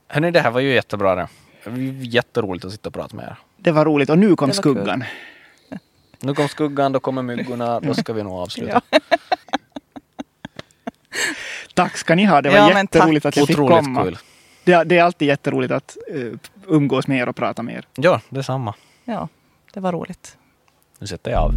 [0.08, 1.28] Hörni, det här var ju jättebra det.
[2.00, 3.36] Jätteroligt att sitta och prata med er.
[3.56, 5.04] Det var roligt och nu kom skuggan.
[6.20, 8.80] Nu kom skuggan, då kommer myggorna, då ska vi nog avsluta.
[8.90, 8.98] Ja.
[11.74, 14.04] Tack ska ni ha, det var Ja, jätteroligt att jag fick Otroligt komma.
[14.04, 14.18] kul.
[14.64, 16.34] Det, det är alltid jätteroligt att uh,
[16.66, 17.84] umgås med er och prata med er.
[17.94, 18.74] Ja, detsamma.
[19.04, 19.28] ja,
[19.74, 20.36] det var roligt.
[20.98, 21.54] Nu sätter jag av.